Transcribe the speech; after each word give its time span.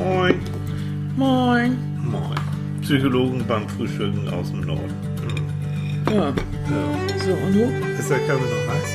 Moin. 0.00 0.40
Moin. 1.16 1.76
Moin. 2.02 2.40
Psychologen 2.80 3.44
beim 3.46 3.68
Frühstücken 3.68 4.26
aus 4.30 4.50
dem 4.50 4.62
Norden. 4.62 4.94
Ja. 6.10 6.28
Ja. 6.28 6.34
So, 7.24 7.32
und 7.34 7.52
du? 7.52 7.64
Ist 7.98 8.08
der 8.08 8.18
Kaffee 8.20 8.40
noch 8.40 8.66
heiß? 8.72 8.90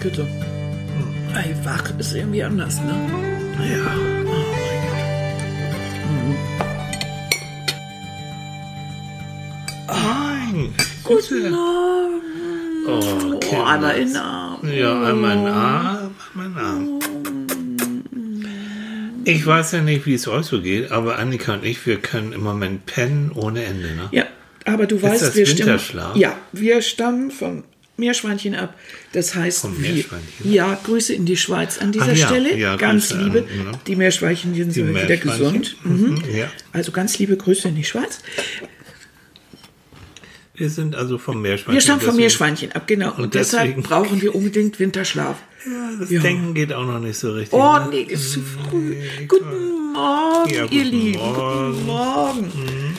Bitte. 0.00 0.26
Ey, 1.34 1.54
wach 1.64 1.90
ist 1.98 2.14
irgendwie 2.14 2.44
anders, 2.44 2.80
ne? 2.82 2.94
Ja. 3.68 3.90
Oh. 4.26 4.60
Guten 11.02 11.50
Morgen. 11.50 12.20
Oh, 12.86 13.40
Oh, 13.52 13.62
einmal 13.64 13.96
in 13.96 14.08
den. 14.08 14.16
Arm. 14.16 14.58
Ja, 14.72 15.02
einmal 15.02 15.32
in 15.36 15.44
den 15.44 15.52
Arm, 15.52 15.99
Ich 19.24 19.44
weiß 19.46 19.72
ja 19.72 19.82
nicht, 19.82 20.06
wie 20.06 20.14
es 20.14 20.26
euch 20.28 20.46
so 20.46 20.60
geht, 20.62 20.90
aber 20.90 21.18
Annika 21.18 21.54
und 21.54 21.64
ich, 21.64 21.84
wir 21.86 21.98
können 21.98 22.32
im 22.32 22.42
Moment 22.42 22.86
pennen 22.86 23.30
ohne 23.34 23.64
Ende, 23.64 23.88
ne? 23.94 24.08
Ja, 24.12 24.26
aber 24.64 24.86
du 24.86 25.00
weißt, 25.00 25.22
das 25.22 25.36
wir. 25.36 25.46
Winterschlaf? 25.46 26.16
Ja, 26.16 26.36
wir 26.52 26.80
stammen 26.82 27.30
von 27.30 27.64
Meerschweinchen 27.96 28.54
ab. 28.54 28.74
Das 29.12 29.34
heißt, 29.34 29.60
Vom 29.60 29.76
wir, 29.82 30.04
ja, 30.44 30.78
Grüße 30.84 31.12
in 31.12 31.26
die 31.26 31.36
Schweiz 31.36 31.78
an 31.78 31.92
dieser 31.92 32.06
Ah, 32.06 32.12
ja, 32.12 32.26
Stelle. 32.26 32.56
ja, 32.56 32.76
ganz 32.76 33.10
Grüße 33.10 33.22
liebe. 33.22 33.38
an, 33.40 33.64
ne? 33.72 33.72
Die 33.86 33.96
Meerschweinchen 33.96 34.54
sind 34.54 34.74
Die 34.74 34.88
wieder 34.88 35.16
gesund. 35.18 35.76
Mhm. 35.84 35.92
Mhm, 35.92 36.22
ja. 36.34 36.50
Also 36.72 36.92
ganz 36.92 37.18
liebe 37.18 37.36
Grüße 37.36 37.68
in 37.68 37.76
die 37.76 37.84
Schweiz. 37.84 38.20
Wir 40.60 40.68
sind 40.68 40.94
also 40.94 41.16
vom 41.16 41.40
Meerschweinchen. 41.40 41.72
Wir 41.72 41.80
stammen 41.80 42.00
deswegen- 42.00 42.16
Meerschweinchen 42.18 42.72
ab, 42.72 42.86
genau. 42.86 43.12
Und, 43.14 43.24
Und 43.24 43.34
deshalb 43.34 43.68
deswegen- 43.68 43.82
brauchen 43.82 44.20
wir 44.20 44.34
unbedingt 44.34 44.78
Winterschlaf. 44.78 45.36
Ja, 45.66 45.90
das 45.98 46.10
Ja. 46.10 46.20
Denken 46.20 46.52
geht 46.52 46.70
auch 46.74 46.84
noch 46.84 47.00
nicht 47.00 47.18
so 47.18 47.32
richtig. 47.32 47.58
Oh, 47.58 47.78
ne? 47.78 47.88
nee, 47.90 48.02
ist 48.02 48.32
zu 48.32 48.40
früh. 48.42 48.94
Guten 49.26 49.92
Morgen, 49.94 50.50
Ja, 50.50 50.64
ihr 50.64 50.84
guten 50.84 50.84
Lieben. 50.84 51.18
Morgen. 51.18 51.70
Mhm. 51.70 51.72
Guten 51.72 51.86
Morgen. 51.86 52.52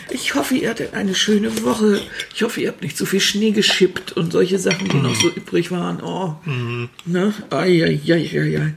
Ich 0.09 0.33
hoffe, 0.33 0.55
ihr 0.55 0.69
hattet 0.71 0.95
eine 0.95 1.13
schöne 1.13 1.63
Woche. 1.63 2.01
Ich 2.33 2.41
hoffe, 2.41 2.61
ihr 2.61 2.69
habt 2.69 2.81
nicht 2.81 2.97
so 2.97 3.05
viel 3.05 3.19
Schnee 3.19 3.51
geschippt 3.51 4.11
und 4.13 4.31
solche 4.31 4.57
Sachen, 4.57 4.89
die 4.89 4.97
Mhm. 4.97 5.03
noch 5.03 5.15
so 5.15 5.29
übrig 5.29 5.69
waren. 5.69 6.01
Oh, 6.01 6.35
ne? 7.05 7.33
Ai, 7.51 7.83
ai, 7.83 8.01
ai, 8.11 8.39
ai, 8.39 8.59
ai. 8.59 8.73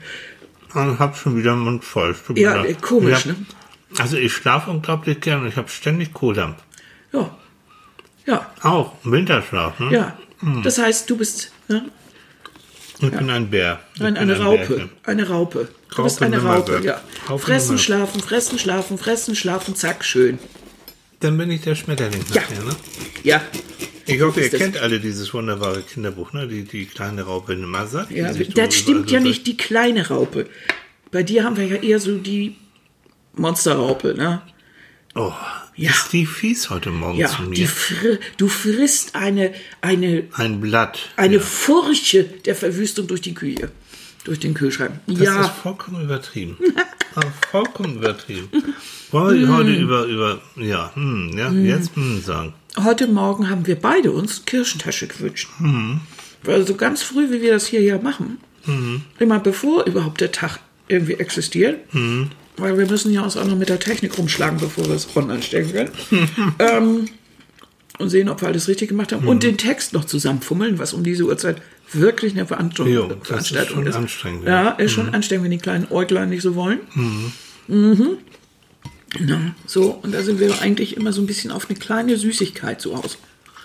Ich 0.92 0.98
hab 0.98 1.16
schon 1.16 1.38
wieder 1.38 1.56
Mund 1.56 1.84
voll. 1.84 2.14
Ja, 2.34 2.62
äh, 2.64 2.74
komisch, 2.74 3.14
hab- 3.20 3.26
ne? 3.26 3.36
Also 3.98 4.18
ich 4.18 4.32
schlafe 4.34 4.70
unglaublich 4.70 5.20
gern 5.20 5.40
und 5.42 5.48
ich 5.48 5.56
habe 5.56 5.70
ständig 5.70 6.12
Kohldampf. 6.12 6.58
Ja. 7.14 7.34
Ja, 8.26 8.50
Auch 8.62 8.92
Winterschlaf, 9.04 9.78
ne? 9.80 9.92
ja. 9.92 10.18
Mhm. 10.40 10.62
Das 10.62 10.78
heißt, 10.78 11.08
du 11.10 11.16
bist 11.16 11.52
ne? 11.68 11.84
Ich 13.00 13.10
bin 13.10 13.28
ein 13.28 13.50
Bär. 13.50 13.80
Ich 13.94 14.00
ein, 14.02 14.14
bin 14.14 14.16
eine 14.22 14.34
ein 14.34 14.40
Raupe. 14.42 14.66
Bärchen. 14.66 14.90
Eine 15.04 15.28
Raupe. 15.28 15.68
Du 15.94 16.02
bist 16.04 16.16
Raupe 16.16 16.24
eine 16.26 16.36
Nummer 16.38 16.54
Raupe, 16.56 16.80
ja. 16.82 17.00
Raupe 17.28 17.42
fressen, 17.42 17.78
schlafen, 17.78 18.20
fressen, 18.20 18.58
schlafen, 18.58 18.98
fressen, 18.98 19.36
schlafen, 19.36 19.74
zack, 19.76 20.04
schön. 20.04 20.38
Dann 21.20 21.36
bin 21.36 21.50
ich 21.50 21.62
der 21.62 21.74
Schmetterling 21.74 22.24
Ja. 22.32 22.42
nachher, 22.42 22.64
ne? 22.64 22.76
Ja, 23.22 23.42
Ich 24.06 24.20
hoffe, 24.22 24.40
ihr 24.42 24.50
kennt 24.50 24.76
alle 24.78 25.00
dieses 25.00 25.32
wunderbare 25.34 25.82
Kinderbuch, 25.82 26.32
ne? 26.32 26.46
Die, 26.46 26.64
die 26.64 26.86
kleine 26.86 27.22
Raupe 27.22 27.54
Nimmersatt. 27.56 28.10
die 28.10 28.16
Ja, 28.16 28.32
sich 28.32 28.48
so 28.48 28.52
das 28.54 28.74
stimmt 28.74 29.10
ja 29.10 29.20
nicht, 29.20 29.46
die 29.46 29.56
kleine 29.56 30.08
Raupe. 30.08 30.46
Bei 31.10 31.22
dir 31.22 31.44
haben 31.44 31.56
wir 31.56 31.66
ja 31.66 31.76
eher 31.76 31.98
so 32.00 32.16
die 32.18 32.56
Monsterraupe, 33.34 34.14
ne? 34.14 34.42
Oh, 35.14 35.32
Ja. 35.76 35.90
ist 35.90 36.12
die 36.12 36.26
fies 36.26 36.70
heute 36.70 36.90
Morgen 36.90 37.18
Ja, 37.18 37.28
zu 37.28 37.42
mir? 37.42 37.68
fri 37.68 38.18
du 38.36 38.48
frisst 38.48 39.14
eine, 39.14 39.52
eine, 39.80 40.24
ein 40.34 40.60
Blatt. 40.60 41.10
eine 41.16 41.34
ja. 41.36 41.40
Furche 41.40 42.24
der 42.24 42.54
Verwüstung 42.56 43.06
durch 43.06 43.20
die 43.20 43.34
Küche, 43.34 43.70
durch 44.24 44.40
den 44.40 44.54
Kühlschrank. 44.54 44.92
Das 45.06 45.18
ja, 45.20 45.40
ist 45.42 45.50
vollkommen 45.62 46.02
übertrieben. 46.04 46.56
Aber 47.14 47.32
vollkommen 47.50 47.96
übertrieben. 47.96 48.48
Wollen 49.12 49.40
wir 49.40 49.48
heute 49.56 49.72
über, 49.74 50.04
über, 50.06 50.40
ja, 50.56 50.90
hm, 50.94 51.30
ja, 51.36 51.50
jetzt 51.52 51.94
hm 51.94 52.20
sagen. 52.22 52.52
heute 52.82 53.06
Morgen 53.06 53.48
haben 53.48 53.66
wir 53.68 53.76
beide 53.76 54.10
uns 54.10 54.44
Kirschentasche 54.44 55.06
gewünscht. 55.06 55.48
Mhm. 55.60 56.00
Weil 56.42 56.66
so 56.66 56.74
ganz 56.74 57.02
früh, 57.02 57.30
wie 57.30 57.40
wir 57.40 57.52
das 57.52 57.66
hier 57.66 57.80
ja 57.82 57.98
machen, 57.98 58.38
Mhm. 58.66 59.02
immer 59.18 59.38
bevor 59.40 59.84
überhaupt 59.86 60.20
der 60.20 60.32
Tag 60.32 60.58
irgendwie 60.88 61.14
existiert, 61.14 61.92
Mhm. 61.94 62.30
Weil 62.56 62.78
wir 62.78 62.86
müssen 62.86 63.12
ja 63.12 63.22
uns 63.22 63.36
auch 63.36 63.44
noch 63.44 63.56
mit 63.56 63.68
der 63.68 63.78
Technik 63.80 64.16
rumschlagen, 64.18 64.58
bevor 64.58 64.86
wir 64.86 64.94
es 64.94 65.08
online 65.16 65.42
stellen 65.42 65.72
können. 65.72 65.90
ähm, 66.58 67.08
und 67.98 68.08
sehen, 68.10 68.28
ob 68.28 68.40
wir 68.40 68.48
alles 68.48 68.66
richtig 68.68 68.88
gemacht 68.88 69.12
haben. 69.12 69.22
Mhm. 69.22 69.28
Und 69.28 69.42
den 69.42 69.56
Text 69.56 69.92
noch 69.92 70.04
zusammenfummeln, 70.04 70.78
was 70.78 70.92
um 70.94 71.04
diese 71.04 71.24
Uhrzeit 71.24 71.62
wirklich 71.92 72.32
eine 72.32 72.44
Veranstalt- 72.44 72.88
Jo, 72.88 73.06
das 73.06 73.18
ist 73.18 73.26
Veranstaltung 73.28 73.76
schon 73.76 73.86
ist. 73.86 73.94
anstrengend, 73.96 74.44
Ja, 74.46 74.62
ja. 74.64 74.70
ist 74.72 74.92
schon 74.92 75.14
anstrengend, 75.14 75.44
wenn 75.44 75.50
die 75.52 75.58
kleinen 75.58 75.86
Äuglein 75.90 76.30
nicht 76.30 76.42
so 76.42 76.54
wollen. 76.56 76.80
Mhm. 77.68 78.16
Na, 79.20 79.54
so, 79.66 79.90
und 80.02 80.12
da 80.12 80.22
sind 80.22 80.40
wir 80.40 80.60
eigentlich 80.60 80.96
immer 80.96 81.12
so 81.12 81.22
ein 81.22 81.26
bisschen 81.26 81.52
auf 81.52 81.68
eine 81.70 81.78
kleine 81.78 82.16
Süßigkeit 82.16 82.80
so 82.80 82.94
aus. 82.96 83.16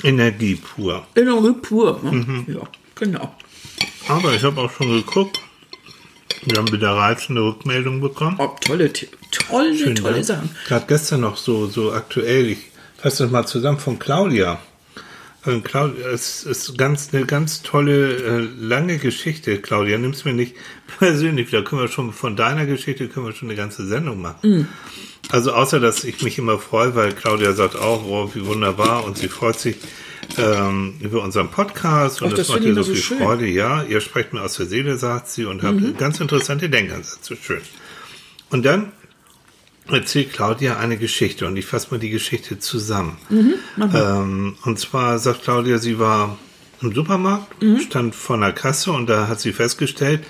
Energie 0.04 0.56
pur. 0.56 1.08
Energie 1.16 1.54
pur. 1.54 2.00
Ne? 2.04 2.12
Mhm. 2.12 2.46
Ja, 2.48 2.62
genau. 2.96 3.36
Aber 4.08 4.34
ich 4.36 4.44
habe 4.44 4.62
auch 4.62 4.72
schon 4.72 4.90
geguckt. 4.94 5.40
Wir 6.44 6.58
haben 6.58 6.72
wieder 6.72 6.92
reizende 6.92 7.42
Rückmeldungen 7.42 8.02
bekommen. 8.02 8.38
Oh, 8.40 8.56
tolle, 8.62 8.92
tolle, 8.94 9.76
Schön, 9.76 9.96
tolle? 9.96 10.24
Sachen. 10.24 10.50
Gerade 10.68 10.86
gestern 10.88 11.22
noch 11.22 11.38
so, 11.38 11.68
so 11.68 11.92
aktuell. 11.92 12.48
Ich 12.50 12.60
fasse 12.98 13.24
das 13.24 13.32
mal 13.32 13.46
zusammen 13.46 13.80
von 13.80 14.00
Claudia. 14.00 14.60
Ähm, 15.46 15.64
Claudia, 15.64 16.08
es 16.08 16.44
ist 16.44 16.78
ganz, 16.78 17.14
eine 17.14 17.26
ganz 17.26 17.62
tolle, 17.62 18.16
äh, 18.16 18.48
lange 18.60 18.98
Geschichte. 18.98 19.60
Claudia, 19.60 19.98
nimm's 19.98 20.26
mir 20.26 20.34
nicht 20.34 20.56
persönlich. 21.00 21.50
Da 21.52 21.62
können 21.62 21.82
wir 21.82 21.88
schon 21.88 22.14
von 22.14 22.36
deiner 22.36 22.66
Geschichte 22.66 23.08
können 23.08 23.26
wir 23.26 23.34
schon 23.34 23.50
eine 23.50 23.58
ganze 23.58 23.86
Sendung 23.86 24.22
machen. 24.22 24.38
Mhm. 24.44 24.68
Also 25.30 25.52
außer, 25.52 25.80
dass 25.80 26.04
ich 26.04 26.24
mich 26.24 26.38
immer 26.38 26.58
freue, 26.58 26.96
weil 26.96 27.14
Claudia 27.14 27.54
sagt 27.54 27.76
auch, 27.76 28.04
oh, 28.06 28.32
wie 28.34 28.46
wunderbar 28.46 29.04
und 29.04 29.18
sie 29.18 29.28
freut 29.28 29.60
sich 29.60 29.76
ähm, 30.38 30.96
über 31.02 31.24
unseren 31.24 31.50
Podcast 31.50 32.22
und 32.22 32.30
Ach, 32.34 32.38
das, 32.38 32.48
das 32.48 32.56
macht 32.56 32.66
ihr 32.66 32.76
so 32.76 32.84
viel 32.84 32.96
schön. 32.96 33.18
Freude. 33.20 33.48
Ja, 33.48 33.84
ihr 33.84 34.02
sprecht 34.02 34.34
mir 34.34 34.42
aus 34.42 34.56
der 34.56 34.66
Seele, 34.68 34.98
sagt 34.98 35.28
sie, 35.30 35.46
und 35.46 35.64
habt 35.64 35.80
Mhm. 35.80 35.98
ganz 35.98 36.20
interessante 36.20 36.70
Denkansätze. 36.70 37.36
Schön. 37.42 37.62
Und 38.50 38.66
dann 38.66 38.92
erzählt 39.88 40.34
Claudia 40.34 40.78
eine 40.78 40.98
Geschichte 40.98 41.48
und 41.48 41.56
ich 41.58 41.66
fasse 41.66 41.88
mal 41.92 42.00
die 42.00 42.10
Geschichte 42.12 42.60
zusammen. 42.60 43.18
ähm, 43.78 44.56
und 44.64 44.80
zwar 44.80 45.18
sagt 45.20 45.44
Claudia, 45.44 45.78
sie 45.80 45.98
war 46.00 46.38
im 46.82 46.94
Supermarkt, 46.94 47.48
stand 47.86 48.16
vor 48.16 48.36
einer 48.38 48.52
Kasse 48.54 48.92
und 48.92 49.08
da 49.10 49.28
hat 49.28 49.40
sie 49.42 49.52
festgestellt, 49.52 50.24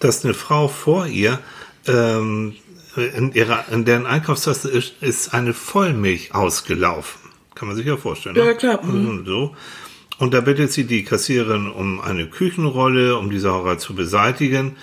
dass 0.00 0.24
eine 0.24 0.34
Frau 0.34 0.68
vor 0.68 1.06
ihr 1.06 1.38
ähm, 1.86 2.54
in, 2.96 3.32
ihrer, 3.32 3.64
in 3.70 3.84
deren 3.84 4.06
Einkaufstasse 4.06 4.70
ist, 4.70 4.94
ist 5.02 5.32
eine 5.34 5.54
Vollmilch 5.54 6.34
ausgelaufen. 6.34 7.20
Kann 7.56 7.66
man 7.68 7.76
sich 7.76 7.86
ja 7.86 7.96
vorstellen. 7.96 8.36
Ja, 8.36 8.44
ne? 8.44 8.54
klar. 8.54 8.84
Mhm. 8.84 9.08
Und 9.08 9.26
so. 9.26 9.56
Und 10.18 10.32
da 10.32 10.40
bittet 10.40 10.72
sie 10.72 10.84
die 10.84 11.02
Kassiererin 11.02 11.68
um 11.68 12.00
eine 12.00 12.26
Küchenrolle, 12.26 13.18
um 13.18 13.28
die 13.30 13.38
Sauerei 13.38 13.76
zu 13.76 13.94
beseitigen. 13.94 14.76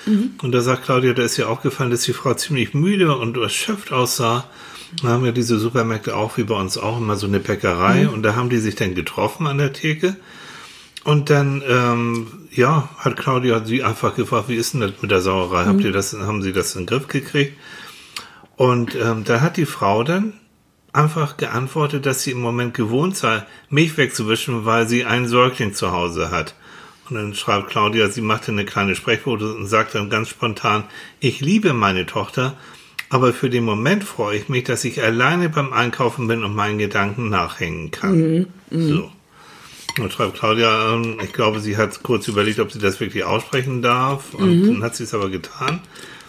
Und 0.44 0.52
da 0.52 0.62
sagt 0.62 0.84
Claudia, 0.84 1.14
da 1.14 1.24
ist 1.24 1.40
ihr 1.40 1.50
aufgefallen, 1.50 1.90
dass 1.90 2.02
die 2.02 2.14
Frau 2.14 2.34
ziemlich 2.36 2.74
müde 2.74 3.16
und 3.16 3.38
erschöpft 3.38 3.92
aussah. 3.92 4.46
Da 5.02 5.08
haben 5.08 5.26
ja 5.26 5.32
diese 5.32 5.58
Supermärkte 5.58 6.16
auch, 6.16 6.38
wie 6.38 6.44
bei 6.44 6.56
uns 6.56 6.78
auch, 6.78 7.00
immer 7.00 7.16
so 7.16 7.26
eine 7.26 7.40
Bäckerei. 7.40 8.08
Und 8.08 8.22
da 8.22 8.36
haben 8.36 8.50
die 8.50 8.60
sich 8.60 8.76
dann 8.76 8.94
getroffen 8.94 9.48
an 9.48 9.58
der 9.58 9.74
Theke. 9.74 10.18
Und 11.04 11.32
dann, 11.32 11.64
ähm, 11.68 12.28
ja, 12.52 12.90
hat 12.98 13.18
Claudia 13.18 13.66
sie 13.66 13.84
einfach 13.84 14.16
gefragt, 14.16 14.50
wie 14.50 14.56
ist 14.56 14.74
denn 14.74 14.82
das 14.82 14.92
mit 15.02 15.10
der 15.10 15.22
Sauerei? 15.22 15.66
Habt 15.66 15.82
ihr 15.82 15.92
das, 15.92 16.14
haben 16.14 16.44
sie 16.44 16.54
das 16.54 16.76
in 16.76 16.82
den 16.82 16.88
Griff 16.88 17.08
gekriegt? 17.08 17.58
Und 18.56 18.96
ähm, 18.96 19.24
da 19.24 19.42
hat 19.42 19.58
die 19.58 19.66
Frau 19.66 20.04
dann 20.04 20.34
einfach 20.94 21.38
geantwortet, 21.38 22.06
dass 22.06 22.24
sie 22.24 22.32
im 22.32 22.40
Moment 22.40 22.74
gewohnt 22.74 23.18
sei, 23.18 23.44
Milch 23.70 23.98
wegzuwischen, 23.98 24.66
weil 24.66 24.88
sie 24.88 25.06
ein 25.06 25.28
Säugling 25.28 25.74
zu 25.74 25.92
Hause 25.92 26.32
hat. 26.32 26.56
Und 27.10 27.16
dann 27.16 27.34
schreibt 27.34 27.70
Claudia, 27.70 28.08
sie 28.10 28.22
machte 28.22 28.52
eine 28.52 28.64
kleine 28.66 28.96
Sprechquote 28.96 29.54
und 29.56 29.68
sagt 29.68 29.96
dann 29.96 30.10
ganz 30.10 30.30
spontan, 30.30 30.86
ich 31.20 31.42
liebe 31.42 31.74
meine 31.74 32.06
Tochter, 32.06 32.56
aber 33.10 33.34
für 33.34 33.50
den 33.50 33.66
Moment 33.66 34.04
freue 34.04 34.38
ich 34.38 34.50
mich, 34.50 34.64
dass 34.64 34.86
ich 34.86 35.04
alleine 35.04 35.50
beim 35.50 35.74
Einkaufen 35.74 36.28
bin 36.28 36.44
und 36.44 36.56
meinen 36.56 36.78
Gedanken 36.78 37.30
nachhängen 37.30 37.92
kann. 37.92 38.18
So. 38.90 39.12
Und 40.02 40.12
schreibt 40.12 40.40
Claudia, 40.40 40.94
ähm, 40.94 41.20
ich 41.24 41.34
glaube, 41.34 41.60
sie 41.60 41.78
hat 41.78 42.02
kurz 42.02 42.28
überlegt, 42.28 42.60
ob 42.60 42.72
sie 42.72 42.80
das 42.80 43.00
wirklich 43.00 43.24
aussprechen 43.24 43.84
darf. 43.84 44.34
Und 44.34 44.48
dann 44.68 44.84
hat 44.84 44.96
sie 44.96 45.04
es 45.04 45.14
aber 45.14 45.30
getan. 45.30 45.82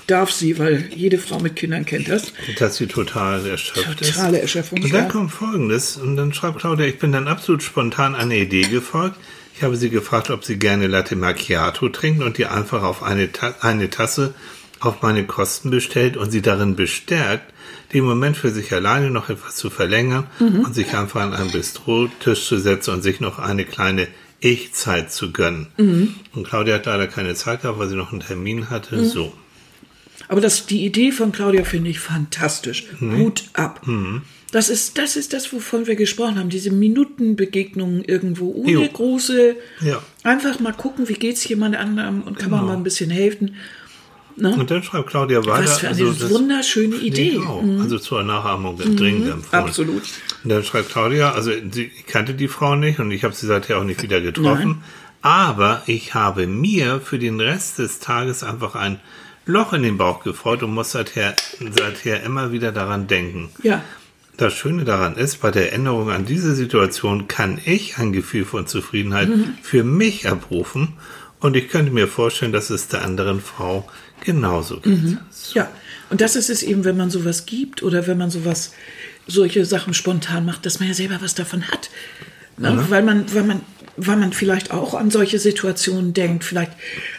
Darf 0.07 0.31
sie, 0.31 0.59
weil 0.59 0.91
jede 0.95 1.19
Frau 1.19 1.39
mit 1.41 1.57
Kindern 1.57 1.87
kennt 1.87 2.09
das. 2.09 2.33
Dass 2.59 2.77
sie 2.77 2.87
total 2.87 3.47
erschöpft 3.47 4.01
ist. 4.03 4.15
Totale 4.15 4.41
Erschöpfung. 4.41 4.83
Und 4.83 4.93
dann 4.93 5.05
ja. 5.05 5.09
kommt 5.11 5.31
Folgendes, 5.33 5.97
und 5.97 6.17
dann 6.17 6.35
schreibt 6.35 6.59
Claudia, 6.59 6.87
ich 6.87 6.99
bin 6.99 7.13
dann 7.13 7.27
absolut 7.27 7.63
spontan 7.63 8.15
einer 8.15 8.35
Idee 8.35 8.63
gefolgt. 8.63 9.17
Ich 9.57 9.63
habe 9.63 9.77
sie 9.77 9.89
gefragt, 9.89 10.31
ob 10.31 10.45
sie 10.45 10.59
gerne 10.59 10.89
Latte 10.89 11.17
Macchiato 11.17 11.89
trinkt 11.89 12.23
und 12.23 12.39
ihr 12.39 12.53
einfach 12.53 12.83
auf 12.83 13.03
eine, 13.03 13.33
Ta 13.33 13.55
eine 13.61 13.89
Tasse 13.89 14.35
auf 14.81 15.01
meine 15.01 15.25
Kosten 15.25 15.71
bestellt 15.71 16.17
und 16.17 16.31
sie 16.31 16.43
darin 16.43 16.77
bestärkt, 16.77 17.53
den 17.93 18.05
Moment 18.05 18.37
für 18.37 18.51
sich 18.51 18.73
alleine 18.73 19.11
noch 19.11 19.31
etwas 19.31 19.57
zu 19.57 19.71
verlängern 19.71 20.27
und 20.39 20.75
sich 20.75 20.95
einfach 20.95 21.21
an 21.21 21.33
einen 21.33 21.53
Bistrotisch 21.53 22.47
zu 22.47 22.59
setzen 22.59 22.95
und 22.95 23.03
sich 23.03 23.21
noch 23.21 23.39
eine 23.39 23.65
kleine 23.65 24.09
Ich-Zeit 24.41 25.13
zu 25.13 25.33
gönnen. 25.33 25.69
Und 26.35 26.47
Claudia 26.47 26.75
hat 26.75 26.87
leider 26.87 27.07
keine 27.07 27.35
Zeit 27.35 27.63
gehabt, 27.63 27.79
weil 27.79 27.89
sie 27.89 27.97
noch 27.97 28.13
einen 28.13 28.21
Termin 28.21 28.69
hatte. 28.69 29.05
So. 29.05 29.33
Aber 30.29 30.41
das, 30.41 30.67
die 30.67 30.85
Idee 30.85 31.13
von 31.13 31.33
Claudia 31.33 31.65
finde 31.65 31.91
ich 31.91 32.01
fantastisch. 32.01 32.85
Hut 33.01 33.45
ab. 33.53 33.87
Mhm. 33.87 34.23
Das 34.53 34.69
ist, 34.69 34.99
das 34.99 35.17
ist 35.17 35.33
das, 35.33 35.53
wovon 35.53 35.87
wir 35.87 35.97
gesprochen 35.97 36.39
haben. 36.39 36.49
Diese 36.49 36.71
Minutenbegegnungen 36.71 38.05
irgendwo 38.05 38.53
ohne 38.53 38.71
Jo. 38.71 38.89
große. 38.89 39.57
Ja. 39.81 40.03
Einfach 40.23 40.61
mal 40.61 40.73
gucken, 40.73 41.09
wie 41.09 41.15
geht's 41.15 41.47
jemand 41.49 41.77
anderem 41.77 42.23
und 42.23 42.39
kann 42.39 42.51
man 42.51 42.61
Genau. 42.61 42.73
mal 42.73 42.77
ein 42.79 42.85
bisschen 42.85 43.11
helfen. 43.11 43.57
Ne? 44.37 44.53
Und 44.55 44.71
dann 44.71 44.83
schreibt 44.83 45.09
Claudia 45.11 45.45
weiter. 45.45 45.65
Was 45.65 45.79
für 45.79 45.89
eine 45.89 46.07
also 46.07 46.31
wunderschöne 46.31 46.97
Idee. 46.97 47.39
Mhm. 47.39 47.81
Also 47.81 47.99
zur 47.99 48.23
Nachahmung 48.25 48.79
wird 48.79 48.99
dringend 48.99 49.29
empfohlen. 49.29 49.65
Absolut. 49.65 50.03
Und 50.43 50.51
dann 50.51 50.65
schreibt 50.65 50.91
Claudia, 50.91 51.33
also 51.33 51.53
sie, 51.71 51.91
ich 51.97 52.07
kannte 52.07 52.35
die 52.35 52.49
Frau 52.49 52.75
nicht 52.77 52.99
und 52.99 53.11
ich 53.11 53.23
habe 53.25 53.35
sie 53.35 53.47
seither 53.47 53.79
auch 53.79 53.85
nicht 53.85 54.03
wieder 54.03 54.21
getroffen. 54.21 54.69
Nein. 54.69 54.85
Aber 55.23 55.83
ich 55.87 56.15
habe 56.15 56.47
mir 56.47 57.01
für 57.01 57.19
den 57.19 57.41
Rest 57.41 57.79
des 57.79 57.99
Tages 58.01 58.43
einfach 58.43 58.75
ein 58.75 59.01
Loch 59.47 59.73
in 59.73 59.83
den 59.83 59.99
Bauch 59.99 60.23
gefreut 60.23 60.63
und 60.63 60.73
muss 60.73 60.93
seither, 60.93 61.35
seither 61.79 62.23
immer 62.23 62.53
wieder 62.53 62.73
daran 62.73 63.07
denken. 63.07 63.51
Ja. 63.63 63.83
Das 64.37 64.53
Schöne 64.55 64.85
daran 64.85 65.17
ist, 65.17 65.41
bei 65.43 65.51
der 65.51 65.71
Erinnerung 65.71 66.11
an 66.11 66.25
diese 66.27 66.55
Situation 66.55 67.29
kann 67.29 67.61
ich 67.65 67.99
ein 67.99 68.13
Gefühl 68.13 68.45
von 68.45 68.67
Zufriedenheit 68.67 69.29
Mhm. 69.29 69.55
für 69.63 69.85
mich 69.85 70.29
abrufen 70.29 70.95
und 71.41 71.57
ich 71.57 71.69
könnte 71.69 71.93
mir 71.93 72.09
vorstellen, 72.09 72.53
dass 72.53 72.71
es 72.71 72.89
der 72.89 73.03
anderen 73.03 73.41
Frau 73.41 73.89
genauso 74.25 74.81
geht. 74.81 75.03
Mhm. 75.03 75.19
Ja, 75.53 75.71
und 76.11 76.21
das 76.21 76.35
ist 76.37 76.51
es 76.51 76.63
eben, 76.65 76.85
wenn 76.85 76.97
man 76.97 77.11
sowas 77.11 77.47
gibt 77.47 77.83
oder 77.83 78.07
wenn 78.09 78.19
man 78.19 78.31
sowas, 78.31 78.73
solche 79.29 79.65
Sachen 79.65 79.95
spontan 79.95 80.45
macht, 80.47 80.67
dass 80.67 80.81
man 80.81 80.89
ja 80.89 80.95
selber 80.95 81.19
was 81.21 81.35
davon 81.35 81.69
hat. 81.69 81.91
Ne? 82.57 82.85
Weil, 82.89 83.03
man, 83.03 83.25
weil, 83.35 83.45
man, 83.45 83.61
weil 83.97 84.17
man 84.17 84.33
vielleicht 84.33 84.71
auch 84.71 84.95
an 84.95 85.11
solche 85.11 85.39
Situationen 85.39 86.15
denkt. 86.15 86.45
Vielleicht 86.45 86.73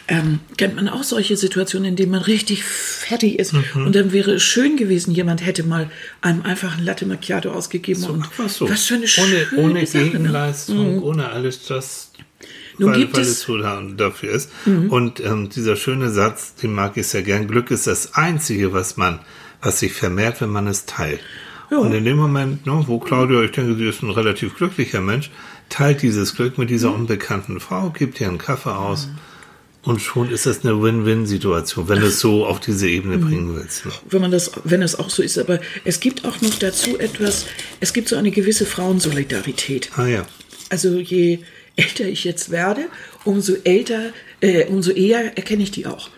ähm, 0.08 0.40
kennt 0.56 0.76
man 0.76 0.88
auch 0.88 1.02
solche 1.02 1.36
Situationen, 1.36 1.88
in 1.90 1.96
denen 1.96 2.12
man 2.12 2.22
richtig 2.22 2.64
fertig 2.64 3.38
ist. 3.38 3.54
Und 3.74 3.94
dann 3.94 4.12
wäre 4.12 4.32
es 4.32 4.42
schön 4.42 4.76
gewesen, 4.76 5.12
jemand 5.12 5.44
hätte 5.44 5.62
mal 5.62 5.90
einem 6.22 6.42
einfach 6.42 6.78
ein 6.78 6.84
Latte 6.84 7.06
Macchiato 7.06 7.50
ausgegeben. 7.50 8.02
und 8.04 8.22
Einfach 8.22 8.48
so. 8.48 8.68
Was 8.70 8.84
für 8.84 8.94
eine 8.94 9.04
ohne, 9.04 9.08
schöne 9.08 9.62
ohne 9.62 9.86
Sache. 9.86 9.98
Ne? 10.04 10.10
Gegenleistung, 10.10 11.02
ohne 11.02 11.28
alles 11.30 11.66
das, 11.66 12.12
Nun 12.78 12.92
weil, 12.92 12.98
gibt 13.00 13.14
weil 13.16 13.22
es- 13.22 13.46
Mhm. 13.48 13.52
so 13.52 13.58
da, 13.58 13.82
dafür 13.96 14.32
ist. 14.32 14.50
Und 14.66 15.20
ähm, 15.20 15.48
dieser 15.48 15.76
schöne 15.76 16.10
Satz, 16.10 16.54
den 16.56 16.72
mag 16.74 16.96
ich 16.96 17.06
sehr 17.08 17.22
gern. 17.22 17.46
Glück 17.46 17.70
ist 17.70 17.86
das 17.86 18.14
Einzige, 18.14 18.72
was 18.72 18.96
man, 18.96 19.20
was 19.62 19.80
sich 19.80 19.92
vermehrt, 19.92 20.40
wenn 20.40 20.50
man 20.50 20.66
es 20.66 20.84
teilt. 20.86 21.20
Ja. 21.70 21.78
Und 21.78 21.92
in 21.92 22.04
dem 22.04 22.16
Moment, 22.16 22.64
ne, 22.66 22.84
wo 22.86 22.98
Claudia, 22.98 23.42
ich 23.42 23.50
denke, 23.52 23.74
sie 23.76 23.88
ist 23.88 24.02
ein 24.02 24.10
relativ 24.10 24.56
glücklicher 24.56 25.00
Mensch, 25.00 25.30
teilt 25.68 26.02
dieses 26.02 26.34
Glück 26.36 26.58
mit 26.58 26.68
Mhm. 26.68 26.72
dieser 26.72 26.94
unbekannten 26.94 27.58
Frau, 27.60 27.90
gibt 27.90 28.20
ihr 28.20 28.28
einen 28.28 28.38
Kaffee 28.38 28.74
aus. 28.74 29.08
Und 29.82 30.00
schon 30.02 30.30
ist 30.30 30.46
das 30.46 30.64
eine 30.64 30.82
Win-Win-Situation, 30.82 31.88
wenn 31.88 32.00
du 32.00 32.06
es 32.06 32.18
so 32.18 32.44
auf 32.44 32.58
diese 32.58 32.88
Ebene 32.88 33.18
Mhm. 33.18 33.20
bringen 33.28 33.54
willst. 33.56 33.86
Ne? 33.86 33.92
wenn 34.10 34.20
man 34.20 34.30
das, 34.32 34.50
wenn 34.64 34.82
es 34.82 34.96
auch 34.98 35.10
so 35.10 35.22
ist. 35.22 35.38
Aber 35.38 35.60
es 35.84 36.00
gibt 36.00 36.24
auch 36.24 36.40
noch 36.40 36.54
dazu 36.58 36.98
etwas, 36.98 37.46
es 37.80 37.92
gibt 37.92 38.08
so 38.08 38.16
eine 38.16 38.30
gewisse 38.32 38.66
Frauensolidarität. 38.66 39.90
Ah 39.96 40.06
ja. 40.06 40.26
Also 40.70 40.98
je 40.98 41.38
älter 41.76 42.04
ich 42.06 42.24
jetzt 42.24 42.50
werde, 42.50 42.86
umso 43.24 43.54
älter, 43.64 44.12
äh, 44.40 44.64
umso 44.66 44.90
eher 44.90 45.36
erkenne 45.36 45.62
ich 45.62 45.70
die 45.70 45.86
auch. 45.86 46.10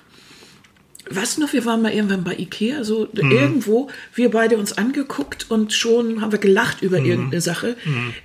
Weißt 1.10 1.36
du 1.36 1.40
noch, 1.40 1.52
wir 1.52 1.64
waren 1.64 1.80
mal 1.82 1.92
irgendwann 1.92 2.24
bei 2.24 2.34
Ikea, 2.36 2.84
so 2.84 3.08
irgendwo, 3.14 3.88
wir 4.14 4.30
beide 4.30 4.56
uns 4.58 4.72
angeguckt 4.76 5.46
und 5.50 5.72
schon 5.72 6.20
haben 6.20 6.32
wir 6.32 6.38
gelacht 6.38 6.82
über 6.82 6.98
irgendeine 6.98 7.40
Sache. 7.40 7.76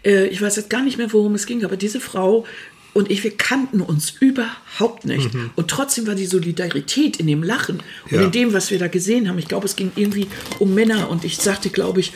Äh, 0.03 0.27
ich 0.27 0.41
weiß 0.41 0.55
jetzt 0.57 0.69
gar 0.69 0.83
nicht 0.83 0.97
mehr, 0.97 1.11
worum 1.13 1.35
es 1.35 1.45
ging, 1.45 1.63
aber 1.63 1.77
diese 1.77 1.99
Frau 1.99 2.45
und 2.93 3.09
ich, 3.09 3.23
wir 3.23 3.31
kannten 3.35 3.81
uns 3.81 4.13
überhaupt 4.19 5.05
nicht. 5.05 5.29
Und 5.55 5.67
trotzdem 5.69 6.05
war 6.05 6.13
die 6.13 6.27
Solidarität 6.27 7.17
in 7.17 7.25
dem 7.27 7.41
Lachen 7.41 7.81
und 8.05 8.11
Ja. 8.11 8.21
in 8.21 8.31
dem, 8.31 8.53
was 8.53 8.69
wir 8.69 8.77
da 8.77 8.87
gesehen 8.87 9.27
haben. 9.27 9.39
Ich 9.39 9.47
glaube, 9.47 9.65
es 9.65 9.75
ging 9.75 9.91
irgendwie 9.95 10.27
um 10.59 10.75
Männer 10.75 11.09
und 11.09 11.23
ich 11.23 11.37
sagte, 11.37 11.69
glaube 11.71 12.01
ich, 12.01 12.11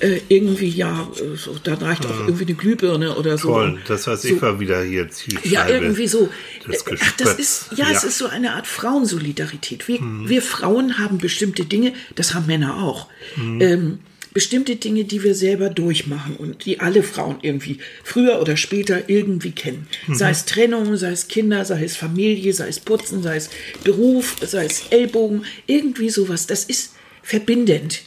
äh, 0.00 0.20
irgendwie, 0.28 0.68
ja, 0.68 1.08
äh, 1.16 1.36
so, 1.36 1.56
da 1.62 1.74
reicht 1.74 2.04
auch 2.06 2.20
irgendwie 2.20 2.44
eine 2.46 2.54
Glühbirne 2.54 3.16
oder 3.16 3.38
so. 3.38 3.48
Toll. 3.48 3.78
Das 3.86 4.06
heißt, 4.06 4.24
ich 4.24 4.40
war 4.40 4.58
wieder 4.58 4.82
hier 4.82 5.08
Zielscheibe. 5.10 5.48
Ja, 5.48 5.68
irgendwie 5.68 6.06
so. 6.08 6.28
Das 6.66 6.86
Äh, 6.86 6.96
Ach, 7.00 7.12
das 7.16 7.34
ist, 7.38 7.68
Gespött. 7.70 7.78
ja, 7.78 7.90
es 7.94 8.04
ist 8.04 8.18
so 8.18 8.26
eine 8.26 8.54
Art 8.54 8.66
Frauensolidarität. 8.66 9.88
Wir, 9.88 10.00
wir 10.00 10.42
Frauen 10.42 10.98
haben 10.98 11.18
bestimmte 11.18 11.64
Dinge, 11.64 11.92
das 12.14 12.34
haben 12.34 12.46
Männer 12.46 12.82
auch. 12.82 13.08
Ähm, 13.36 13.98
bestimmte 14.32 14.76
Dinge, 14.76 15.04
die 15.04 15.22
wir 15.22 15.34
selber 15.34 15.70
durchmachen 15.70 16.36
und 16.36 16.64
die 16.64 16.80
alle 16.80 17.02
Frauen 17.02 17.38
irgendwie 17.42 17.78
früher 18.04 18.40
oder 18.40 18.56
später 18.56 19.08
irgendwie 19.08 19.50
kennen. 19.50 19.88
Sei 20.12 20.30
es 20.30 20.44
Trennung, 20.46 20.96
sei 20.96 21.10
es 21.10 21.28
Kinder, 21.28 21.64
sei 21.64 21.84
es 21.84 21.96
Familie, 21.96 22.52
sei 22.52 22.68
es 22.68 22.80
Putzen, 22.80 23.22
sei 23.22 23.36
es 23.36 23.50
Beruf, 23.84 24.36
sei 24.40 24.66
es 24.66 24.84
Ellbogen, 24.90 25.44
irgendwie 25.66 26.10
sowas. 26.10 26.46
Das 26.46 26.64
ist 26.64 26.94
verbindend. 27.22 28.02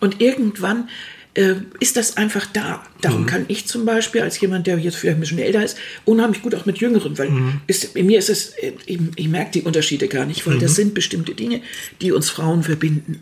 Und 0.00 0.20
irgendwann 0.20 0.88
äh, 1.34 1.54
ist 1.78 1.96
das 1.96 2.16
einfach 2.16 2.46
da. 2.46 2.84
Darum 3.00 3.26
kann 3.26 3.44
ich 3.48 3.66
zum 3.66 3.84
Beispiel, 3.84 4.20
als 4.20 4.40
jemand, 4.40 4.66
der 4.66 4.78
jetzt 4.78 4.96
vielleicht 4.96 5.16
ein 5.16 5.20
bisschen 5.20 5.38
älter 5.38 5.64
ist, 5.64 5.78
unheimlich 6.04 6.42
gut 6.42 6.54
auch 6.54 6.66
mit 6.66 6.78
Jüngeren, 6.78 7.16
weil 7.18 7.30
ist, 7.66 7.96
in 7.96 8.06
mir 8.06 8.18
ist 8.18 8.30
es, 8.30 8.50
äh, 8.58 8.72
ich, 8.86 8.98
ich 9.16 9.28
merke 9.28 9.52
die 9.52 9.62
Unterschiede 9.62 10.08
gar 10.08 10.26
nicht, 10.26 10.46
weil 10.46 10.58
das 10.58 10.74
sind 10.74 10.94
bestimmte 10.94 11.34
Dinge, 11.34 11.62
die 12.00 12.12
uns 12.12 12.30
Frauen 12.30 12.62
verbinden. 12.62 13.20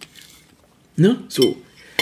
Ne? 0.96 1.22
So. 1.28 1.56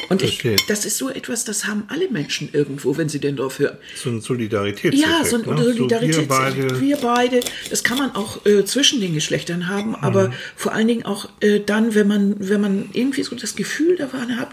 Und 0.09 0.23
ich, 0.23 0.41
das 0.69 0.85
ist 0.85 0.99
so 0.99 1.11
etwas, 1.11 1.45
das 1.45 1.67
haben 1.67 1.85
alle 1.89 2.09
Menschen 2.09 2.49
irgendwo, 2.53 2.97
wenn 2.97 3.09
sie 3.09 3.19
den 3.19 3.37
drauf 3.37 3.59
hören. 3.59 3.77
So 3.97 4.11
ein 4.11 4.21
Solidaritätseffekt. 4.21 5.03
Ja, 5.03 5.25
so 5.25 5.37
ein 5.37 5.43
ne? 5.43 5.65
Solidarität. 5.65 6.17
wir 6.17 6.29
beide, 6.29 6.81
wir 6.81 6.97
beide. 6.99 7.41
Das 7.71 7.83
kann 7.83 7.99
man 7.99 8.15
auch 8.15 8.47
äh, 8.47 8.65
zwischen 8.65 9.01
den 9.01 9.15
Geschlechtern 9.15 9.69
haben, 9.69 9.97
aber 9.97 10.33
vor 10.55 10.73
allen 10.73 10.87
Dingen 10.87 11.05
auch 11.05 11.29
äh, 11.41 11.61
dann, 11.61 11.95
wenn 11.95 12.07
man, 12.07 12.37
wenn 12.39 12.61
man 12.61 12.89
irgendwie 12.93 13.25
so 13.25 13.35
das 13.35 13.57
Gefühl 13.57 13.97
davon 13.97 14.39
hat, 14.39 14.51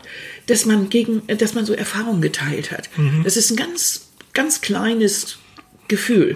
dass 0.47 0.65
man 0.65 0.89
gegen, 0.89 1.21
äh, 1.27 1.35
dass 1.35 1.53
man 1.53 1.65
so 1.65 1.73
Erfahrungen 1.73 2.21
geteilt 2.21 2.71
hat. 2.71 2.89
Das 3.23 3.37
ist 3.37 3.51
ein 3.51 3.55
ganz, 3.57 4.09
ganz 4.33 4.61
kleines 4.61 5.37
Gefühl. 5.87 6.35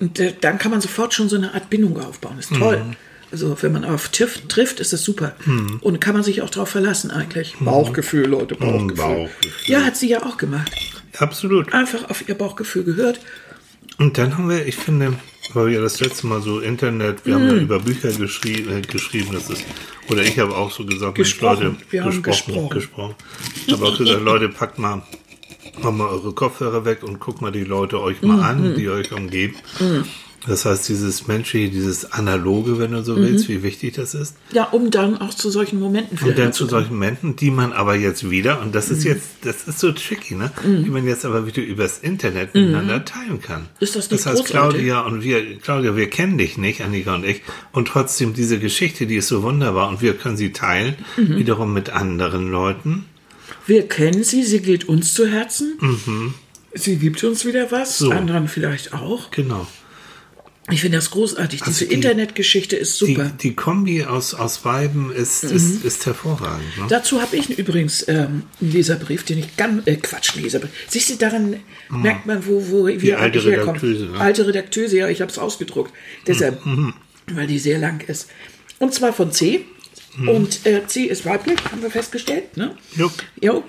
Und 0.00 0.18
äh, 0.20 0.34
dann 0.40 0.58
kann 0.58 0.70
man 0.70 0.80
sofort 0.80 1.14
schon 1.14 1.28
so 1.28 1.36
eine 1.36 1.54
Art 1.54 1.70
Bindung 1.70 1.98
aufbauen. 2.00 2.38
ist 2.38 2.52
toll. 2.54 2.82
Also 3.30 3.56
wenn 3.62 3.72
man 3.72 3.84
auf 3.84 4.08
TIFF 4.08 4.46
trifft, 4.48 4.78
ist 4.80 4.92
das 4.92 5.02
super. 5.02 5.34
Und 5.80 6.00
kann 6.00 6.14
man 6.14 6.22
sich 6.22 6.42
auch 6.42 6.50
darauf 6.50 6.68
verlassen 6.68 7.10
eigentlich. 7.10 7.54
Bauchgefühl, 7.60 8.26
Leute, 8.26 8.54
Bauchgefühl. 8.54 8.94
Bauchgefühl. 8.96 9.52
Ja, 9.66 9.82
hat 9.84 9.96
sie 9.96 10.08
ja 10.08 10.22
auch 10.22 10.36
gemacht. 10.36 10.70
Absolut. 11.18 11.72
Einfach 11.72 12.10
auf 12.10 12.28
ihr 12.28 12.34
Bauchgefühl 12.34 12.84
gehört. 12.84 13.20
Und 13.98 14.18
dann 14.18 14.36
haben 14.36 14.48
wir, 14.48 14.66
ich 14.66 14.76
finde, 14.76 15.14
weil 15.54 15.68
wir 15.68 15.80
das 15.80 16.00
letzte 16.00 16.26
Mal 16.26 16.40
so 16.42 16.60
Internet, 16.60 17.24
wir 17.26 17.34
haben 17.34 17.44
Mhm. 17.44 17.50
ja 17.50 17.56
über 17.62 17.78
Bücher 17.80 18.12
geschrie 18.12 18.62
äh, 18.62 18.80
geschrieben, 18.82 19.30
das 19.32 19.50
ist, 19.50 19.64
oder 20.08 20.22
ich 20.22 20.38
habe 20.38 20.56
auch 20.56 20.70
so 20.70 20.84
gesagt, 20.84 21.16
Mensch, 21.18 21.30
Gesprochen. 21.30 21.64
Leute, 21.64 21.76
Wir 21.90 22.04
haben 22.04 22.22
gesprochen, 22.22 22.68
gesprochen. 22.70 23.14
gesprochen. 23.14 23.14
Ich 23.66 23.72
habe 23.72 23.84
auch 23.86 23.98
gesagt, 23.98 24.22
Leute, 24.22 24.48
packt 24.48 24.78
mal, 24.78 25.02
macht 25.82 25.94
mal 25.94 26.08
eure 26.08 26.32
Kopfhörer 26.32 26.84
weg 26.84 27.02
und 27.02 27.20
guckt 27.20 27.40
mal 27.42 27.52
die 27.52 27.64
Leute 27.64 28.00
euch 28.00 28.22
mal 28.22 28.36
Mhm. 28.36 28.42
an, 28.42 28.74
die 28.76 28.88
euch 28.88 29.12
umgeben. 29.12 29.56
Das 30.46 30.64
heißt, 30.64 30.88
dieses 30.88 31.28
Menschliche, 31.28 31.70
dieses 31.70 32.10
Analoge, 32.12 32.78
wenn 32.78 32.90
du 32.90 33.04
so 33.04 33.14
Mhm. 33.14 33.22
willst, 33.22 33.48
wie 33.48 33.62
wichtig 33.62 33.94
das 33.94 34.12
ist. 34.14 34.34
Ja, 34.52 34.64
um 34.64 34.90
dann 34.90 35.18
auch 35.20 35.32
zu 35.32 35.50
solchen 35.50 35.78
Momenten 35.78 36.18
Und 36.26 36.36
dann 36.36 36.52
zu 36.52 36.66
solchen 36.66 36.94
Momenten, 36.94 37.36
die 37.36 37.52
man 37.52 37.72
aber 37.72 37.94
jetzt 37.94 38.28
wieder, 38.28 38.60
und 38.60 38.74
das 38.74 38.88
Mhm. 38.90 38.96
ist 38.96 39.04
jetzt, 39.04 39.26
das 39.42 39.68
ist 39.68 39.78
so 39.78 39.92
tricky, 39.92 40.34
ne? 40.34 40.50
Die 40.64 40.90
man 40.90 41.06
jetzt 41.06 41.24
aber 41.24 41.46
wieder 41.46 41.62
übers 41.62 41.98
Internet 41.98 42.54
miteinander 42.54 43.04
teilen 43.04 43.40
kann. 43.40 43.62
Mhm. 43.62 43.66
Ist 43.80 43.94
das 43.94 44.10
nicht 44.10 44.20
Das 44.24 44.26
heißt, 44.26 44.44
großartig? 44.46 44.80
Claudia 44.80 45.00
und 45.02 45.22
wir, 45.22 45.58
Claudia, 45.58 45.94
wir 45.96 46.10
kennen 46.10 46.38
dich 46.38 46.58
nicht, 46.58 46.80
Annika 46.82 47.14
und 47.14 47.24
ich, 47.24 47.42
und 47.70 47.86
trotzdem 47.86 48.34
diese 48.34 48.58
Geschichte, 48.58 49.06
die 49.06 49.16
ist 49.16 49.28
so 49.28 49.42
wunderbar 49.44 49.88
und 49.88 50.02
wir 50.02 50.14
können 50.14 50.36
sie 50.36 50.52
teilen, 50.52 50.96
Mhm. 51.16 51.36
wiederum 51.36 51.72
mit 51.72 51.90
anderen 51.90 52.50
Leuten. 52.50 53.04
Wir 53.66 53.86
kennen 53.86 54.24
sie, 54.24 54.42
sie 54.42 54.60
geht 54.60 54.88
uns 54.88 55.14
zu 55.14 55.26
Herzen. 55.28 55.78
Sie 56.74 56.96
gibt 56.96 57.22
uns 57.22 57.44
wieder 57.44 57.70
was, 57.70 58.00
Mhm. 58.00 58.04
So. 58.06 58.10
anderen 58.12 58.48
vielleicht 58.48 58.92
auch. 58.92 59.30
Genau. 59.30 59.66
Ich 60.70 60.80
finde 60.80 60.98
das 60.98 61.10
großartig. 61.10 61.60
Also 61.62 61.72
Diese 61.72 61.86
die- 61.86 61.94
Internetgeschichte 61.94 62.76
ist 62.76 63.00
Die, 63.00 63.06
super. 63.14 63.32
die 63.42 63.54
Kombi 63.54 64.04
aus, 64.04 64.32
aus 64.32 64.58
beiden 64.58 65.10
ist, 65.10 65.42
Mhm. 65.44 65.56
ist, 65.56 65.84
ist 65.84 66.06
hervorragend. 66.06 66.78
Ne? 66.78 66.86
Dazu 66.88 67.20
habe 67.20 67.36
ich 67.36 67.50
übrigens 67.58 68.06
ähm, 68.06 68.44
einen 68.60 68.72
Leserbrief, 68.72 69.24
den 69.24 69.38
ich 69.38 69.56
ganz, 69.56 69.84
äh, 69.88 69.96
Quatsch, 69.96 70.36
Leserbrief. 70.36 70.70
Siehst 70.88 71.10
du, 71.10 71.16
daran 71.16 71.56
merkt 71.90 72.26
man, 72.26 72.46
wo, 72.46 72.64
wo 72.70 72.86
wir 72.86 73.16
Mhm. 73.16 73.22
alte. 73.22 73.44
Redakteuse, 73.44 74.04
ne? 74.04 74.08
Mhm. 74.10 74.20
Alte 74.20 74.46
Redakteuse, 74.46 74.96
ja, 74.98 75.08
ich 75.08 75.20
habe 75.20 75.32
es 75.32 75.38
ausgedruckt. 75.38 75.92
Deshalb, 76.28 76.60
weil 77.32 77.46
die 77.48 77.58
sehr 77.58 77.78
lang 77.78 78.00
ist. 78.06 78.28
Und 78.78 78.94
zwar 78.94 79.12
von 79.12 79.32
C. 79.32 79.64
Mhm. 80.16 80.28
Und 80.28 80.66
äh, 80.66 80.86
C 80.86 81.04
ist 81.06 81.26
weiblich, 81.26 81.58
haben 81.72 81.82
wir 81.82 81.90
festgestellt. 81.90 82.56
Ne? 82.56 82.76
Jupp. 82.96 83.12
Jo. 83.40 83.64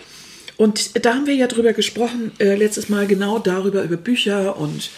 Und 0.58 1.04
da 1.04 1.16
haben 1.16 1.26
wir 1.26 1.34
ja 1.34 1.48
drüber 1.48 1.74
gesprochen, 1.74 2.32
äh, 2.38 2.54
letztes 2.56 2.88
Mal 2.88 3.08
genau 3.08 3.40
darüber, 3.40 3.82
über 3.82 3.98
Bücher 3.98 4.58
und 4.58 4.92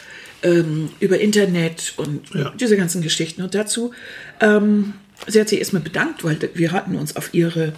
ähm, 0.44 0.90
über 1.00 1.20
Internet 1.20 1.94
und 1.98 2.22
Ja. 2.34 2.52
diese 2.60 2.78
ganzen 2.78 3.02
Geschichten. 3.02 3.42
Und 3.42 3.56
dazu, 3.56 3.92
ähm, 4.42 4.94
sie 5.28 5.40
hat 5.40 5.50
sich 5.50 5.60
erstmal 5.60 5.82
bedankt, 5.82 6.24
weil 6.24 6.38
wir 6.54 6.72
hatten 6.72 6.96
uns 6.96 7.16
auf 7.16 7.34
ihre, 7.34 7.74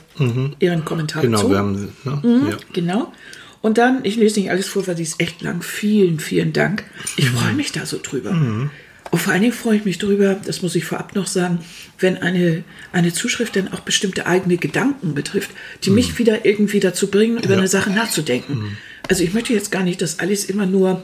ihren 0.60 0.86
Kommentar 0.86 1.22
Genau, 1.22 1.38
bezogen. 1.48 1.90
wir 2.04 2.12
haben, 2.12 2.22
ne? 2.24 2.40
Mhm. 2.42 2.48
ja. 2.50 2.58
Genau. 2.74 3.14
Und 3.62 3.78
dann, 3.78 4.00
ich 4.04 4.16
lese 4.18 4.40
nicht 4.40 4.52
alles 4.52 4.68
vor, 4.68 4.86
weil 4.88 4.96
die 4.96 5.04
ist 5.04 5.20
echt 5.20 5.42
lang. 5.42 5.62
Vielen, 5.62 6.20
vielen 6.20 6.54
Dank. 6.54 6.84
Ich 7.18 7.30
freue 7.30 7.54
mich 7.54 7.72
da 7.72 7.86
so 7.86 8.00
drüber. 8.02 8.32
Und 9.10 9.20
vor 9.22 9.32
allen 9.34 9.42
Dingen 9.42 9.54
freue 9.54 9.78
ich 9.78 9.86
mich 9.86 9.98
darüber, 9.98 10.36
das 10.46 10.62
muss 10.62 10.76
ich 10.76 10.86
vorab 10.86 11.16
noch 11.16 11.28
sagen, 11.28 11.60
wenn 12.00 12.18
eine, 12.18 12.64
eine 12.92 13.14
Zuschrift 13.14 13.56
dann 13.56 13.72
auch 13.74 13.80
bestimmte 13.80 14.26
eigene 14.28 14.58
Gedanken 14.58 15.16
betrifft, 15.16 15.50
die 15.84 15.90
mich 15.92 16.18
wieder 16.20 16.46
irgendwie 16.46 16.80
dazu 16.82 17.08
bringen, 17.10 17.38
über 17.38 17.54
Ja. 17.54 17.58
eine 17.60 17.68
Sache 17.68 17.90
nachzudenken. 17.90 18.78
Also 19.10 19.24
ich 19.24 19.34
möchte 19.34 19.54
jetzt 19.54 19.72
gar 19.72 19.84
nicht, 19.84 20.02
dass 20.02 20.20
alles 20.20 20.46
immer 20.46 20.66
nur, 20.66 21.02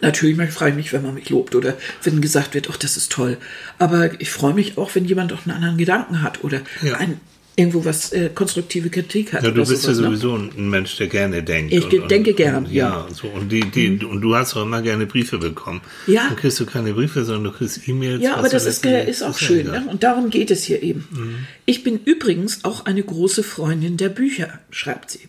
natürlich 0.00 0.36
freue 0.50 0.70
ich 0.70 0.76
mich, 0.76 0.92
wenn 0.92 1.02
man 1.02 1.14
mich 1.14 1.30
lobt 1.30 1.54
oder 1.54 1.74
wenn 2.02 2.20
gesagt 2.20 2.54
wird, 2.54 2.68
ach, 2.70 2.76
das 2.76 2.96
ist 2.96 3.10
toll. 3.12 3.38
Aber 3.78 4.20
ich 4.20 4.30
freue 4.30 4.54
mich 4.54 4.76
auch, 4.78 4.94
wenn 4.94 5.04
jemand 5.04 5.32
auch 5.32 5.46
einen 5.46 5.56
anderen 5.56 5.76
Gedanken 5.78 6.22
hat 6.22 6.44
oder 6.44 6.60
Ja. 6.82 6.94
ein, 6.96 7.20
irgendwo 7.56 7.84
was 7.86 8.12
äh, 8.12 8.30
konstruktive 8.34 8.90
Kritik 8.90 9.32
hat. 9.32 9.42
Ja, 9.42 9.50
du 9.50 9.64
bist 9.64 9.82
ja 9.84 9.90
ne? 9.90 9.94
sowieso 9.96 10.34
ein 10.36 10.68
Mensch, 10.68 10.96
der 10.98 11.06
gerne 11.06 11.42
denkt. 11.42 11.72
Ich 11.72 11.88
ge- 11.88 12.06
denke 12.06 12.34
gern, 12.34 12.70
ja. 12.70 13.00
Mhm. 13.00 13.06
und 13.06 13.16
So. 13.16 13.28
Und, 13.28 13.48
die, 13.50 13.60
die, 13.60 14.04
und 14.04 14.20
du 14.20 14.36
hast 14.36 14.54
auch 14.56 14.62
immer 14.62 14.82
gerne 14.82 15.06
Briefe 15.06 15.38
bekommen. 15.38 15.80
Ja. 16.06 16.26
Dann 16.28 16.36
kriegst 16.36 16.60
du 16.60 16.66
keine 16.66 16.92
Briefe, 16.92 17.24
sondern 17.24 17.44
du 17.52 17.58
kriegst 17.58 17.88
E-Mails. 17.88 18.22
Ja, 18.22 18.36
aber 18.36 18.48
das 18.48 18.66
ist, 18.66 18.84
ist 18.84 19.22
auch 19.22 19.40
ja 19.40 19.46
schön. 19.46 19.66
Ne? 19.66 19.86
Und 19.90 20.02
darum 20.02 20.28
geht 20.30 20.50
es 20.50 20.64
hier 20.64 20.82
eben. 20.82 21.46
Ich 21.64 21.82
bin 21.82 21.98
übrigens 22.04 22.64
auch 22.64 22.84
eine 22.84 23.02
große 23.02 23.42
Freundin 23.42 23.96
der 23.96 24.10
Bücher, 24.10 24.60
schreibt 24.70 25.10
sie. 25.10 25.20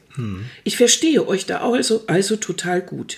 Ich 0.63 0.77
verstehe 0.77 1.27
euch 1.27 1.45
da 1.45 1.59
also, 1.59 2.03
also 2.07 2.35
total 2.35 2.81
gut. 2.81 3.17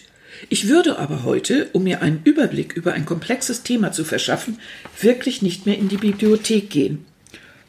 Ich 0.49 0.67
würde 0.69 0.99
aber 0.99 1.23
heute, 1.23 1.69
um 1.73 1.83
mir 1.83 2.01
einen 2.01 2.21
Überblick 2.23 2.73
über 2.73 2.93
ein 2.93 3.05
komplexes 3.05 3.63
Thema 3.63 3.91
zu 3.91 4.05
verschaffen, 4.05 4.59
wirklich 5.01 5.41
nicht 5.41 5.65
mehr 5.65 5.77
in 5.77 5.89
die 5.89 5.97
Bibliothek 5.97 6.69
gehen. 6.69 7.05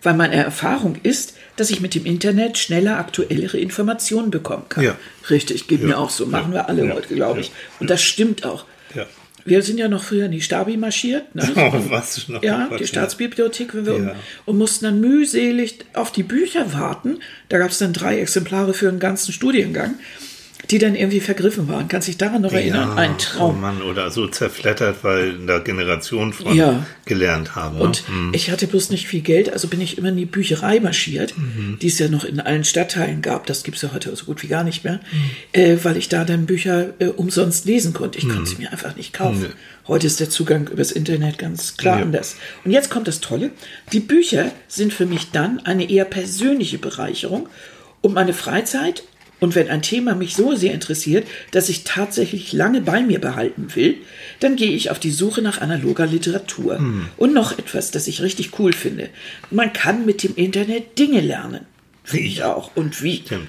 Weil 0.03 0.15
meine 0.15 0.35
Erfahrung 0.37 0.97
ist, 1.03 1.35
dass 1.57 1.71
ich 1.71 1.81
mit 1.81 1.95
dem 1.95 2.07
Internet 2.07 2.57
schneller 2.57 2.99
aktuellere 2.99 3.59
Informationen 3.59 4.31
bekommen 4.31 4.65
kann. 4.69 4.83
Ja. 4.85 4.97
Richtig, 5.29 5.69
geht 5.69 5.81
Ja. 5.81 5.87
mir 5.89 5.99
auch 5.99 6.11
so. 6.11 6.25
Machen 6.27 6.53
wir 6.53 6.69
alle 6.69 6.93
heute, 6.95 7.15
glaube 7.15 7.41
ich. 7.41 7.53
Und 7.81 7.91
das 7.91 8.03
stimmt 8.03 8.45
auch. 8.45 8.65
Ja. 8.95 9.07
Wir 9.45 9.63
sind 9.63 9.79
ja 9.79 9.89
noch 9.89 10.03
früher 10.03 10.27
in 10.27 10.33
die 10.33 10.41
Stabi 10.43 10.77
marschiert. 10.77 11.35
Ne? 11.35 11.51
Oh, 11.57 11.73
was 11.91 12.29
noch? 12.29 12.43
Ja, 12.43 12.67
Quatsch, 12.69 12.81
die. 12.81 12.87
Staatsbibliothek, 12.87 13.75
wenn 13.75 13.87
wir 13.87 13.95
um, 13.95 14.07
Ja. 14.09 14.15
und 14.47 14.59
mussten 14.59 14.85
dann 14.87 15.01
mühselig 15.01 15.79
auf 15.95 16.13
die 16.13 16.23
Bücher 16.23 16.73
warten. 16.73 17.19
Da 17.49 17.59
gab 17.59 17.71
es 17.71 17.79
dann 17.79 17.93
drei 17.93 18.19
Exemplare 18.21 18.73
für 18.75 18.89
einen 18.89 19.01
ganzen 19.01 19.33
Studiengang, 19.33 19.95
die 20.71 20.79
dann 20.79 20.95
irgendwie 20.95 21.21
vergriffen 21.21 21.69
waren. 21.69 21.89
Kannst 21.89 22.09
dich 22.09 22.19
daran 22.19 22.43
noch 22.43 22.53
erinnern? 22.53 22.97
Ein 22.99 23.13
Oh 23.13 23.17
Traum. 23.19 23.61
Mann, 23.61 23.83
oder 23.83 24.11
so 24.11 24.27
zerflettert, 24.29 25.03
weil 25.03 25.39
da 25.47 25.59
Generationen 25.59 26.33
von 26.33 26.55
Ja. 26.55 26.85
gelernt 27.07 27.57
haben. 27.57 27.79
Ne? 27.79 27.85
Und 27.85 28.05
ich 28.33 28.51
hatte 28.51 28.67
bloß 28.67 28.91
nicht 28.91 29.07
viel 29.09 29.21
Geld, 29.23 29.53
also 29.53 29.69
bin 29.69 29.81
ich 29.81 29.99
immer 29.99 30.09
in 30.11 30.17
die 30.17 30.27
Bücherei 30.27 30.79
marschiert, 30.81 31.35
Mhm. 31.37 31.79
die 31.81 31.87
es 31.89 31.99
ja 31.99 32.09
noch 32.09 32.25
in 32.25 32.41
allen 32.41 32.65
Stadtteilen 32.65 33.23
gab. 33.23 33.47
Das 33.47 33.63
gibt 33.63 33.77
es 33.77 33.83
ja 33.83 33.93
heute 33.93 34.15
so 34.15 34.25
gut 34.27 34.43
wie 34.43 34.49
gar 34.49 34.65
nicht 34.65 34.85
mehr, 34.85 35.01
Mhm. 35.13 35.61
äh, 35.61 35.77
weil 35.85 35.97
ich 35.97 36.09
da 36.09 36.25
dann 36.25 36.47
Bücher 36.47 36.95
äh, 36.99 37.07
umsonst 37.07 37.65
lesen 37.67 37.93
konnte. 37.93 38.19
Ich 38.19 38.29
konnte 38.29 38.47
sie 38.51 38.57
mir 38.57 38.71
einfach 38.73 38.97
nicht 38.97 39.13
kaufen. 39.13 39.43
Nee. 39.43 39.49
Heute 39.89 40.07
ist 40.07 40.21
der 40.21 40.31
Zugang 40.31 40.69
übers 40.69 40.93
Internet 40.93 41.39
ganz 41.39 41.77
klar 41.77 41.97
Ja. 41.99 42.05
anders. 42.05 42.37
Und 42.65 42.71
jetzt 42.71 42.91
kommt 42.91 43.09
das 43.09 43.21
Tolle. 43.21 43.51
Die 43.93 44.01
Bücher 44.01 44.53
sind 44.69 44.93
für 44.93 45.07
mich 45.07 45.31
dann 45.33 45.59
eine 45.61 45.91
eher 45.91 46.05
persönliche 46.05 46.79
Bereicherung, 46.79 47.49
um 48.03 48.15
meine 48.15 48.33
Freizeit 48.33 49.03
und 49.41 49.55
wenn 49.55 49.69
ein 49.69 49.83
Thema 49.83 50.15
mich 50.15 50.37
so 50.37 50.55
sehr 50.55 50.73
interessiert, 50.75 51.27
dass 51.51 51.69
ich 51.69 51.85
tatsächlich 51.85 52.53
lange 52.53 52.81
bei 52.83 53.03
mir 53.03 53.21
behalten 53.21 53.75
will, 53.75 53.97
dann 54.41 54.57
gehe 54.57 54.71
ich 54.73 54.91
auf 54.91 54.99
die 54.99 55.11
Suche 55.11 55.43
nach 55.43 55.61
analoger 55.61 56.07
Literatur. 56.07 56.79
Und 57.17 57.33
noch 57.35 57.59
etwas, 57.59 57.91
das 57.91 58.07
ich 58.07 58.21
richtig 58.23 58.59
cool 58.59 58.73
finde. 58.73 59.09
Man 59.51 59.73
kann 59.73 60.05
mit 60.07 60.23
dem 60.23 60.35
Internet 60.37 60.99
Dinge 60.99 61.21
lernen. 61.21 61.67
Finde 62.05 62.27
ich 62.27 62.43
auch. 62.43 62.71
Und 62.77 63.03
wie? 63.03 63.23
Stimmt. 63.25 63.49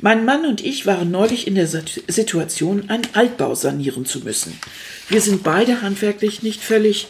Mein 0.00 0.24
Mann 0.24 0.44
und 0.44 0.62
ich 0.64 0.86
waren 0.86 1.10
neulich 1.10 1.46
in 1.46 1.54
der 1.54 1.66
Sit- 1.66 2.02
Situation, 2.08 2.90
einen 2.90 3.06
Altbau 3.14 3.54
sanieren 3.54 4.04
zu 4.04 4.20
müssen. 4.20 4.58
Wir 5.08 5.20
sind 5.20 5.42
beide 5.42 5.82
handwerklich 5.82 6.42
nicht 6.42 6.60
völlig 6.62 7.06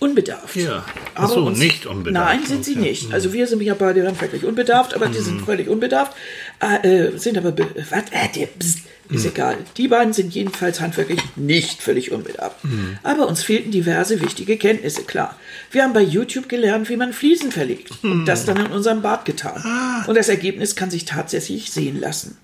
unbedarft. 0.00 0.56
Ja. 0.56 0.84
Ach 1.14 1.28
so, 1.30 1.46
uns- 1.46 1.58
nicht 1.58 1.86
unbedarft. 1.86 2.28
Nein, 2.38 2.46
sind 2.46 2.64
sie 2.64 2.76
nicht. 2.76 3.12
Also 3.12 3.32
wir 3.32 3.46
sind 3.46 3.62
ja 3.62 3.74
beide 3.74 4.06
handwerklich 4.06 4.44
unbedarft, 4.44 4.92
aber 4.94 5.06
die 5.08 5.20
sind 5.20 5.40
völlig 5.42 5.68
unbedarft. 5.68 6.12
Äh, 6.60 6.88
äh, 6.88 7.18
sind 7.18 7.36
aber, 7.38 7.52
be- 7.52 7.68
was? 7.90 8.04
Äh, 8.10 8.28
der, 8.34 8.46
pst, 8.46 8.78
Mhm. 9.08 9.16
ist 9.16 9.26
egal. 9.26 9.58
Die 9.76 9.86
beiden 9.88 10.14
sind 10.14 10.34
jedenfalls 10.34 10.80
handwerklich 10.80 11.20
nicht 11.36 11.82
völlig 11.82 12.10
unbedarft. 12.10 12.64
Mhm. 12.64 12.98
Aber 13.02 13.28
uns 13.28 13.42
fehlten 13.42 13.70
diverse 13.70 14.22
wichtige 14.22 14.56
Kenntnisse, 14.56 15.02
klar. 15.02 15.38
Wir 15.70 15.82
haben 15.82 15.92
bei 15.92 16.00
YouTube 16.00 16.48
gelernt, 16.48 16.88
wie 16.88 16.96
man 16.96 17.12
Fliesen 17.12 17.52
verlegt 17.52 17.90
und 18.02 18.24
das 18.24 18.46
dann 18.46 18.56
in 18.56 18.72
unserem 18.72 19.02
Bad 19.02 19.26
getan. 19.26 19.60
Ah. 19.62 20.04
Und 20.06 20.14
das 20.16 20.30
Ergebnis 20.30 20.74
kann 20.74 20.90
sich 20.90 21.04
tatsächlich 21.04 21.70
sehen 21.70 22.00
lassen. 22.00 22.38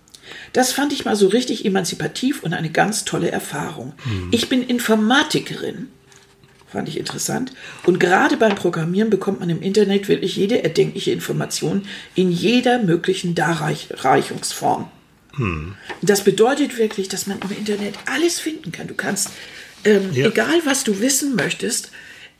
Das 0.53 0.73
fand 0.73 0.93
ich 0.93 1.07
mal 1.07 1.17
so 1.17 1.29
richtig 1.29 1.65
emanzipativ 1.65 2.43
und 2.43 2.53
eine 2.53 2.71
ganz 2.71 3.07
tolle 3.07 3.31
Erfahrung. 3.31 3.95
Mhm. 4.05 4.29
Ich 4.31 4.51
bin 4.51 4.63
Informatikerin 4.63 5.89
Fand 6.73 6.89
ich 6.89 6.99
interessant. 6.99 7.53
Und 7.85 7.99
gerade 7.99 8.37
beim 8.37 8.55
Programmieren 8.55 9.11
bekommt 9.11 9.41
man 9.41 9.51
im 9.51 9.61
Internet 9.61 10.09
wirklich 10.09 10.37
jede 10.37 10.63
erdenkliche 10.63 11.11
Information 11.11 11.83
in 12.15 12.31
jeder 12.31 12.81
möglichen 12.83 13.35
Darreichungsform. 13.35 14.89
Das 16.03 16.25
bedeutet 16.25 16.79
wirklich, 16.79 17.09
dass 17.09 17.27
man 17.27 17.39
im 17.41 17.57
Internet 17.57 17.95
alles 18.07 18.39
finden 18.41 18.73
kann. 18.73 18.87
Du 18.89 18.95
kannst, 18.95 19.31
ähm, 19.85 20.13
Ja. 20.13 20.27
egal 20.29 20.61
was 20.65 20.85
du 20.85 21.01
wissen 21.01 21.35
möchtest, 21.35 21.91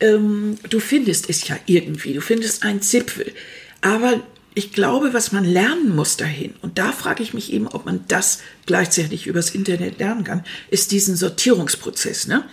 ähm, 0.01 0.59
du 0.69 0.81
findest 0.81 1.29
es 1.31 1.47
ja 1.49 1.57
irgendwie. 1.67 2.15
Du 2.15 2.21
findest 2.21 2.63
einen 2.63 2.83
Zipfel. 2.83 3.33
Aber 3.81 4.21
ich 4.55 4.73
glaube, 4.73 5.15
was 5.15 5.33
man 5.33 5.45
lernen 5.45 5.95
muss 5.95 6.17
dahin, 6.17 6.55
und 6.63 6.79
da 6.79 6.93
frage 6.93 7.23
ich 7.23 7.33
mich 7.33 7.53
eben, 7.53 7.69
ob 7.69 7.87
man 7.87 8.05
das 8.09 8.41
gleichzeitig 8.67 9.27
übers 9.27 9.51
Internet 9.51 9.99
lernen 9.99 10.25
kann, 10.25 10.45
ist 10.71 10.91
diesen 10.91 11.17
Sortierungsprozess. 11.17 12.27
Ne? 12.27 12.45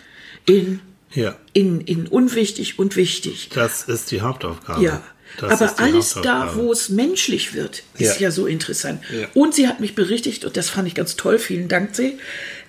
In 0.46 0.80
Ja, 1.14 1.38
in, 1.54 1.82
in 1.82 2.08
unwichtig 2.08 2.78
und 2.80 2.96
wichtig. 2.96 3.50
das 3.54 3.84
ist 3.84 4.12
die 4.12 4.22
Hauptaufgabe. 4.22 4.84
Ja. 4.84 5.04
Das 5.40 5.62
Aber 5.62 5.80
alles 5.80 6.16
da, 6.24 6.56
wo 6.56 6.72
es 6.72 6.90
menschlich 6.90 7.54
wird, 7.54 7.84
ist 7.98 8.16
Ja. 8.20 8.28
ja, 8.28 8.32
so 8.32 8.48
interessant. 8.48 9.02
Ja. 9.14 9.28
Und 9.34 9.54
sie 9.54 9.68
hat 9.68 9.80
mich 9.80 9.94
berichtigt, 9.94 10.46
und 10.46 10.58
das 10.58 10.70
fand 10.70 10.88
ich 10.88 10.96
ganz 10.96 11.16
toll, 11.16 11.38
vielen 11.38 11.68
Dank, 11.68 11.96
Sie. 11.96 12.18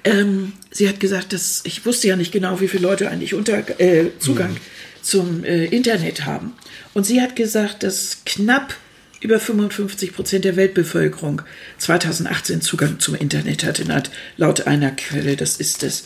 Ähm, 0.05 0.53
sie 0.71 0.89
hat 0.89 1.01
gesagt, 1.01 1.33
dass 1.33 1.63
ich 1.65 1.87
wusste 1.87 2.09
ja 2.09 2.17
nicht 2.17 2.31
genau, 2.33 2.61
wie 2.61 2.69
viele 2.69 2.83
Leute 2.83 3.11
eigentlich 3.11 3.35
unter, 3.35 3.59
äh, 3.81 4.11
Zugang 4.19 4.53
Mhm. 4.53 4.57
zum 5.03 5.45
äh, 5.45 5.65
Internet 5.67 6.25
haben. 6.27 6.53
Und 6.95 7.05
sie 7.07 7.21
hat 7.23 7.37
gesagt, 7.37 7.83
dass 7.85 8.19
knapp 8.27 8.75
über 9.21 9.41
55 9.41 10.13
Prozent 10.15 10.45
der 10.45 10.57
Weltbevölkerung 10.57 11.43
2018 11.79 12.61
Zugang 12.61 12.99
zum 13.01 13.15
Internet 13.15 13.65
hatte, 13.65 13.85
laut- 13.85 14.11
laut 14.37 14.67
einer 14.67 14.91
Quelle. 14.93 15.37
Das 15.37 15.57
ist 15.57 15.83
das 15.83 16.05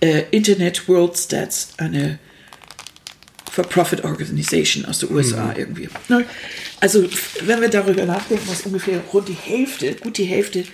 äh, 0.00 0.24
Internet 0.30 0.88
World 0.88 1.16
Stats, 1.16 1.70
eine 1.78 2.18
For-Profit 3.50 4.04
Organization 4.04 4.84
aus 4.84 5.00
den 5.00 5.10
USA 5.12 5.52
irgendwie. 5.56 5.88
Ne? 6.08 6.24
Also, 6.80 7.04
wenn 7.44 7.60
wir 7.60 7.68
darüber 7.68 8.04
nachdenken, 8.06 8.46
dass 8.48 8.62
ungefähr 8.62 9.00
rund 9.12 9.28
die 9.28 9.34
Hälfte, 9.34 9.94
gut 9.94 10.18
die 10.18 10.24
Hälfte 10.24 10.64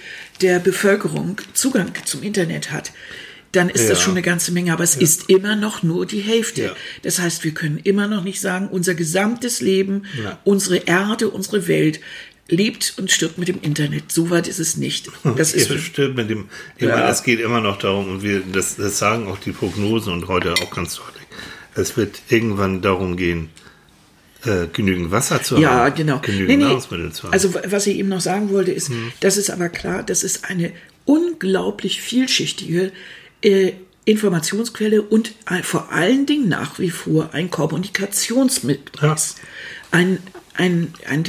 der 0.42 0.58
Bevölkerung 0.58 1.40
Zugang 1.54 1.92
zum 2.04 2.22
Internet 2.22 2.70
hat, 2.70 2.92
dann 3.52 3.70
ist 3.70 3.88
das 3.88 3.98
Ja. 3.98 4.04
schon 4.04 4.12
eine 4.12 4.22
ganze 4.22 4.52
Menge, 4.52 4.72
aber 4.74 4.84
es 4.84 4.96
ist 4.96 5.30
immer 5.30 5.56
noch 5.56 5.82
nur 5.82 6.04
die 6.04 6.20
Hälfte. 6.20 6.62
Ja. 6.64 6.76
Das 7.02 7.18
heißt, 7.18 7.42
wir 7.44 7.52
können 7.54 7.78
immer 7.82 8.06
noch 8.08 8.22
nicht 8.22 8.40
sagen, 8.42 8.68
unser 8.68 8.94
gesamtes 8.94 9.62
Leben, 9.62 10.04
Ja. 10.22 10.38
unsere 10.44 10.76
Erde, 10.76 11.30
unsere 11.30 11.66
Welt 11.68 12.00
lebt 12.48 12.94
und 12.98 13.10
stirbt 13.10 13.38
mit 13.38 13.48
dem 13.48 13.60
Internet. 13.60 14.12
So 14.12 14.30
weit 14.30 14.46
ist 14.48 14.58
es 14.60 14.76
nicht. 14.76 15.10
Das 15.36 15.52
ist 15.52 15.72
stimmt 15.80 16.16
mit 16.16 16.30
dem, 16.30 16.48
ich 16.76 16.84
Ja. 16.84 17.08
es 17.10 17.22
geht 17.22 17.40
immer 17.40 17.60
noch 17.60 17.78
darum, 17.78 18.08
und 18.08 18.22
wir, 18.22 18.40
das, 18.40 18.76
das 18.76 18.98
sagen 18.98 19.26
auch 19.28 19.38
die 19.38 19.52
Prognosen 19.52 20.12
und 20.12 20.28
heute 20.28 20.52
auch 20.54 20.70
ganz 20.70 20.96
deutlich. 20.96 21.24
Es 21.74 21.96
wird 21.96 22.22
irgendwann 22.28 22.82
darum 22.82 23.16
gehen, 23.16 23.50
äh, 24.44 24.66
genügend 24.72 25.10
Wasser 25.10 25.42
zu 25.42 25.56
Ja, 25.58 25.70
haben, 25.86 25.94
genau. 25.96 26.20
genügend 26.20 26.48
Nee, 26.48 26.56
nee. 26.56 26.64
Nahrungsmittel 26.64 27.12
zu 27.12 27.24
haben. 27.24 27.32
Also 27.32 27.52
was 27.66 27.86
ich 27.86 27.96
eben 27.96 28.08
noch 28.08 28.20
sagen 28.20 28.50
wollte, 28.50 28.70
ist, 28.72 28.88
Hm. 28.90 29.12
das 29.20 29.36
ist 29.36 29.50
aber 29.50 29.68
klar, 29.68 30.02
das 30.04 30.22
ist 30.22 30.44
eine 30.48 30.72
unglaublich 31.04 32.00
vielschichtige 32.00 32.92
äh, 33.42 33.72
Informationsquelle 34.04 35.02
und 35.02 35.32
ein, 35.46 35.64
vor 35.64 35.90
allen 35.90 36.26
Dingen 36.26 36.48
nach 36.48 36.78
wie 36.78 36.90
vor 36.90 37.30
ein 37.34 37.50
Kommunikationsmittel 37.50 39.02
Ja. 39.02 39.16
Ein, 39.90 40.18
ein, 40.56 40.92
ein 41.08 41.24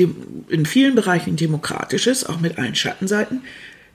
in 0.50 0.65
vielen 0.65 0.96
Bereichen 0.96 1.36
demokratisches, 1.36 2.25
auch 2.25 2.39
mit 2.39 2.57
allen 2.57 2.75
Schattenseiten, 2.75 3.41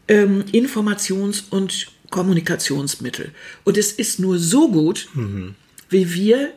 ähm, 0.09 0.45
Informations- 0.53 1.45
und 1.51 1.89
Kommunikationsmittel. 2.11 3.31
Und 3.65 3.77
es 3.79 3.93
ist 3.93 4.19
nur 4.21 4.39
so 4.39 4.71
gut, 4.71 5.09
Mhm. 5.15 5.55
wie 5.89 6.13
wir 6.15 6.51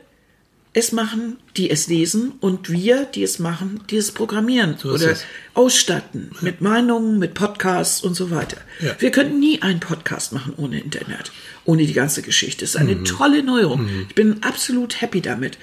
es 0.74 0.92
machen 0.92 1.38
die 1.56 1.70
es 1.70 1.88
lesen 1.88 2.34
und 2.42 2.70
wir, 2.70 3.06
die 3.06 3.24
es 3.24 3.40
machen, 3.40 3.80
die 3.90 3.96
es 3.96 4.12
programmieren 4.12 4.76
So 4.78 4.90
oder 4.90 5.12
es. 5.12 5.24
ausstatten 5.54 6.32
mit 6.42 6.60
Meinungen, 6.60 7.18
mit 7.18 7.34
Podcasts 7.34 8.02
und 8.04 8.14
so 8.14 8.30
weiter. 8.30 8.58
Ja. 8.82 8.94
Wir 9.00 9.10
könnten 9.12 9.40
nie 9.40 9.62
einen 9.62 9.80
Podcast 9.80 10.34
machen 10.34 10.54
ohne 10.58 10.82
Internet, 10.82 11.32
ohne 11.66 11.86
die 11.86 11.94
ganze 11.94 12.22
Geschichte. 12.22 12.64
Es 12.64 12.76
ist 12.76 12.82
Mhm. 12.82 12.90
eine 12.90 13.04
tolle 13.04 13.44
Neuerung. 13.44 13.88
Ich 14.08 14.16
bin 14.16 14.44
absolut 14.44 15.02
happy 15.02 15.22
damit. 15.22 15.58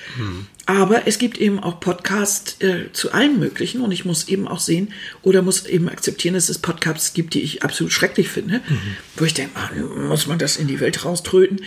Aber 0.67 1.07
es 1.09 1.19
gibt 1.19 1.39
eben 1.39 1.59
auch 1.59 1.81
Podcasts 1.81 2.57
äh, 2.61 2.93
zu 2.93 3.13
allem 3.13 3.41
Möglichen 3.41 3.81
und 3.81 3.91
ich 3.91 4.05
muss 4.05 4.29
eben 4.29 4.47
auch 4.47 4.61
sehen 4.61 4.93
oder 5.23 5.43
muss 5.43 5.67
eben 5.67 5.89
akzeptieren, 5.89 6.35
dass 6.35 6.49
es 6.49 6.59
Podcasts 6.59 7.15
gibt, 7.15 7.35
die 7.35 7.43
ich 7.43 7.65
absolut 7.65 7.93
schrecklich 7.93 8.29
finde, 8.29 8.61
Mhm. 8.69 8.79
wo 9.17 9.25
ich 9.25 9.35
denke, 9.35 9.53
ah, 9.57 9.71
muss 10.09 10.29
man 10.29 10.39
das 10.39 10.57
in 10.57 10.69
die 10.69 10.79
Welt 10.79 11.05
rauströten? 11.05 11.61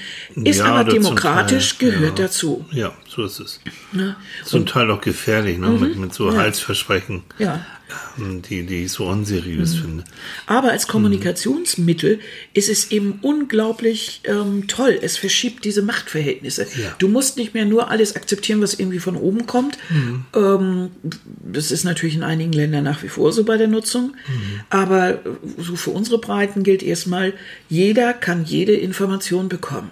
Ist 0.43 0.59
Ja, 0.59 0.65
aber 0.75 0.89
demokratisch, 0.91 1.77
gehört 1.77 2.19
ja. 2.19 2.25
dazu. 2.25 2.65
Ja, 2.71 2.95
so 3.15 3.23
ist 3.25 3.39
es. 3.39 3.59
Ne? 3.91 4.15
Zum 4.43 4.65
Teil 4.65 4.91
auch 4.91 5.01
gefährlich, 5.01 5.57
ne? 5.57 5.69
mit, 5.69 5.95
mit 5.97 6.13
so 6.13 6.29
Ja. 6.31 6.37
Halsversprechen, 6.37 7.23
Ja. 7.39 7.65
ähm, 8.17 8.41
die, 8.41 8.65
die 8.65 8.83
ich 8.85 8.91
so 8.91 9.05
unseriös 9.07 9.75
finde. 9.75 10.03
Aber 10.47 10.71
als 10.71 10.87
Kommunikationsmittel 10.87 12.19
ist 12.53 12.69
es 12.69 12.91
eben 12.91 13.19
unglaublich 13.21 14.21
ähm, 14.25 14.67
toll. 14.67 14.97
Es 15.01 15.17
verschiebt 15.17 15.63
diese 15.65 15.81
Machtverhältnise. 15.81 16.63
Ja. 16.81 16.93
Du 16.99 17.07
musst 17.07 17.37
nicht 17.37 17.53
mehr 17.53 17.65
nur 17.65 17.89
alles 17.89 18.15
akzeptieren, 18.15 18.61
was 18.61 18.73
irgendwie 18.73 18.99
von 18.99 19.15
oben 19.15 19.45
kommt. 19.45 19.77
Ähm, 20.35 20.91
das 21.43 21.71
ist 21.71 21.83
natürlich 21.83 22.15
in 22.15 22.23
einigen 22.23 22.51
Ländern 22.53 22.83
nach 22.83 23.01
wie 23.03 23.07
vor 23.09 23.31
so 23.31 23.43
bei 23.45 23.57
der 23.57 23.67
Nutzung. 23.67 24.15
Aber 24.69 25.09
äh, 25.11 25.17
so 25.57 25.75
für 25.75 25.91
unsere 25.91 26.19
Breiten 26.19 26.63
gilt 26.63 26.83
erstmal, 26.83 27.33
jeder 27.69 28.13
kann 28.13 28.43
jede 28.45 28.73
Information 28.73 29.47
bekommen. 29.49 29.89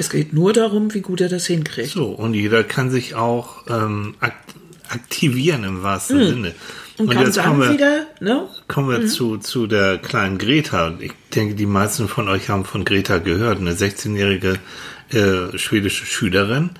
Es 0.00 0.08
geht 0.08 0.32
nur 0.32 0.54
darum, 0.54 0.94
wie 0.94 1.02
gut 1.02 1.20
er 1.20 1.28
das 1.28 1.46
hinkriegt. 1.46 1.90
So, 1.90 2.06
und 2.06 2.32
jeder 2.32 2.64
kann 2.64 2.90
sich 2.90 3.14
auch 3.14 3.64
ähm, 3.68 4.14
akt 4.20 4.54
aktivieren 4.88 5.62
im 5.62 5.82
wahrsten 5.82 6.26
Sinne. 6.26 6.48
Hm. 6.48 6.54
Und, 6.96 7.10
kann 7.10 7.30
dann 7.30 7.44
kommen 7.44 7.60
wir, 7.60 7.72
wieder, 7.72 8.06
ne? 8.20 8.48
kommen 8.66 8.88
wir 8.88 9.06
zu, 9.06 9.36
zu 9.36 9.66
der 9.66 9.98
kleinen 9.98 10.38
Greta. 10.38 10.94
Ich 11.00 11.12
denke, 11.34 11.54
die 11.54 11.66
meisten 11.66 12.08
von 12.08 12.28
euch 12.28 12.48
haben 12.48 12.64
von 12.64 12.84
Greta 12.84 13.18
gehört. 13.18 13.58
Eine 13.58 13.74
16-jährige 13.74 14.58
äh, 15.10 15.56
schwedische 15.58 16.06
Schülerin, 16.06 16.70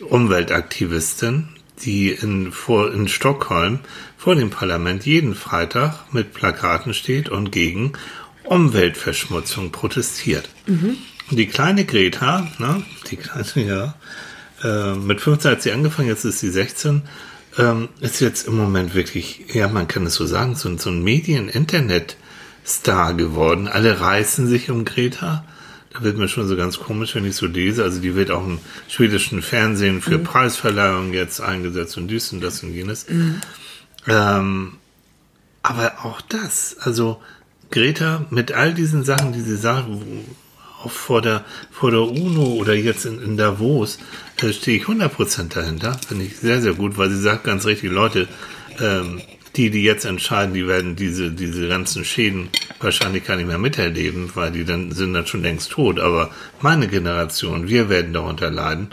Umweltaktivistin, 0.00 1.48
die 1.82 2.10
in, 2.10 2.52
vor, 2.52 2.92
in 2.92 3.08
Stockholm 3.08 3.80
vor 4.18 4.34
dem 4.34 4.50
Parlament 4.50 5.06
jeden 5.06 5.34
Freitag 5.34 6.12
mit 6.12 6.34
Plakaten 6.34 6.92
steht 6.92 7.30
und 7.30 7.50
gegen 7.50 7.94
Umweltverschmutzung 8.44 9.72
protestiert. 9.72 10.48
Und 10.66 10.98
die 11.30 11.46
kleine 11.46 11.84
Greta, 11.84 12.48
ne, 12.58 12.82
die 13.10 13.16
kleine, 13.16 13.46
ja, 13.54 13.94
äh, 14.62 14.94
mit 14.96 15.20
15 15.20 15.50
hat 15.52 15.62
sie 15.62 15.72
angefangen, 15.72 16.08
jetzt 16.08 16.24
ist 16.24 16.40
sie 16.40 16.50
16, 16.50 17.02
ähm, 17.58 17.88
ist 18.00 18.20
jetzt 18.20 18.46
im 18.46 18.56
Moment 18.56 18.94
wirklich, 18.94 19.44
ja, 19.52 19.68
man 19.68 19.88
kann 19.88 20.06
es 20.06 20.14
so 20.14 20.26
sagen, 20.26 20.54
so, 20.54 20.76
so 20.78 20.90
ein 20.90 21.02
Medien-Internet-Star 21.02 23.14
geworden. 23.14 23.68
Alle 23.68 24.00
reißen 24.00 24.46
sich 24.46 24.70
um 24.70 24.84
Greta. 24.84 25.44
Da 25.92 26.02
wird 26.02 26.18
mir 26.18 26.28
schon 26.28 26.46
so 26.46 26.56
ganz 26.56 26.78
komisch, 26.78 27.14
wenn 27.14 27.24
ich 27.24 27.34
so 27.34 27.46
lese. 27.46 27.82
Also 27.82 28.00
die 28.00 28.14
wird 28.14 28.30
auch 28.30 28.44
im 28.44 28.58
schwedischen 28.88 29.40
Fernsehen 29.42 30.02
für 30.02 30.18
Preisverleihungen 30.18 31.14
jetzt 31.14 31.40
eingesetzt 31.40 31.96
und 31.96 32.08
dies 32.08 32.32
und 32.32 32.42
das 32.42 32.62
und 32.62 32.72
jenes. 32.74 33.06
Ähm, 34.06 34.74
aber 35.62 36.04
auch 36.04 36.20
das, 36.20 36.76
also 36.80 37.20
Greta 37.70 38.26
mit 38.30 38.52
all 38.52 38.74
diesen 38.74 39.02
Sachen, 39.04 39.32
die 39.32 39.40
sie 39.40 39.56
sagt, 39.56 39.88
wo- 39.88 40.02
auch 40.82 40.90
vor 40.90 41.22
der, 41.22 41.44
vor 41.70 41.90
der 41.90 42.02
UNO 42.02 42.54
oder 42.54 42.74
jetzt 42.74 43.04
in, 43.04 43.20
in 43.20 43.36
Davos, 43.36 43.98
äh, 44.42 44.52
stehe 44.52 44.78
ich 44.78 44.84
100% 44.84 45.54
dahinter. 45.54 45.98
Finde 46.06 46.24
ich 46.24 46.36
sehr, 46.36 46.60
sehr 46.60 46.74
gut, 46.74 46.98
weil 46.98 47.10
sie 47.10 47.20
sagt 47.20 47.44
ganz 47.44 47.66
richtig, 47.66 47.90
Leute, 47.90 48.28
ähm, 48.80 49.20
die, 49.56 49.70
die 49.70 49.82
jetzt 49.82 50.04
entscheiden, 50.04 50.54
die 50.54 50.68
werden 50.68 50.94
diese, 50.94 51.30
diese 51.32 51.68
ganzen 51.68 52.04
Schäden 52.04 52.48
wahrscheinlich 52.80 53.24
gar 53.24 53.36
nicht 53.36 53.48
mehr 53.48 53.58
miterleben, 53.58 54.30
weil 54.34 54.52
die 54.52 54.64
dann 54.64 54.92
sind 54.92 55.14
dann 55.14 55.26
schon 55.26 55.42
längst 55.42 55.72
tot. 55.72 55.98
Aber 55.98 56.30
meine 56.60 56.86
Generation, 56.86 57.68
wir 57.68 57.88
werden 57.88 58.12
darunter 58.12 58.50
leiden. 58.50 58.90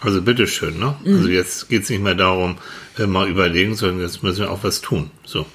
Also 0.00 0.22
bitteschön, 0.22 0.78
ne? 0.78 0.96
Also 1.04 1.28
jetzt 1.28 1.68
geht 1.68 1.82
es 1.82 1.90
nicht 1.90 2.02
mehr 2.02 2.14
darum, 2.14 2.58
äh, 2.98 3.06
mal 3.06 3.28
überlegen, 3.28 3.74
sondern 3.74 4.00
jetzt 4.00 4.22
müssen 4.22 4.40
wir 4.40 4.50
auch 4.50 4.62
was 4.62 4.80
tun. 4.80 5.10
So. 5.24 5.46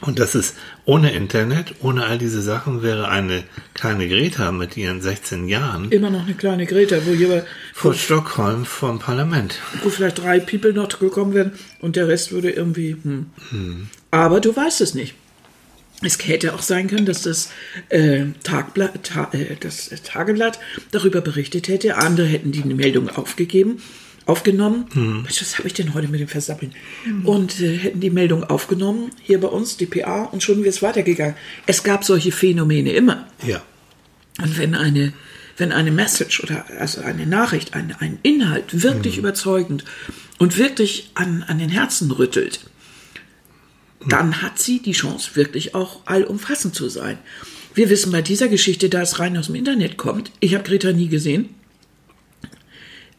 Und 0.00 0.18
das 0.18 0.34
ist 0.34 0.56
ohne 0.84 1.12
Internet, 1.12 1.74
ohne 1.80 2.06
all 2.06 2.18
diese 2.18 2.42
Sachen 2.42 2.82
wäre 2.82 3.08
eine 3.08 3.44
kleine 3.74 4.08
Greta 4.08 4.52
mit 4.52 4.76
ihren 4.76 5.00
16 5.02 5.48
Jahren 5.48 5.90
Immer 5.90 6.10
noch 6.10 6.24
eine 6.24 6.34
kleine 6.34 6.66
Greta, 6.66 6.96
wo, 7.04 7.12
hier, 7.12 7.44
vor 7.74 7.94
Stockholm 7.94 8.64
vom 8.64 8.98
Parlament. 8.98 9.58
wo 9.82 9.90
vielleicht 9.90 10.18
drei 10.18 10.40
People 10.40 10.72
noch 10.72 10.88
gekommen 10.98 11.34
wären 11.34 11.52
und 11.80 11.96
der 11.96 12.08
Rest 12.08 12.32
würde 12.32 12.50
irgendwie. 12.50 12.96
Hm. 13.50 13.88
Aber 14.10 14.40
du 14.40 14.54
weißt 14.54 14.80
es 14.80 14.94
nicht. 14.94 15.14
Es 16.02 16.18
hätte 16.26 16.54
auch 16.54 16.60
sein 16.60 16.88
können, 16.88 17.06
dass 17.06 17.22
das, 17.22 17.50
äh, 17.88 18.26
Tagblatt, 18.42 19.02
Ta 19.02 19.30
äh, 19.32 19.56
das 19.58 19.90
Tageblatt 20.04 20.58
darüber 20.90 21.22
berichtet 21.22 21.68
hätte. 21.68 21.96
Andere 21.96 22.26
hätten 22.26 22.52
die 22.52 22.64
Meldung 22.64 23.08
aufgegeben, 23.08 23.82
aufgenommen. 24.26 24.86
Mensch, 24.92 25.40
Was 25.40 25.58
habe 25.58 25.68
ich 25.68 25.74
denn 25.74 25.94
heute 25.94 26.08
mit 26.08 26.20
dem 26.20 26.28
Versappeln? 26.28 26.74
Und 27.24 27.60
äh, 27.60 27.78
hätten 27.78 28.00
die 28.00 28.10
Meldung 28.10 28.44
aufgenommen, 28.44 29.10
hier 29.22 29.40
bei 29.40 29.48
uns, 29.48 29.76
die 29.76 29.86
PA, 29.86 30.24
und 30.24 30.42
schon 30.42 30.58
wäre 30.58 30.68
es 30.68 30.82
weitergegangen. 30.82 31.36
Es 31.66 31.82
gab 31.82 32.04
solche 32.04 32.32
Phänomene 32.32 32.92
immer. 32.92 33.26
Ja. 33.46 33.62
Und 34.42 34.58
wenn 34.58 34.74
eine, 34.74 35.12
wenn 35.56 35.72
eine 35.72 35.92
Message 35.92 36.42
oder 36.42 36.66
also 36.78 37.00
eine 37.00 37.26
Nachricht, 37.26 37.74
ein, 37.74 37.94
ein 38.00 38.18
Inhalt 38.22 38.82
wirklich 38.82 39.16
überzeugend 39.16 39.84
und 40.38 40.58
wirklich 40.58 41.10
an, 41.14 41.44
an 41.46 41.58
den 41.58 41.70
Herzen 41.70 42.10
rüttelt, 42.10 42.60
dann 44.06 44.42
hat 44.42 44.58
sie 44.58 44.80
die 44.82 44.92
Chance, 44.92 45.30
wirklich 45.34 45.74
auch 45.74 46.00
allumfassend 46.06 46.74
zu 46.74 46.88
sein. 46.88 47.18
Wir 47.74 47.90
wissen 47.90 48.12
bei 48.12 48.22
dieser 48.22 48.48
Geschichte, 48.48 48.88
da 48.88 49.02
es 49.02 49.18
rein 49.18 49.36
aus 49.36 49.46
dem 49.46 49.54
Internet 49.54 49.96
kommt, 49.96 50.32
ich 50.40 50.54
habe 50.54 50.64
Greta 50.64 50.92
nie 50.92 51.08
gesehen. 51.08 51.50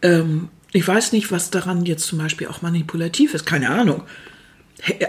Ähm, 0.02 0.50
ich 0.74 0.88
weiß 0.88 1.12
nicht, 1.14 1.32
was 1.32 1.50
daran 1.50 1.86
jetzt 1.86 2.06
zum 2.06 2.20
Beispiel 2.20 2.48
auch 2.48 2.62
manipulativ 2.62 3.34
ist, 3.34 3.46
keine 3.46 3.70
Ahnung. 3.70 4.04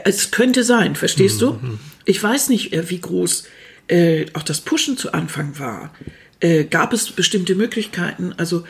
Es 0.05 0.31
könnte 0.31 0.65
sein, 0.65 0.97
verstehst 0.97 1.43
du? 1.43 1.61
Ich 2.05 2.23
weiß 2.23 2.49
nicht, 2.49 2.73
äh, 2.73 2.89
wie 2.89 3.01
groß 3.01 3.45
äh, 3.89 4.27
auch 4.35 4.43
das 4.43 4.61
Pushen 4.61 4.97
zu 4.97 5.13
Anfang 5.13 5.59
war. 5.59 5.93
Äh, 6.41 6.65
gab 6.65 6.93
es 6.93 7.11
bestimmte 7.11 7.55
Möglichkeiten? 7.55 8.33
Also, 8.37 8.65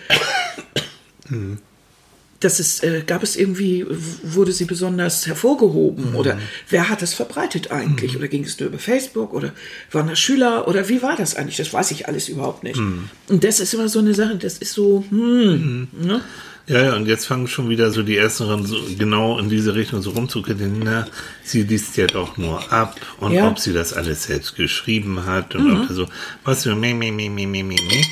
dass 2.40 2.60
es, 2.60 2.82
äh, 2.84 3.02
gab 3.06 3.22
es 3.24 3.34
irgendwie, 3.36 3.84
wurde 4.22 4.52
sie 4.52 4.64
besonders 4.64 5.26
hervorgehoben? 5.26 6.14
Oder 6.14 6.38
wer 6.68 6.88
hat 6.88 7.02
das 7.02 7.12
verbreitet 7.14 7.70
eigentlich? 7.72 8.16
Oder 8.16 8.28
ging 8.28 8.44
es 8.44 8.58
nur 8.60 8.68
über 8.68 8.78
Facebook? 8.78 9.32
Oder 9.34 9.52
waren 9.90 10.06
das 10.08 10.20
Schüler? 10.20 10.68
Oder 10.68 10.88
wie 10.88 11.02
war 11.02 11.16
das 11.16 11.34
eigentlich? 11.34 11.56
Das 11.56 11.72
weiß 11.72 11.90
ich 11.90 12.06
alles 12.06 12.28
überhaupt 12.28 12.62
nicht. 12.62 12.78
Und 12.78 13.42
das 13.44 13.58
ist 13.60 13.74
immer 13.74 13.88
so 13.88 13.98
eine 13.98 14.14
Sache, 14.14 14.36
das 14.36 14.58
ist 14.58 14.72
so, 14.72 15.04
hm, 15.10 15.88
ne? 15.92 16.20
Ja, 16.68 16.82
ja, 16.84 16.96
und 16.96 17.06
jetzt 17.06 17.24
fangen 17.24 17.48
schon 17.48 17.70
wieder 17.70 17.90
so 17.90 18.02
die 18.02 18.18
Ersten 18.18 18.66
so 18.66 18.76
genau 18.98 19.38
in 19.38 19.48
diese 19.48 19.74
Richtung 19.74 20.02
so 20.02 20.10
rumzukriegen. 20.10 20.80
Na, 20.84 21.06
sie 21.42 21.62
liest 21.62 21.96
ja 21.96 22.06
doch 22.06 22.36
nur 22.36 22.70
ab 22.70 22.94
und 23.20 23.32
Ja. 23.32 23.44
Mhm. 23.44 23.48
ob 23.52 23.58
sie 23.58 23.72
das 23.72 23.94
alles 23.94 24.24
selbst 24.24 24.54
geschrieben 24.54 25.24
hat 25.24 25.54
und 25.54 25.70
ob 25.72 25.88
so, 25.90 26.06
was 26.44 26.64
für 26.64 26.74
meh, 26.76 26.92
meh, 26.92 27.10
meh, 27.10 27.30
meh, 27.30 27.46
meh, 27.46 27.62
meh, 27.62 27.74
meh. 27.88 28.04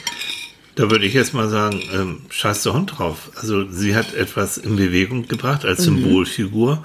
Da 0.76 0.90
würde 0.90 1.06
ich 1.06 1.14
jetzt 1.14 1.32
mal 1.34 1.48
sagen, 1.48 1.80
ähm, 1.92 2.18
scheiß 2.28 2.62
der 2.62 2.74
Hund 2.74 2.98
drauf. 2.98 3.30
Also 3.34 3.68
sie 3.70 3.96
hat 3.96 4.14
etwas 4.14 4.58
in 4.58 4.76
Bewegung 4.76 5.26
gebracht 5.26 5.64
als 5.64 5.80
Mhm. 5.80 6.02
Symbolfigur. 6.02 6.84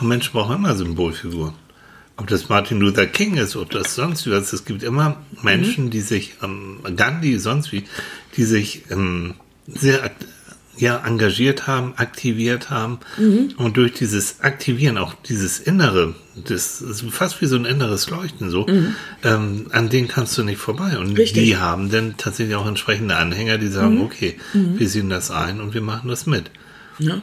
Und 0.00 0.08
Menschen 0.08 0.32
brauchen 0.32 0.56
immer 0.56 0.74
Symbolfiguren. 0.74 1.54
Ob 2.16 2.28
das 2.28 2.48
Martin 2.48 2.78
Luther 2.80 3.06
King 3.06 3.34
ist, 3.36 3.56
ob 3.56 3.70
das 3.70 3.94
sonst 3.96 4.30
was. 4.30 4.52
Es 4.52 4.64
gibt 4.64 4.82
immer 4.84 5.16
Menschen, 5.42 5.90
die 5.90 6.02
sich, 6.02 6.34
ähm, 6.42 6.78
Gandhi, 6.96 7.38
sonst 7.38 7.72
wie, 7.72 7.84
die 8.36 8.44
sich 8.44 8.84
ähm, 8.90 9.34
sehr 9.66 10.08
ja, 10.76 11.04
engagiert 11.06 11.66
haben, 11.66 11.94
aktiviert 11.96 12.70
haben. 12.70 13.00
Und 13.56 13.76
durch 13.76 13.92
dieses 13.92 14.40
Aktivieren, 14.40 14.98
auch 14.98 15.14
dieses 15.14 15.60
Innere, 15.60 16.14
das 16.34 16.80
ist 16.80 17.04
fast 17.10 17.40
wie 17.42 17.46
so 17.46 17.56
ein 17.56 17.66
inneres 17.66 18.08
Leuchten 18.08 18.50
so, 18.50 18.66
ähm, 19.22 19.66
an 19.70 19.90
denen 19.90 20.08
kannst 20.08 20.36
du 20.38 20.44
nicht 20.44 20.58
vorbei. 20.58 20.98
Und 20.98 21.16
Richtig. 21.18 21.44
die 21.44 21.56
haben 21.58 21.90
dann 21.90 22.16
tatsächlich 22.16 22.56
auch 22.56 22.66
entsprechende 22.66 23.16
Anhänger, 23.16 23.58
die 23.58 23.68
sagen, 23.68 24.00
okay, 24.00 24.36
wir 24.52 24.88
sehen 24.88 25.10
das 25.10 25.30
ein 25.30 25.60
und 25.60 25.74
wir 25.74 25.82
machen 25.82 26.08
das 26.08 26.26
mit. 26.26 26.50
Ne? 26.98 27.22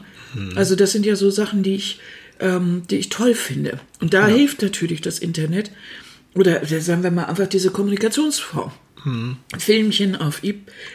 Also 0.56 0.76
das 0.76 0.92
sind 0.92 1.06
ja 1.06 1.16
so 1.16 1.30
Sachen, 1.30 1.64
die 1.64 1.76
ich, 1.76 2.00
ähm, 2.40 2.84
die 2.90 2.98
ich 2.98 3.10
toll 3.10 3.34
finde. 3.34 3.80
Und 4.00 4.14
da 4.14 4.28
hilft 4.28 4.62
natürlich 4.62 5.02
das 5.02 5.20
Internet 5.20 5.72
oder 6.36 6.64
sagen 6.66 7.04
wir 7.04 7.12
mal 7.12 7.26
einfach 7.26 7.48
diese 7.48 7.72
Kommunikationsform. 7.72 8.72
Filmchen 9.58 10.16
auf 10.16 10.42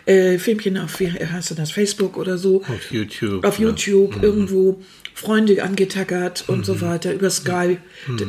äh, 0.07 0.39
Filmchen 0.39 0.79
auf 0.79 1.01
wie 1.01 1.11
heißt 1.11 1.57
das 1.59 1.71
Facebook 1.71 2.17
oder 2.17 2.39
so 2.39 2.63
Auf 2.65 2.91
YouTube. 2.93 3.45
auf? 3.45 3.59
YouTube 3.59 4.23
irgendwo 4.23 4.83
Freunde 5.15 5.63
angetackert 5.63 6.45
und 6.49 6.67
so 6.67 6.81
weiter 6.81 7.13
über 7.15 7.31
Skype 7.31 7.79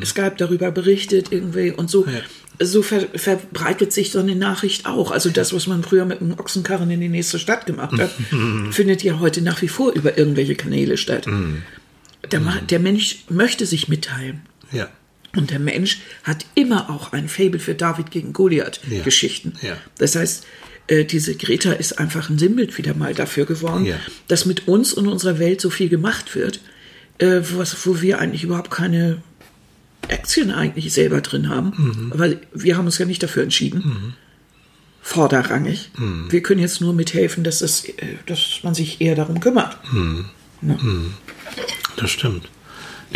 Skype 0.05 0.35
darüber 0.37 0.71
berichtet 0.71 1.27
irgendwie 1.31 1.71
und 1.71 1.89
so 1.89 2.05
Ja. 2.05 2.65
so 2.65 2.81
ver 2.83 3.07
verbreitet 3.15 3.91
sich 3.91 4.11
so 4.11 4.19
eine 4.19 4.35
Nachricht 4.35 4.85
auch. 4.85 5.11
Also 5.11 5.29
das, 5.29 5.51
was 5.53 5.67
man 5.67 5.83
früher 5.83 6.05
mit 6.05 6.21
einem 6.21 6.33
Ochsenkarren 6.39 6.89
in 6.91 7.01
die 7.01 7.09
nächste 7.09 7.39
Stadt 7.39 7.65
gemacht 7.65 7.99
hat, 7.99 8.11
findet 8.71 9.03
ja 9.03 9.19
heute 9.19 9.41
nach 9.41 9.61
wie 9.61 9.67
vor 9.67 9.91
über 9.93 10.17
irgendwelche 10.17 10.55
Kanäle 10.55 10.95
statt. 10.97 11.27
Der, 12.31 12.39
Ma- 12.39 12.61
der 12.61 12.79
Mensch 12.79 13.25
möchte 13.29 13.65
sich 13.65 13.87
mitteilen. 13.89 14.41
Ja. 14.71 14.87
Und 15.35 15.51
der 15.51 15.59
Mensch 15.59 15.99
hat 16.23 16.45
immer 16.55 16.89
auch 16.89 17.13
ein 17.13 17.27
Faible 17.27 17.59
für 17.59 17.75
David 17.75 18.11
gegen 18.11 18.27
Ja. 18.27 18.33
Goliath-Geschichten. 18.33 19.53
Ja. 19.61 19.75
Das 19.97 20.15
heißt, 20.15 20.45
äh, 20.87 21.03
diese 21.05 21.35
Greta 21.35 21.71
ist 21.73 21.99
einfach 21.99 22.29
ein 22.29 22.37
Sinnbild 22.37 22.77
wieder 22.77 22.93
mal 22.93 23.13
dafür 23.13 23.45
geworden, 23.45 23.85
Ja. 23.85 23.99
dass 24.27 24.45
mit 24.45 24.67
uns 24.67 24.93
und 24.93 25.07
unserer 25.07 25.39
Welt 25.39 25.59
so 25.61 25.69
viel 25.69 25.89
gemacht 25.89 26.35
wird, 26.35 26.59
äh, 27.17 27.41
was, 27.55 27.85
wo 27.85 28.01
wir 28.01 28.19
eigentlich 28.19 28.43
überhaupt 28.43 28.71
keine 28.71 29.21
Aktien 30.09 30.51
eigentlich 30.51 30.93
selber 30.93 31.21
drin 31.21 31.49
haben. 31.49 31.73
Mhm. 31.75 32.11
Weil 32.15 32.41
wir 32.53 32.77
haben 32.77 32.85
uns 32.85 32.97
ja 32.99 33.05
nicht 33.05 33.23
dafür 33.23 33.43
entschieden. 33.43 34.13
Vorderrangig. 35.01 35.91
Mhm. 35.97 36.31
Wir 36.31 36.41
können 36.43 36.59
jetzt 36.61 36.81
nur 36.81 36.93
mithelfen, 36.93 37.43
dass, 37.43 37.59
das, 37.59 37.85
äh, 37.85 37.93
dass 38.25 38.59
man 38.63 38.73
sich 38.75 39.01
eher 39.01 39.15
darum 39.15 39.39
kümmert. 39.39 39.77
Das 41.97 42.11
stimmt. 42.11 42.49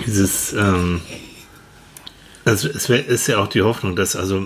Dieses, 0.06 0.54
ähm, 0.54 1.02
also 2.50 2.68
es 2.68 2.90
wär, 2.90 3.06
ist 3.06 3.28
ja 3.28 3.38
auch 3.38 3.48
die 3.48 3.62
Hoffnung, 3.62 3.96
dass 3.96 4.16
also 4.16 4.46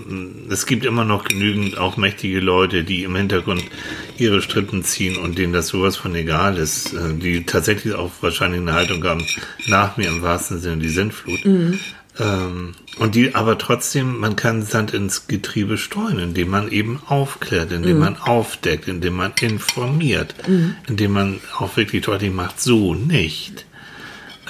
es 0.50 0.66
gibt 0.66 0.84
immer 0.84 1.04
noch 1.04 1.24
genügend 1.24 1.78
auch 1.78 1.96
mächtige 1.96 2.40
Leute, 2.40 2.84
die 2.84 3.02
im 3.02 3.16
Hintergrund 3.16 3.64
ihre 4.18 4.42
Strippen 4.42 4.84
ziehen 4.84 5.16
und 5.16 5.38
denen 5.38 5.54
das 5.54 5.68
sowas 5.68 5.96
von 5.96 6.14
egal 6.14 6.58
ist, 6.58 6.92
äh, 6.92 7.14
die 7.14 7.44
tatsächlich 7.46 7.94
auch 7.94 8.10
wahrscheinlich 8.20 8.60
eine 8.60 8.74
Haltung 8.74 9.02
haben, 9.04 9.26
nach 9.66 9.96
mir 9.96 10.08
im 10.08 10.20
wahrsten 10.20 10.60
Sinne 10.60 10.82
die 10.82 10.90
Sintflut. 10.90 11.44
Ähm, 12.16 12.74
und 12.98 13.14
die 13.14 13.34
aber 13.34 13.56
trotzdem, 13.56 14.18
man 14.18 14.36
kann 14.36 14.62
Sand 14.62 14.92
ins 14.92 15.26
Getriebe 15.26 15.78
streuen, 15.78 16.18
indem 16.18 16.50
man 16.50 16.70
eben 16.70 17.00
aufklärt, 17.06 17.72
indem 17.72 17.98
man 18.00 18.16
aufdeckt, 18.18 18.86
indem 18.86 19.14
man 19.14 19.32
informiert, 19.40 20.34
indem 20.86 21.12
man 21.12 21.40
auch 21.58 21.76
wirklich 21.76 22.04
deutlich 22.04 22.32
macht, 22.32 22.60
so 22.60 22.94
nicht. 22.94 23.66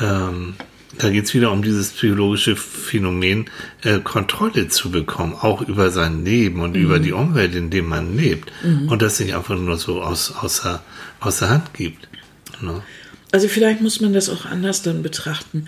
Ähm, 0.00 0.56
da 0.98 1.10
geht 1.10 1.24
es 1.24 1.34
wieder 1.34 1.50
um 1.52 1.62
dieses 1.62 1.90
psychologische 1.90 2.56
Phänomen, 2.56 3.46
äh, 3.82 3.98
Kontrolle 4.00 4.68
zu 4.68 4.90
bekommen, 4.90 5.34
auch 5.34 5.62
über 5.62 5.90
sein 5.90 6.24
Leben 6.24 6.60
und 6.60 6.74
über 6.76 6.98
die 6.98 7.12
Umwelt, 7.12 7.54
in 7.54 7.70
dem 7.70 7.86
man 7.88 8.16
lebt. 8.16 8.50
Und 8.62 9.02
das 9.02 9.20
nicht 9.20 9.34
einfach 9.34 9.56
nur 9.58 9.76
so 9.76 10.02
aus, 10.02 10.32
außer, 10.32 10.82
außer 11.20 11.48
Hand 11.48 11.74
gibt. 11.74 12.08
Ne? 12.60 12.82
Also 13.32 13.48
vielleicht 13.48 13.80
muss 13.80 14.00
man 14.00 14.12
das 14.12 14.28
auch 14.28 14.44
anders 14.46 14.82
dann 14.82 15.02
betrachten. 15.02 15.66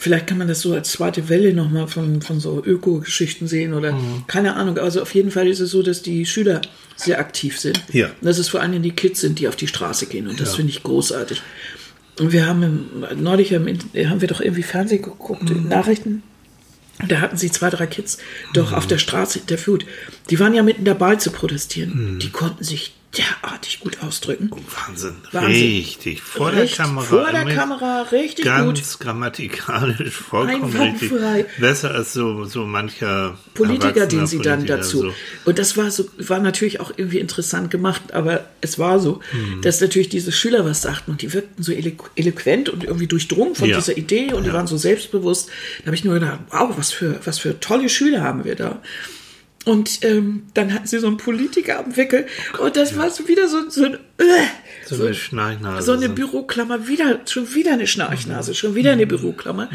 Vielleicht 0.00 0.28
kann 0.28 0.38
man 0.38 0.46
das 0.46 0.60
so 0.60 0.72
als 0.74 0.92
zweite 0.92 1.28
Welle 1.28 1.52
nochmal 1.52 1.88
von, 1.88 2.22
von 2.22 2.38
so 2.38 2.62
Öko-Geschichten 2.64 3.48
sehen 3.48 3.74
oder 3.74 3.92
Mhm. 3.92 4.22
keine 4.28 4.54
Ahnung. 4.54 4.78
Also 4.78 5.02
auf 5.02 5.12
jeden 5.16 5.32
Fall 5.32 5.48
ist 5.48 5.58
es 5.58 5.72
so, 5.72 5.82
dass 5.82 6.02
die 6.02 6.24
Schüler 6.24 6.60
sehr 6.94 7.18
aktiv 7.18 7.58
sind. 7.58 7.82
Ja. 7.92 8.06
Und 8.06 8.24
dass 8.24 8.38
es 8.38 8.48
vor 8.48 8.60
allem 8.60 8.80
die 8.80 8.92
Kids 8.92 9.20
sind, 9.22 9.40
die 9.40 9.48
auf 9.48 9.56
die 9.56 9.66
Straße 9.66 10.06
gehen. 10.06 10.28
Und 10.28 10.38
das 10.40 10.50
Ja. 10.50 10.56
finde 10.56 10.70
ich 10.70 10.84
großartig. 10.84 11.42
Und 12.20 12.32
wir 12.32 12.46
haben 12.46 12.62
im, 12.62 13.22
neulich 13.22 13.52
im, 13.52 13.66
haben 13.66 14.20
wir 14.20 14.28
doch 14.28 14.40
irgendwie 14.40 14.62
Fernsehen 14.62 15.02
geguckt, 15.02 15.50
Mhm. 15.50 15.68
Nachrichten. 15.68 16.22
Da 17.06 17.20
hatten 17.20 17.36
sie 17.36 17.50
zwei, 17.50 17.70
drei 17.70 17.86
Kids 17.86 18.18
doch 18.54 18.72
auf 18.72 18.86
der 18.88 18.98
Straße 18.98 19.40
der 19.48 19.56
Flut. 19.58 19.86
Die 20.30 20.40
waren 20.40 20.52
ja 20.52 20.64
mitten 20.64 20.84
dabei 20.84 21.14
zu 21.14 21.30
protestieren. 21.30 22.14
Mhm. 22.14 22.18
Die 22.18 22.30
konnten 22.30 22.64
sich 22.64 22.94
derartig 23.16 23.80
gut 23.80 24.02
ausdrücken. 24.02 24.50
Wahnsinn. 24.86 25.16
Wahnsinn. 25.32 25.50
Richtig. 25.50 26.20
Vor 26.22 26.50
der 26.50 26.64
Recht- 26.64 26.76
Kamera. 26.76 27.04
vor 27.06 27.32
der 27.32 27.44
Kamera, 27.46 28.02
richtig 28.12 28.44
ganz 28.44 28.98
grammatikalisch, 28.98 30.14
vollkommen 30.14 30.64
richtig. 30.76 31.10
Einwandfrei. 31.12 31.46
Besser 31.58 31.94
als 31.94 32.12
so, 32.12 32.44
so 32.44 32.66
mancher 32.66 33.38
Politiker, 33.54 34.06
den 34.06 34.26
sie 34.26 34.38
dann 34.40 34.58
Politiker, 34.60 34.76
dazu. 34.78 34.98
so. 35.02 35.14
Und 35.46 35.58
das 35.58 35.76
war 35.78 35.90
so, 35.90 36.06
war 36.18 36.38
natürlich 36.40 36.80
auch 36.80 36.92
irgendwie 36.96 37.18
interessant 37.18 37.70
gemacht, 37.70 38.12
aber 38.12 38.44
es 38.60 38.78
war 38.78 39.00
so, 39.00 39.20
Mhm. 39.32 39.62
dass 39.62 39.80
natürlich 39.80 40.10
diese 40.10 40.30
Schüler 40.30 40.64
was 40.66 40.82
sagten 40.82 41.12
und 41.12 41.22
die 41.22 41.32
wirkten 41.32 41.62
so 41.62 41.72
elo 41.72 41.92
eloquent 42.14 42.68
und 42.68 42.84
irgendwie 42.84 43.06
durchdrungen 43.06 43.54
von 43.54 43.68
Ja. 43.70 43.76
dieser 43.78 43.96
Idee 43.96 44.34
und 44.34 44.42
die 44.42 44.48
Ja. 44.48 44.54
waren 44.54 44.66
so 44.66 44.76
selbstbewusst. 44.76 45.48
Da 45.80 45.86
habe 45.86 45.96
ich 45.96 46.04
nur 46.04 46.14
gedacht, 46.14 46.40
wow, 46.50 46.70
was 46.76 46.92
für, 46.92 47.18
was 47.24 47.38
für 47.38 47.58
tolle 47.58 47.88
Schüler 47.88 48.20
haben 48.22 48.44
wir 48.44 48.54
da. 48.54 48.82
Und 49.68 49.98
ähm, 50.02 50.44
dann 50.54 50.72
hatten 50.72 50.86
sie 50.86 50.98
so 50.98 51.06
einen 51.06 51.18
Politiker 51.18 51.80
am 51.80 51.96
Wickel 51.96 52.26
und 52.58 52.76
das 52.76 52.96
war 52.96 53.10
so 53.10 53.28
wieder 53.28 53.48
so, 53.48 53.68
so 53.68 53.84
ein 53.84 53.94
äh, 54.18 54.24
So 54.86 55.04
eine 55.04 55.14
Schnarchnase. 55.14 55.84
so 55.86 55.92
eine 55.92 56.06
so- 56.06 56.12
Büroklammer, 56.14 56.88
wieder, 56.88 57.20
schon 57.26 57.54
wieder 57.54 57.72
eine 57.74 57.86
Schnarchnase, 57.86 58.54
schon 58.54 58.74
wieder 58.74 58.90
Mhm. 58.92 58.98
eine 58.98 59.06
Büroklammer. 59.06 59.68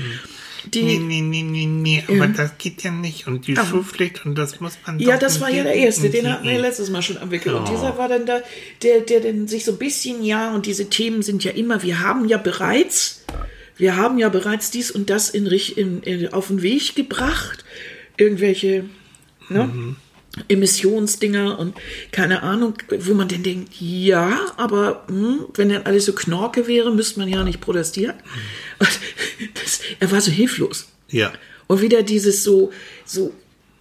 Die, 0.65 0.81
Nee, 0.81 0.97
nee, 0.97 1.19
nee, 1.21 1.43
nee, 1.43 1.65
nee, 1.65 2.03
aber 2.07 2.27
das 2.27 2.57
geht 2.57 2.83
ja 2.83 2.91
nicht. 2.91 3.27
Und 3.27 3.47
die 3.47 3.55
Schulpflicht 3.57 4.25
und 4.25 4.35
das 4.35 4.61
muss 4.61 4.77
man 4.87 4.97
Ja, 4.97 5.17
das 5.17 5.35
und 5.35 5.41
war 5.41 5.49
ja 5.51 5.63
der 5.63 5.75
erste, 5.75 6.05
und 6.05 6.13
den 6.13 6.31
hatten 6.31 6.47
wir 6.47 6.57
letztes 6.57 6.89
Mal 6.89 7.01
schon 7.01 7.17
am 7.17 7.31
Wickel. 7.31 7.53
Und 7.53 7.67
Ja. 7.67 7.71
dieser 7.75 7.97
war 7.97 8.07
dann 8.07 8.25
da, 8.25 8.41
der, 8.81 9.01
der 9.01 9.19
dann 9.19 9.47
sich 9.49 9.65
so 9.65 9.73
ein 9.73 9.77
bisschen, 9.77 10.23
ja, 10.23 10.55
und 10.55 10.65
diese 10.65 10.89
Themen 10.89 11.21
sind 11.21 11.43
ja 11.43 11.51
immer, 11.51 11.83
wir 11.83 11.99
haben 11.99 12.27
ja 12.29 12.37
bereits, 12.37 13.25
wir 13.77 13.97
haben 13.97 14.17
ja 14.17 14.29
bereits 14.29 14.71
dies 14.71 14.89
und 14.89 15.09
das 15.09 15.29
in, 15.29 15.47
in, 15.47 16.01
in, 16.01 16.31
auf 16.33 16.47
den 16.47 16.61
Weg 16.61 16.95
gebracht. 16.95 17.65
Irgendwelche, 18.15 18.85
ne? 19.49 19.65
Mhm. 19.65 19.95
Emissionsdinger 20.47 21.59
und 21.59 21.75
keine 22.11 22.41
Ahnung, 22.41 22.73
wo 22.89 23.13
man 23.13 23.27
denn 23.27 23.43
denkt, 23.43 23.69
ja, 23.79 24.39
aber 24.57 25.03
hm, 25.07 25.45
wenn 25.53 25.69
dann 25.69 25.83
alles 25.83 26.05
so 26.05 26.13
Knorke 26.13 26.67
wäre, 26.67 26.91
müsste 26.91 27.19
man 27.19 27.29
ja 27.29 27.43
nicht 27.43 27.61
protestieren. 27.61 28.15
Und 28.79 28.89
das, 29.53 29.81
er 29.99 30.11
war 30.11 30.21
so 30.21 30.31
hilflos. 30.31 30.87
Ja. 31.09 31.31
Und 31.67 31.81
wieder 31.81 32.01
dieses 32.01 32.43
so, 32.43 32.71
so 33.05 33.31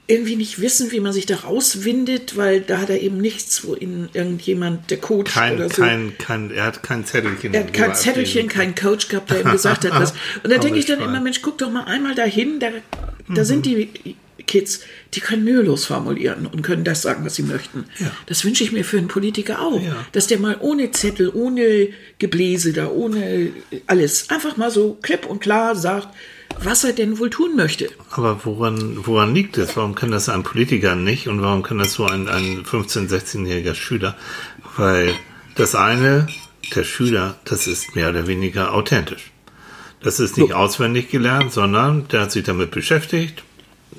irgendwie 0.07 0.37
nicht 0.37 0.61
wissen, 0.61 0.93
wie 0.93 1.01
man 1.01 1.15
sich 1.15 1.25
da 1.25 1.37
rauswindet, 1.37 2.37
weil 2.37 2.61
da 2.61 2.79
hat 2.79 2.91
er 2.91 3.01
eben 3.01 3.19
nichts, 3.19 3.65
wo 3.65 3.75
ihn 3.75 4.11
irgendjemand, 4.13 4.91
der 4.91 4.99
Coach 4.99 5.33
Kein, 5.33 5.55
oder 5.55 5.71
so. 5.71 5.81
kein, 5.81 6.19
kein, 6.19 6.51
er 6.51 6.65
hat 6.65 6.83
kein 6.83 7.07
Zettelchen. 7.07 7.55
er 7.55 7.61
hat 7.61 7.73
kein 7.73 7.95
Zettelchen, 7.95 8.47
ablegen 8.47 8.49
kein 8.49 8.75
Coach 8.75 9.09
gehabt, 9.09 9.31
der 9.31 9.41
ihm 9.41 9.53
gesagt 9.53 9.87
hat, 9.87 9.93
was. 9.93 10.13
Und 10.43 10.53
da 10.53 10.59
denke 10.59 10.79
ich 10.79 10.85
dann 10.85 10.99
Schwein. 10.99 11.09
immer, 11.09 11.21
Mensch, 11.21 11.41
guck 11.41 11.57
doch 11.57 11.71
mal 11.71 11.85
einmal 11.85 12.15
dahin, 12.15 12.61
da, 12.61 12.69
da 13.35 13.45
sind 13.45 13.65
die 13.65 14.17
Kids, 14.43 14.81
die 15.15 15.21
können 15.21 15.45
mühelos 15.45 15.87
formulieren 15.87 16.47
und 16.47 16.63
können 16.63 16.85
das 16.85 17.03
sagen, 17.03 17.25
was 17.25 17.35
sie 17.37 17.43
möchten. 17.43 17.85
Ja. 17.99 18.11
Das 18.27 18.45
wünsche 18.45 18.65
ich 18.65 18.73
mir 18.73 18.85
für 18.85 18.99
einen 18.99 19.09
Politiker 19.09 19.61
auch, 19.61 19.81
Ja. 19.83 19.95
dass 20.13 20.27
der 20.27 20.39
mal 20.39 20.57
ohne 20.61 20.91
Zettel, 20.91 21.31
ohne 21.33 21.89
Gebläse 22.19 22.73
da, 22.73 22.89
ohne 22.89 23.51
alles, 23.87 24.31
einfach 24.31 24.57
mal 24.57 24.71
so 24.71 24.99
klipp 25.03 25.27
und 25.27 25.41
klar 25.41 25.75
sagt, 25.77 26.09
was 26.63 26.85
er 26.85 26.93
denn 26.93 27.19
wohl 27.19 27.31
tun 27.31 27.57
möchte. 27.57 27.89
Aber 28.11 28.41
woran, 28.45 28.99
woran 29.07 29.35
liegt 29.35 29.57
es? 29.59 29.77
Warum 29.77 29.95
kann 29.95 30.11
das 30.11 30.29
ein 30.29 30.43
Politiker 30.43 30.95
nicht 30.97 31.27
und 31.29 31.41
warum 31.41 31.63
kann 31.63 31.79
das 31.79 31.95
so 31.95 32.05
ein, 32.07 32.29
ein 32.29 32.65
15-, 32.65 33.09
16-jähriger 33.09 33.75
Schüler? 33.75 34.17
Weil 34.77 35.15
das 35.55 35.75
eine, 35.75 36.27
der 36.75 36.85
Schüler, 36.85 37.37
das 37.45 37.67
ist 37.67 37.95
mehr 37.95 38.11
oder 38.11 38.27
weniger 38.27 38.75
authentisch. 38.75 39.31
Das 40.03 40.19
ist 40.21 40.37
nicht 40.37 40.53
auswendig 40.53 41.11
gelernt, 41.11 41.53
sondern 41.53 42.09
der 42.09 42.23
hat 42.23 42.33
sich 42.33 42.45
damit 42.45 42.71
beschäftigt. 42.71 43.43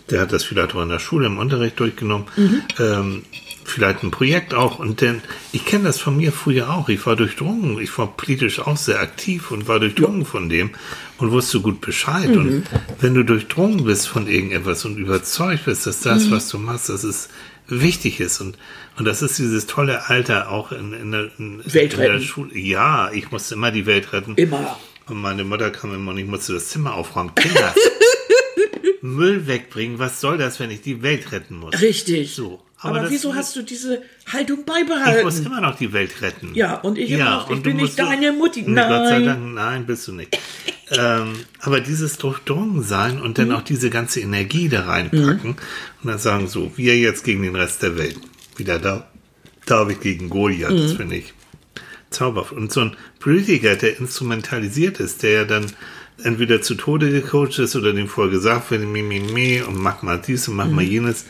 Der 0.10 0.22
hat 0.22 0.34
das 0.34 0.44
vielleicht 0.44 0.76
auch 0.76 0.82
in 0.82 0.90
der 0.90 1.00
Schule 1.00 1.28
im 1.28 1.38
Unterricht 1.38 1.80
durchgenommen. 1.80 2.26
Ähm, 2.80 3.24
vielleicht 3.64 4.04
ein 4.04 4.12
Projekt 4.12 4.54
auch. 4.54 4.80
Und 4.80 5.02
denn 5.02 5.22
ich 5.52 5.66
kenne 5.66 5.86
das 5.86 6.00
von 6.00 6.18
mir 6.18 6.32
früher 6.32 6.70
auch. 6.74 6.90
Ich 6.90 7.06
war 7.06 7.16
durchdrungen. 7.16 7.80
Ich 7.80 7.98
war 7.98 8.08
politisch 8.08 8.60
auch 8.60 8.78
sehr 8.78 9.00
aktiv 9.00 9.52
und 9.52 9.68
war 9.68 9.80
durchdrungen 9.80 10.26
von 10.26 10.50
dem 10.50 10.72
und 11.18 11.32
wusste 11.32 11.62
gut 11.62 11.82
Bescheid. 11.82 12.36
Und 12.36 12.64
wenn 13.00 13.14
du 13.14 13.24
durchdrungen 13.24 13.86
bist 13.86 14.08
von 14.08 14.28
irgendetwas 14.28 14.86
und 14.86 14.98
überzeugt 14.98 15.66
bist, 15.66 15.86
dass 15.88 16.02
das, 16.02 16.30
was 16.32 16.50
du 16.50 16.58
machst, 16.58 16.90
dass 16.90 17.04
es 17.04 17.30
wichtig 17.68 18.20
ist 18.20 18.42
und 18.42 18.58
und 18.98 19.06
das 19.06 19.22
ist 19.22 19.40
dieses 19.40 19.66
tolle 19.66 20.10
Alter 20.10 20.52
auch 20.52 20.72
in, 20.72 20.94
in, 20.94 21.12
der, 21.12 21.32
in, 21.40 21.64
Welt 21.66 21.94
in 21.94 22.00
der. 22.00 22.20
Schule. 22.20 22.56
Ja, 22.58 23.12
ich 23.12 23.32
musste 23.32 23.56
immer 23.56 23.72
die 23.72 23.86
Welt 23.86 24.14
retten. 24.14 24.36
Immer. 24.36 24.78
Und 25.08 25.18
meine 25.18 25.44
Mutter 25.44 25.72
kam 25.72 25.94
immer 25.94 26.12
und 26.12 26.18
ich 26.18 26.28
musste 26.28 26.54
das 26.54 26.70
Zimmer 26.70 26.94
aufräumen. 26.94 27.34
Kinder, 27.36 27.74
Müll 29.04 29.48
wegbringen, 29.48 30.00
was 30.00 30.22
soll 30.22 30.38
das, 30.38 30.62
wenn 30.62 30.72
ich 30.72 30.82
die 30.82 31.04
Welt 31.04 31.34
retten 31.34 31.58
muss? 31.58 31.80
Richtig. 31.82 32.34
So. 32.34 32.64
Aber, 32.80 33.02
das- 33.02 33.12
wieso 33.12 33.36
hast 33.36 33.54
du 33.56 33.62
diese 33.62 34.02
Haltung 34.32 34.60
Ich 34.62 34.66
muss 34.66 34.76
beibehalten? 34.76 35.46
immer 35.46 35.60
noch 35.62 35.78
die 35.78 35.92
Welt 35.92 36.22
retten. 36.22 36.52
Ja, 36.56 36.76
und 36.76 36.98
ich 36.98 37.12
immer 37.12 37.26
noch, 37.32 37.50
ich 37.50 37.58
und 37.58 37.64
bin 37.64 37.78
nicht 37.78 38.00
deine 38.00 38.32
Mutti. 38.32 38.62
Nee, 38.62 38.76
Gott 38.76 39.08
sei 39.08 39.20
Nein. 39.20 39.26
Dank, 39.26 39.54
nein, 39.56 39.86
bist 39.86 40.08
du 40.08 40.14
nicht. 40.14 40.38
ähm, 40.92 41.34
aber 41.60 41.82
dieses 41.82 42.18
durchdrungen 42.18 42.82
sein 42.82 43.22
und 43.22 43.38
dann 43.38 43.52
auch 43.52 43.62
diese 43.62 43.90
ganze 43.90 44.22
Energie 44.22 44.70
da 44.70 44.86
reinpacken 44.86 45.52
und 45.52 46.08
dann 46.10 46.18
sagen 46.18 46.48
so, 46.48 46.72
wir 46.78 46.98
jetzt 46.98 47.26
gegen 47.26 47.42
den 47.44 47.56
Rest 47.58 47.84
der 47.84 47.98
Welt. 47.98 48.18
Wieder 48.56 48.80
da, 48.80 49.10
David 49.66 50.00
gegen 50.00 50.30
Goliath, 50.30 50.72
das 50.72 50.94
finde 50.94 51.18
ich 51.18 51.34
zauberhaft. 52.10 52.54
Und 52.54 52.72
so 52.72 52.82
ein 52.82 52.96
Politiker, 53.20 53.76
der 53.76 53.98
instrumentalisiert 54.00 55.00
ist, 55.00 55.24
der 55.24 55.32
ja 55.32 55.44
dann 55.46 55.66
entweder 56.26 56.62
zu 56.62 56.76
Tode 56.76 57.10
gecoacht 57.12 57.60
ist 57.60 57.76
oder 57.76 57.94
dem 57.94 58.08
vorher 58.08 58.32
gesagt 58.32 58.72
wird, 58.72 58.88
mi, 58.88 59.02
mi, 59.02 59.20
mi, 59.20 59.62
und 59.62 59.78
mach 59.78 60.02
mal 60.02 60.22
dies 60.26 60.48
und 60.48 60.56
mach 60.56 60.70
mal 60.70 60.84
jenes, 60.84 61.26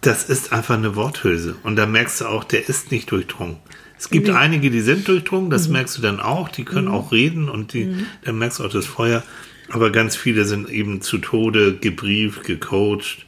das 0.00 0.24
ist 0.24 0.52
einfach 0.52 0.76
eine 0.76 0.96
Worthülse. 0.96 1.56
Und 1.62 1.76
da 1.76 1.86
merkst 1.86 2.20
du 2.22 2.26
auch, 2.26 2.44
der 2.44 2.68
ist 2.68 2.90
nicht 2.90 3.10
durchdrungen. 3.10 3.56
Es 3.98 4.08
gibt 4.08 4.30
einige, 4.30 4.70
die 4.70 4.80
sind 4.80 5.06
durchdrungen, 5.08 5.50
das 5.50 5.68
merkst 5.68 5.98
du 5.98 6.02
dann 6.02 6.20
auch, 6.20 6.48
die 6.48 6.64
können 6.64 6.88
auch 6.88 7.12
reden 7.12 7.50
und 7.50 7.74
die, 7.74 7.94
dann 8.24 8.38
merkst 8.38 8.58
du 8.58 8.64
auch 8.64 8.70
das 8.70 8.86
Feuer. 8.86 9.22
Aber 9.68 9.90
ganz 9.90 10.16
viele 10.16 10.46
sind 10.46 10.70
eben 10.70 11.02
zu 11.02 11.18
Tode 11.18 11.76
gebrieft, 11.76 12.44
gecoacht. 12.44 13.26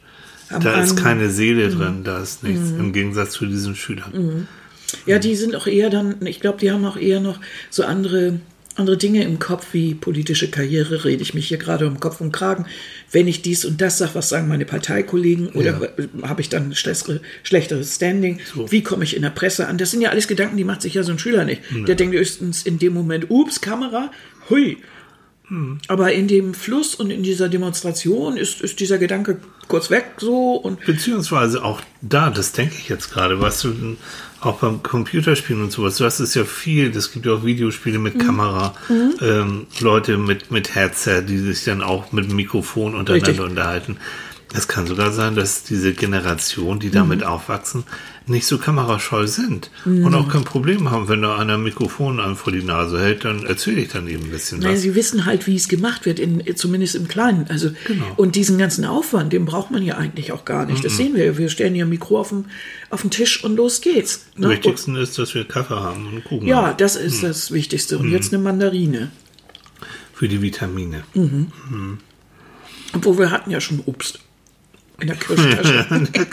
haben 0.49 0.63
Da 0.63 0.81
ist 0.81 0.97
keine 0.97 1.29
Seele 1.29 1.69
drin, 1.69 2.03
da 2.03 2.19
ist 2.19 2.43
nichts, 2.43 2.71
im 2.71 2.91
Gegensatz 2.91 3.31
zu 3.31 3.45
diesen 3.45 3.75
Schülern. 3.75 4.47
Ja, 5.05 5.19
die 5.19 5.35
sind 5.35 5.55
auch 5.55 5.67
eher 5.67 5.89
dann, 5.89 6.25
ich 6.25 6.39
glaube, 6.39 6.59
die 6.59 6.71
haben 6.71 6.85
auch 6.85 6.97
eher 6.97 7.19
noch 7.19 7.39
so 7.69 7.83
andere, 7.83 8.39
andere 8.75 8.97
Dinge 8.97 9.23
im 9.23 9.39
Kopf 9.39 9.67
wie 9.73 9.93
politische 9.93 10.49
Karriere, 10.49 11.05
rede 11.05 11.21
ich 11.21 11.33
mich 11.33 11.47
hier 11.47 11.57
gerade 11.57 11.87
um 11.87 11.99
Kopf 11.99 12.21
und 12.21 12.31
Kragen. 12.31 12.65
Wenn 13.11 13.27
ich 13.27 13.41
dies 13.41 13.65
und 13.65 13.81
das 13.81 13.99
sage, 13.99 14.15
was 14.15 14.29
sagen 14.29 14.47
meine 14.47 14.65
Parteikollegen 14.65 15.49
oder 15.49 15.93
habe 16.23 16.41
ich 16.41 16.49
dann 16.49 16.69
ein 16.69 16.75
schlechtere, 16.75 17.21
schlechteres 17.43 17.95
Standing? 17.95 18.39
Wie 18.69 18.81
komme 18.81 19.03
ich 19.03 19.15
in 19.15 19.21
der 19.21 19.29
Presse 19.29 19.67
an? 19.67 19.77
Das 19.77 19.91
sind 19.91 20.01
ja 20.01 20.09
alles 20.09 20.27
Gedanken, 20.27 20.57
die 20.57 20.63
macht 20.63 20.81
sich 20.81 20.95
ja 20.95 21.03
so 21.03 21.11
ein 21.11 21.19
Schüler 21.19 21.45
nicht. 21.45 21.61
Der 21.87 21.95
denkt 21.95 22.15
höchstens 22.15 22.63
in 22.63 22.79
dem 22.79 22.93
Moment, 22.93 23.29
ups, 23.29 23.61
Kamera, 23.61 24.11
hui. 24.49 24.77
Aber 25.87 26.13
in 26.13 26.27
dem 26.27 26.53
Fluss 26.53 26.95
und 26.95 27.11
in 27.11 27.21
dieser 27.21 27.49
Demonstration 27.49 28.37
ist, 28.37 28.61
ist 28.61 28.79
dieser 28.79 28.97
Gedanke 28.97 29.39
kurz 29.67 29.89
weg 29.89 30.05
so 30.17 30.55
und 30.55 30.83
Beziehungsweise 30.85 31.63
auch 31.63 31.81
da, 32.01 32.29
das 32.29 32.51
denke 32.53 32.75
ich 32.77 32.89
jetzt 32.89 33.11
gerade, 33.11 33.39
weißt 33.39 33.63
du, 33.65 33.97
auch 34.41 34.59
beim 34.59 34.83
Computerspielen 34.83 35.63
und 35.63 35.71
sowas, 35.71 35.97
du 35.97 36.05
hast 36.05 36.19
es 36.19 36.33
ja 36.33 36.43
viel, 36.43 36.95
es 36.95 37.11
gibt 37.11 37.25
ja 37.25 37.33
auch 37.33 37.45
Videospiele 37.45 37.99
mit 37.99 38.19
Kamera, 38.19 38.73
ähm, 39.21 39.67
Leute 39.79 40.17
mit, 40.17 40.51
mit 40.51 40.75
Headset, 40.75 41.23
die 41.27 41.37
sich 41.37 41.63
dann 41.63 41.81
auch 41.81 42.11
mit 42.11 42.31
Mikrofon 42.31 42.95
untereinander 42.95 43.29
Richtig. 43.29 43.45
unterhalten. 43.45 43.97
Es 44.55 44.67
kann 44.67 44.85
sogar 44.85 45.11
sein, 45.11 45.35
dass 45.35 45.63
diese 45.63 45.93
Generation, 45.93 46.79
die 46.79 46.91
damit 46.91 47.23
aufwachsen, 47.23 47.85
nicht 48.27 48.45
so 48.45 48.57
kamerascheu 48.59 49.25
sind 49.27 49.71
und 49.85 50.13
auch 50.13 50.29
kein 50.29 50.43
Problem 50.43 50.91
haben, 50.91 51.09
wenn 51.09 51.23
da 51.23 51.37
einer 51.37 51.55
ein 51.55 51.63
Mikrofon 51.63 52.19
einem 52.19 52.35
vor 52.35 52.53
die 52.53 52.63
Nase 52.63 52.99
hält, 52.99 53.25
dann 53.25 53.45
erzähle 53.45 53.81
ich 53.81 53.89
dann 53.89 54.07
eben 54.07 54.25
ein 54.25 54.29
bisschen 54.29 54.59
Nein, 54.59 54.75
was. 54.75 54.81
sie 54.81 54.95
wissen 54.95 55.25
halt, 55.25 55.47
wie 55.47 55.55
es 55.55 55.67
gemacht 55.67 56.05
wird, 56.05 56.19
in, 56.19 56.41
zumindest 56.55 56.95
im 56.95 57.07
Kleinen. 57.07 57.47
Also, 57.49 57.71
Genau. 57.85 58.05
Und 58.15 58.35
diesen 58.35 58.57
ganzen 58.57 58.85
Aufwand, 58.85 59.33
den 59.33 59.45
braucht 59.45 59.71
man 59.71 59.81
ja 59.81 59.97
eigentlich 59.97 60.31
auch 60.31 60.45
gar 60.45 60.65
nicht. 60.65 60.85
Das 60.85 60.97
sehen 60.97 61.15
wir. 61.15 61.37
Wir 61.37 61.49
stellen 61.49 61.73
hier 61.73 61.85
ein 61.85 61.89
Mikro 61.89 62.19
auf 62.19 62.29
den, 62.29 62.45
auf 62.91 63.01
den 63.01 63.09
Tisch 63.11 63.43
und 63.43 63.55
los 63.55 63.81
geht's. 63.81 64.27
Ne? 64.37 64.49
wichtigsten 64.49 64.95
ist, 64.95 65.17
dass 65.17 65.33
wir 65.33 65.45
Kaffee 65.45 65.75
haben 65.75 66.07
und 66.07 66.23
Kuchen 66.23 66.47
Ja, 66.47 66.67
haben 66.67 66.77
das 66.77 66.95
ist 66.95 67.23
das 67.23 67.51
Wichtigste. 67.51 67.97
Und 67.97 68.09
jetzt 68.11 68.33
eine 68.33 68.41
Mandarine. 68.41 69.11
für 70.13 70.27
die 70.27 70.41
Vitamine. 70.41 71.03
Obwohl 72.93 73.17
wir 73.17 73.31
hatten 73.31 73.49
ja 73.51 73.59
schon 73.59 73.81
Obst 73.85 74.19
in 74.99 75.07
der 75.07 75.15
Kirschtasche. 75.15 76.07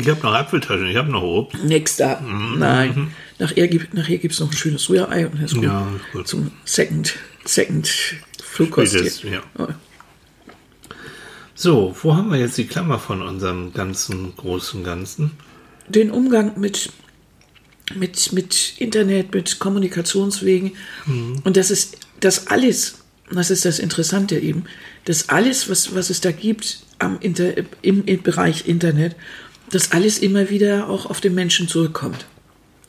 Ich 0.00 0.08
habe 0.08 0.20
noch 0.22 0.32
Apfeltaschen, 0.32 0.86
ich 0.86 0.96
habe 0.96 1.10
noch 1.10 1.22
Obst. 1.22 1.64
Nix 1.64 1.96
da. 1.96 2.20
Nein. 2.20 3.12
Nachher 3.40 3.66
gibt 3.66 3.94
nachher 3.94 4.18
gibt's 4.18 4.38
noch 4.38 4.48
ein 4.48 4.56
schönes 4.56 4.88
Rührei 4.88 5.26
und 5.26 5.42
das 5.42 5.50
ist 5.50 5.54
gut. 5.54 5.64
Ja, 5.64 5.88
ist 5.96 6.12
gut. 6.12 6.28
Zum 6.28 6.52
Second, 6.64 7.16
Second 7.44 8.14
Flugkost. 8.40 8.92
Spätes, 8.92 9.24
ja. 9.24 9.42
So, 11.56 11.96
wo 12.00 12.14
haben 12.14 12.30
wir 12.30 12.38
jetzt 12.38 12.56
die 12.58 12.68
Klammer 12.68 13.00
von 13.00 13.22
unserem 13.22 13.72
ganzen 13.72 14.36
großen 14.36 14.84
Ganzen? 14.84 15.32
den 15.88 16.10
Umgang 16.10 16.58
mit, 16.58 16.90
mit, 17.94 18.32
mit 18.32 18.74
Internet, 18.78 19.34
mit 19.34 19.58
Kommunikationswegen. 19.58 20.72
Und 21.44 21.56
das 21.56 21.70
ist 21.70 21.96
das 22.20 22.48
alles, 22.48 22.98
das 23.30 23.50
ist 23.50 23.64
das 23.64 23.78
Interessante 23.78 24.38
eben, 24.38 24.64
dass 25.04 25.28
alles, 25.28 25.68
was, 25.68 25.94
was 25.94 26.10
es 26.10 26.20
da 26.20 26.32
gibt 26.32 26.80
am 26.98 27.18
Inter, 27.20 27.54
im, 27.82 28.04
im 28.04 28.22
Bereich 28.22 28.66
Internet, 28.66 29.16
dass 29.70 29.92
alles 29.92 30.18
immer 30.18 30.50
wieder 30.50 30.88
auch 30.88 31.06
auf 31.06 31.20
den 31.20 31.34
Menschen 31.34 31.68
zurückkommt. 31.68 32.26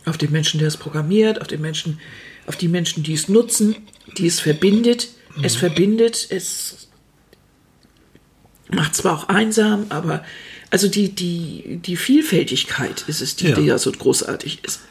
Auf 0.05 0.17
den 0.17 0.31
Menschen, 0.31 0.59
der 0.59 0.69
es 0.69 0.77
programmiert, 0.77 1.41
auf 1.41 1.47
den 1.47 1.61
Menschen, 1.61 1.99
auf 2.47 2.55
die 2.55 2.69
Menschen, 2.69 3.03
die 3.03 3.13
es 3.13 3.27
nutzen, 3.27 3.75
die 4.17 4.27
es 4.27 4.39
verbindet. 4.39 5.09
Es 5.43 5.55
verbindet, 5.55 6.27
es 6.29 6.89
macht 8.69 8.95
zwar 8.95 9.17
auch 9.17 9.29
einsam, 9.29 9.85
aber 9.89 10.23
also 10.69 10.87
die, 10.87 11.09
die, 11.09 11.79
die 11.83 11.95
Vielfältigkeit 11.95 13.03
ist 13.07 13.21
es, 13.21 13.35
die 13.35 13.47
Ja. 13.47 13.57
ja, 13.57 13.63
ja 13.63 13.77
so 13.77 13.91
großartig 13.91 14.59
ist. 14.63 14.81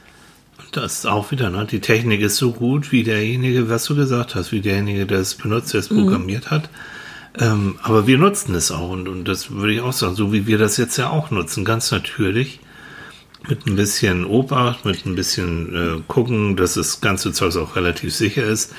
Das 0.72 0.98
ist 0.98 1.07
auch 1.07 1.31
wieder, 1.31 1.50
ne? 1.50 1.66
Die 1.70 1.81
Technik 1.81 2.20
ist 2.20 2.37
so 2.37 2.52
gut, 2.52 2.92
wie 2.92 3.02
derjenige, 3.02 3.70
was 3.70 3.85
du 3.85 3.96
gesagt 3.96 4.35
hast, 4.35 4.52
wie 4.52 4.61
derjenige, 4.61 5.07
der 5.07 5.20
es 5.20 5.35
benutzt, 5.35 5.72
der 5.72 5.81
es 5.81 5.88
programmiert 5.88 6.50
hat. 6.50 6.68
Ähm, 7.38 7.78
aber 7.83 8.07
wir 8.07 8.18
nutzen 8.18 8.54
es 8.54 8.70
auch 8.70 8.90
und, 8.90 9.09
und 9.09 9.26
das 9.26 9.50
würde 9.50 9.74
ich 9.74 9.81
auch 9.81 9.92
sagen, 9.92 10.14
so 10.14 10.33
wie 10.33 10.46
wir 10.46 10.59
das 10.59 10.76
jetzt 10.76 10.96
ja 10.96 11.11
auch 11.11 11.31
nutzen, 11.31 11.64
ganz 11.64 11.90
natürlich. 11.90 12.61
Mit 13.48 13.66
ein 13.66 13.76
bisschen 13.76 14.24
Obacht, 14.24 14.85
mit 14.85 15.07
ein 15.07 15.14
bisschen 15.14 15.74
äh, 15.74 16.02
gucken, 16.09 16.57
dass 16.57 16.74
das 16.74 17.00
ganze 17.00 17.33
Zeug 17.33 17.57
auch 17.57 17.76
relativ 17.76 18.12
sicher 18.12 18.44
ist. 18.44 18.74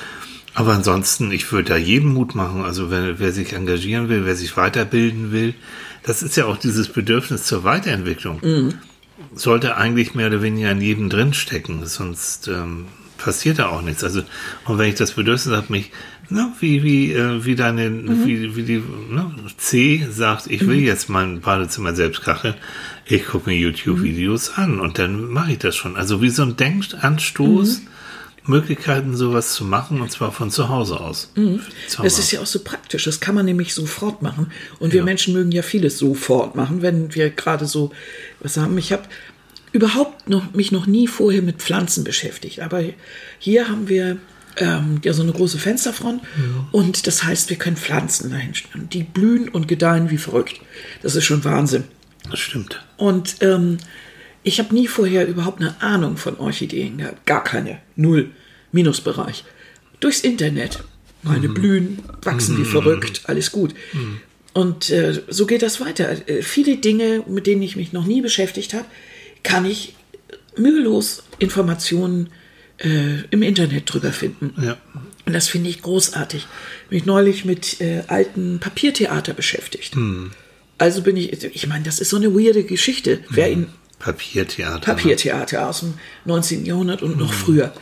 Aber 0.54 0.74
ansonsten, 0.74 1.32
ich 1.32 1.50
würde 1.52 1.70
da 1.70 1.78
jedem 1.78 2.14
Mut 2.14 2.36
machen, 2.36 2.64
also 2.64 2.92
wer, 2.92 3.20
wer 3.20 3.32
sich 3.32 3.54
engagieren 3.54 4.10
will, 4.10 4.26
wer 4.26 4.36
sich 4.36 4.58
weiterbilden 4.58 5.32
will, 5.32 5.54
das 6.04 6.22
ist 6.22 6.36
ja 6.36 6.46
auch 6.46 6.58
dieses 6.58 6.90
Bedürfnis 6.90 7.46
zur 7.46 7.64
Weiterentwicklung 7.64 8.42
sollte 9.34 9.78
eigentlich 9.78 10.16
mehr 10.16 10.28
oder 10.28 10.42
weniger 10.42 10.72
in 10.72 10.82
jedem 10.82 11.10
drinstecken, 11.10 11.86
sonst 11.86 12.48
ähm, 12.48 12.86
passiert 13.18 13.60
da 13.60 13.68
auch 13.68 13.82
nichts. 13.82 14.04
Also, 14.04 14.24
und 14.66 14.78
wenn 14.78 14.90
ich 14.90 14.96
das 14.96 15.12
Bedürfnis 15.12 15.56
habe, 15.56 15.68
mich, 15.70 15.92
ne, 16.30 16.52
wie, 16.60 16.84
wie, 16.84 17.14
äh, 17.14 17.46
wie 17.46 17.56
deine, 17.56 17.92
wie, 18.26 18.56
wie 18.56 18.64
die, 18.64 18.84
ne, 19.10 19.32
C 19.58 20.08
sagt, 20.10 20.48
ich 20.48 20.66
will 20.66 20.80
jetzt 20.80 21.10
mein 21.10 21.42
Badezimmer 21.42 21.94
selbst 21.94 22.22
kacheln, 22.22 22.56
ich 23.06 23.26
gucke 23.26 23.50
mir 23.50 23.58
YouTube-Videos 23.58 24.58
an 24.58 24.80
und 24.80 24.98
dann 24.98 25.30
mache 25.30 25.54
ich 25.54 25.60
das 25.60 25.76
schon. 25.76 25.96
Also 25.96 26.22
wie 26.22 26.30
so 26.30 26.44
ein 26.44 26.56
Denkanstoß, 26.56 27.82
Möglichkeiten, 28.50 29.16
sowas 29.16 29.54
zu 29.54 29.64
machen, 29.64 30.02
und 30.02 30.12
zwar 30.12 30.32
von 30.32 30.52
zu 30.52 30.70
Hause 30.70 31.00
aus. 31.00 31.32
Zauber. 31.88 32.04
Das 32.04 32.20
ist 32.20 32.32
ja 32.32 32.42
auch 32.42 32.46
so 32.46 32.60
praktisch. 32.60 33.06
Das 33.06 33.20
kann 33.20 33.36
man 33.36 33.46
nämlich 33.46 33.74
sofort 33.74 34.22
machen. 34.22 34.52
Und 34.80 34.92
wir 34.94 35.04
Menschen 35.04 35.34
mögen 35.34 35.52
ja 35.52 35.62
vieles 35.62 35.98
sofort 35.98 36.56
machen, 36.56 36.82
wenn 36.82 37.16
wir 37.16 37.30
gerade 37.30 37.66
so 37.66 37.92
was 38.42 38.58
haben. 38.58 38.78
Ich 38.78 38.92
habe 38.92 39.04
überhaupt 39.72 40.30
noch, 40.30 40.54
mich 40.54 40.72
noch 40.72 40.88
nie 40.88 41.08
vorher 41.08 41.42
mit 41.42 41.58
Pflanzen 41.58 42.04
beschäftigt. 42.04 42.60
Aber 42.60 42.84
hier 43.38 43.70
haben 43.70 43.88
wir 43.88 44.18
ähm, 44.58 45.00
ja 45.04 45.14
so 45.14 45.24
eine 45.24 45.32
große 45.32 45.60
Fensterfront. 45.60 46.22
Und 46.72 47.08
das 47.08 47.24
heißt, 47.24 47.50
wir 47.50 47.58
können 47.58 47.78
Pflanzen 47.78 48.32
dahinstellen. 48.32 48.90
Die 48.90 49.04
blühen 49.04 49.50
und 49.50 49.68
gedeihen 49.68 50.10
wie 50.10 50.18
verrückt. 50.18 50.60
Das 51.02 51.16
ist 51.16 51.26
schon 51.26 51.44
Wahnsinn. 51.44 51.84
das 52.30 52.40
stimmt. 52.40 52.84
Und 52.98 53.38
ähm, 53.42 53.78
ich 54.44 54.60
habe 54.60 54.74
nie 54.74 54.88
vorher 54.88 55.28
überhaupt 55.28 55.62
eine 55.62 55.82
Ahnung 55.82 56.18
von 56.18 56.38
Orchideen 56.38 56.98
gehabt. 56.98 57.26
Gar 57.26 57.44
keine. 57.44 57.80
Null. 57.96 58.32
Minusbereich. 58.72 59.44
Durchs 60.00 60.22
Internet. 60.22 60.84
Meine 61.22 61.50
blühen, 61.50 62.00
wachsen 62.22 62.58
wie 62.58 62.64
verrückt, 62.64 63.24
alles 63.26 63.52
gut. 63.52 63.76
Und 64.54 64.90
äh, 64.90 65.22
so 65.28 65.46
geht 65.46 65.62
das 65.62 65.82
weiter. 65.82 66.28
Äh, 66.30 66.42
viele 66.44 66.78
Dinge, 66.78 67.24
mit 67.28 67.46
denen 67.46 67.62
ich 67.62 67.76
mich 67.76 67.92
noch 67.92 68.06
nie 68.06 68.22
beschäftigt 68.22 68.74
habe, 68.74 68.86
kann 69.44 69.66
ich 69.66 69.96
mühelos 70.56 71.24
Informationen 71.40 72.30
äh, 72.78 73.22
im 73.32 73.44
Internet 73.44 73.94
drüber 73.94 74.12
finden. 74.12 74.54
Ja. 74.62 74.78
Und 75.26 75.34
das 75.34 75.48
finde 75.48 75.70
ich 75.70 75.82
großartig. 75.82 76.48
Mich 76.90 77.06
neulich 77.06 77.46
mit 77.46 77.82
äh, 77.82 78.04
alten 78.08 78.60
Papiertheater 78.60 79.34
beschäftigt. 79.34 79.96
Also 80.78 81.02
bin 81.02 81.18
ich, 81.18 81.44
ich 81.44 81.68
meine, 81.68 81.84
das 81.84 82.00
ist 82.00 82.10
so 82.10 82.18
eine 82.18 82.34
weirde 82.34 82.64
Geschichte. 82.64 83.20
Wer 83.30 83.52
ihn 83.52 83.68
Papiertheater. 84.00 84.80
Papiertheater 84.80 85.68
aus 85.68 85.82
dem 85.82 85.96
19. 86.26 86.66
Jahrhundert 86.66 87.02
und 87.04 87.18
noch 87.18 87.34
früher. 87.34 87.74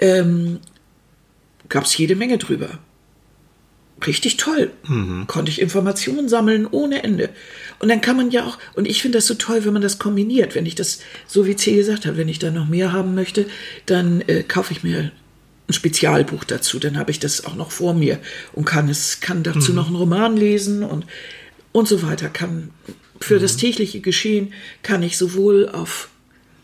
Ähm, 0.00 0.58
Gab 1.70 1.84
es 1.84 1.96
jede 1.96 2.16
Menge 2.16 2.36
drüber. 2.36 2.78
Richtig 4.06 4.38
toll. 4.38 4.70
Konnte 5.26 5.52
ich 5.52 5.60
Informationen 5.60 6.28
sammeln 6.28 6.66
ohne 6.66 7.04
Ende. 7.04 7.30
Und 7.78 7.88
dann 7.88 8.00
kann 8.00 8.16
man 8.16 8.30
ja 8.30 8.44
auch, 8.44 8.58
und 8.74 8.88
ich 8.88 9.02
finde 9.02 9.18
das 9.18 9.26
so 9.26 9.34
toll, 9.34 9.64
wenn 9.64 9.72
man 9.72 9.82
das 9.82 9.98
kombiniert. 9.98 10.54
Wenn 10.54 10.66
ich 10.66 10.74
das, 10.74 11.00
so 11.26 11.46
wie 11.46 11.54
C 11.54 11.76
gesagt 11.76 12.06
hat, 12.06 12.16
wenn 12.16 12.28
ich 12.28 12.38
da 12.38 12.50
noch 12.50 12.66
mehr 12.66 12.92
haben 12.92 13.14
möchte, 13.14 13.46
dann 13.86 14.22
äh, 14.22 14.42
kaufe 14.42 14.72
ich 14.72 14.82
mir 14.82 15.12
ein 15.68 15.72
Spezialbuch 15.72 16.44
dazu. 16.44 16.78
Dann 16.78 16.98
habe 16.98 17.10
ich 17.10 17.20
das 17.20 17.44
auch 17.44 17.54
noch 17.54 17.70
vor 17.70 17.94
mir 17.94 18.18
und 18.52 18.64
kann 18.64 18.88
es, 18.88 19.20
kann 19.20 19.42
dazu 19.42 19.72
noch 19.72 19.86
einen 19.86 19.96
Roman 19.96 20.36
lesen 20.36 20.82
und, 20.82 21.04
und 21.72 21.86
so 21.86 22.02
weiter. 22.02 22.30
Kann 22.30 22.70
für 23.20 23.38
das 23.38 23.58
tägliche 23.58 24.00
Geschehen 24.00 24.54
kann 24.82 25.02
ich 25.02 25.18
sowohl 25.18 25.68
auf 25.68 26.08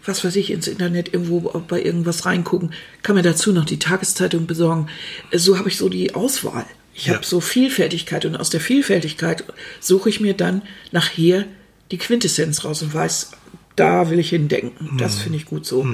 was 0.09 0.25
weiß 0.25 0.37
ich, 0.37 0.51
ins 0.51 0.69
Internet 0.69 1.13
irgendwo 1.13 1.41
bei 1.69 1.83
irgendwas 1.83 2.27
reingucken, 2.27 2.73
kann 3.03 3.17
mir 3.17 3.23
dazu 3.23 3.53
noch 3.53 3.65
die 3.65 3.79
Tageszeitung 3.79 4.47
besorgen. 4.47 4.89
So 5.33 5.59
habe 5.59 5.69
ich 5.69 5.77
so 5.77 5.89
die 5.89 6.15
Auswahl. 6.15 6.67
Ich 6.95 7.07
Ja. 7.07 7.15
habe 7.15 7.27
so 7.27 7.41
Vielfältigkeit 7.41 8.25
und 8.25 8.37
aus 8.37 8.51
der 8.51 8.61
Vielfältigkeit 8.61 9.45
suche 9.81 10.09
ich 10.09 10.21
mir 10.21 10.35
dann 10.35 10.63
nachher 10.93 11.45
die 11.91 11.99
Quintessenz 11.99 12.65
raus 12.65 12.83
und 12.83 12.95
weiß, 12.95 13.33
da 13.77 14.09
will 14.11 14.19
ich 14.19 14.31
hindenken. 14.31 14.97
Das 14.97 15.19
finde 15.19 15.37
ich 15.39 15.45
gut 15.45 15.67
so. 15.67 15.85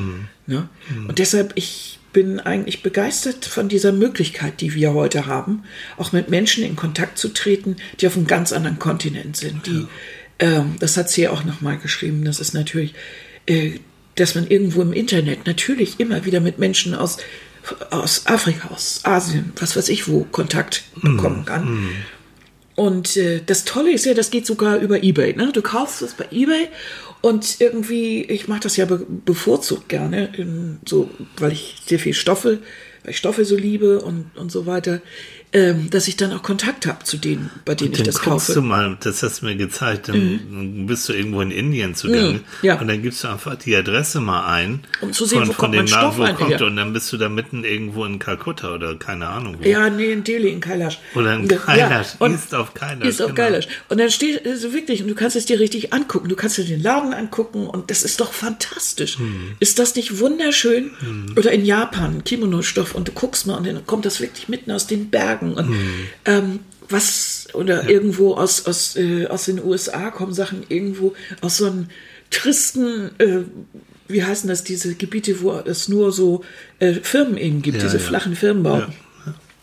Ne? 0.46 0.68
Und 1.08 1.18
deshalb, 1.18 1.52
ich 1.56 1.98
bin 2.12 2.38
eigentlich 2.40 2.82
begeistert 2.82 3.44
von 3.46 3.68
dieser 3.68 3.90
Möglichkeit, 3.90 4.60
die 4.60 4.74
wir 4.74 4.92
heute 4.94 5.26
haben, 5.26 5.64
auch 5.96 6.12
mit 6.12 6.28
Menschen 6.28 6.62
in 6.62 6.76
Kontakt 6.76 7.18
zu 7.18 7.28
treten, 7.30 7.76
die 8.00 8.06
auf 8.06 8.16
einem 8.16 8.26
ganz 8.26 8.52
anderen 8.52 8.78
Kontinent 8.78 9.36
sind. 9.36 9.66
Die, 9.66 9.86
ähm, 10.38 10.76
das 10.78 10.96
hat 10.96 11.10
sie 11.10 11.22
ja 11.22 11.30
auch 11.30 11.44
nochmal 11.44 11.78
geschrieben. 11.78 12.24
Das 12.24 12.38
ist 12.38 12.54
natürlich, 12.54 12.94
äh, 13.46 13.80
dass 14.16 14.34
man 14.34 14.46
irgendwo 14.46 14.82
im 14.82 14.92
Internet 14.92 15.46
natürlich 15.46 15.98
immer 16.00 16.24
wieder 16.24 16.40
mit 16.40 16.58
Menschen 16.58 16.94
aus, 16.94 17.18
aus 17.90 18.26
Afrika, 18.26 18.68
aus 18.68 19.00
Asien, 19.04 19.52
was 19.56 19.76
weiß 19.76 19.88
ich 19.88 20.08
wo, 20.08 20.24
Kontakt 20.24 20.84
bekommen 21.00 21.44
kann. 21.44 21.88
Und 22.74 23.16
äh, 23.16 23.40
das 23.44 23.64
Tolle 23.64 23.92
ist 23.92 24.06
ja, 24.06 24.14
das 24.14 24.30
geht 24.30 24.46
sogar 24.46 24.78
über 24.78 25.02
Ebay. 25.02 25.34
Ne? 25.34 25.50
Du 25.52 25.62
kaufst 25.62 26.02
es 26.02 26.14
bei 26.14 26.26
Ebay 26.30 26.68
und 27.20 27.60
irgendwie, 27.60 28.22
ich 28.22 28.48
mache 28.48 28.60
das 28.60 28.76
ja 28.76 28.86
be 28.86 29.06
bevorzugt 29.24 29.88
gerne, 29.88 30.32
in, 30.36 30.78
so, 30.86 31.10
weil 31.36 31.52
ich 31.52 31.82
sehr 31.86 31.98
viel 31.98 32.14
Stoffe, 32.14 32.60
weil 33.04 33.12
ich 33.12 33.18
Stoffe 33.18 33.44
so 33.44 33.56
liebe 33.56 34.00
und, 34.00 34.36
und 34.36 34.50
so 34.50 34.66
weiter 34.66 35.00
ähm, 35.54 35.90
dass 35.90 36.08
ich 36.08 36.16
dann 36.16 36.32
auch 36.32 36.42
Kontakt 36.42 36.86
habe 36.86 37.04
zu 37.04 37.18
denen, 37.18 37.50
bei 37.64 37.74
denen 37.74 37.92
ich 37.92 38.02
das 38.02 38.20
kaufe. 38.20 38.54
du 38.54 38.62
mal, 38.62 38.96
das 39.00 39.22
hast 39.22 39.42
du 39.42 39.46
mir 39.46 39.56
gezeigt, 39.56 40.08
dann 40.08 40.86
bist 40.86 41.08
du 41.08 41.12
irgendwo 41.12 41.40
in 41.42 41.50
Indien 41.50 41.94
zugange 41.94 42.22
Mhm, 42.22 42.40
ja. 42.62 42.80
und 42.80 42.88
dann 42.88 43.02
gibst 43.02 43.22
du 43.24 43.28
einfach 43.28 43.56
die 43.56 43.76
Adresse 43.76 44.20
mal 44.20 44.46
ein. 44.46 44.80
Um 45.00 45.12
zu 45.12 45.26
sehen, 45.26 45.46
wo 45.46 45.52
kommt 45.52 45.74
mein 45.74 45.86
dem 45.86 45.88
Stoff 45.88 46.16
wo 46.16 46.22
eigentlich 46.22 46.38
kommt 46.38 46.60
er. 46.60 46.66
und 46.66 46.76
dann 46.76 46.92
bist 46.92 47.12
du 47.12 47.16
da 47.18 47.28
mitten 47.28 47.64
irgendwo 47.64 48.04
in 48.04 48.18
Kalkutta 48.18 48.74
oder 48.74 48.94
keine 48.96 49.28
Ahnung 49.28 49.56
wo. 49.60 49.68
Ja, 49.68 49.90
nee, 49.90 50.12
in 50.12 50.24
Delhi, 50.24 50.48
in 50.48 50.60
Kailash. 50.60 50.98
Oder 51.14 51.34
in 51.34 51.48
Kailash, 51.48 52.14
und 52.18 52.32
East 52.32 52.54
of 52.54 52.72
Kailash, 52.74 53.06
East 53.06 53.18
genau. 53.18 53.34
Kailash. 53.34 53.68
Und 53.88 53.98
dann 53.98 54.10
steht 54.10 54.46
also 54.46 54.72
wirklich, 54.72 55.02
und 55.02 55.08
du 55.08 55.14
kannst 55.14 55.36
es 55.36 55.44
dir 55.44 55.60
richtig 55.60 55.92
angucken. 55.92 56.28
Du 56.28 56.36
kannst 56.36 56.56
dir 56.56 56.64
den 56.64 56.82
Laden 56.82 57.12
angucken 57.12 57.66
und 57.66 57.90
das 57.90 58.02
ist 58.04 58.20
doch 58.20 58.32
fantastisch. 58.32 59.18
Hm. 59.18 59.52
Ist 59.60 59.78
das 59.78 59.94
nicht 59.96 60.18
wunderschön? 60.18 60.92
Oder 61.36 61.52
in 61.52 61.64
Japan, 61.64 62.24
Kimono-Stoff 62.24 62.94
und 62.94 63.08
du 63.08 63.12
guckst 63.12 63.46
mal 63.46 63.56
und 63.56 63.66
dann 63.66 63.84
kommt 63.86 64.06
das 64.06 64.20
wirklich 64.20 64.48
mitten 64.48 64.70
aus 64.70 64.86
den 64.86 65.10
Bergen. 65.10 65.41
Und 65.44 65.68
Hm. 65.68 66.06
ähm, 66.24 66.58
was, 66.88 67.48
oder 67.54 67.88
irgendwo 67.88 68.34
aus, 68.34 68.66
aus, 68.66 68.96
äh, 68.96 69.26
aus 69.26 69.46
den 69.46 69.62
USA 69.64 70.10
kommen 70.10 70.32
Sachen 70.34 70.64
irgendwo 70.68 71.14
aus 71.40 71.56
so 71.56 71.66
einem 71.66 71.86
tristen, 72.30 73.10
äh, 73.18 73.40
wie 74.08 74.24
heißen 74.24 74.48
das, 74.48 74.64
diese 74.64 74.94
Gebiete, 74.94 75.40
wo 75.42 75.52
es 75.52 75.88
nur 75.88 76.12
so 76.12 76.44
äh, 76.80 76.94
Firmen 76.94 77.36
eben 77.36 77.62
gibt, 77.62 77.78
Ja, 77.78 77.84
diese 77.84 77.98
ja. 77.98 78.02
flachen 78.02 78.36
Firmenbauten. 78.36 78.94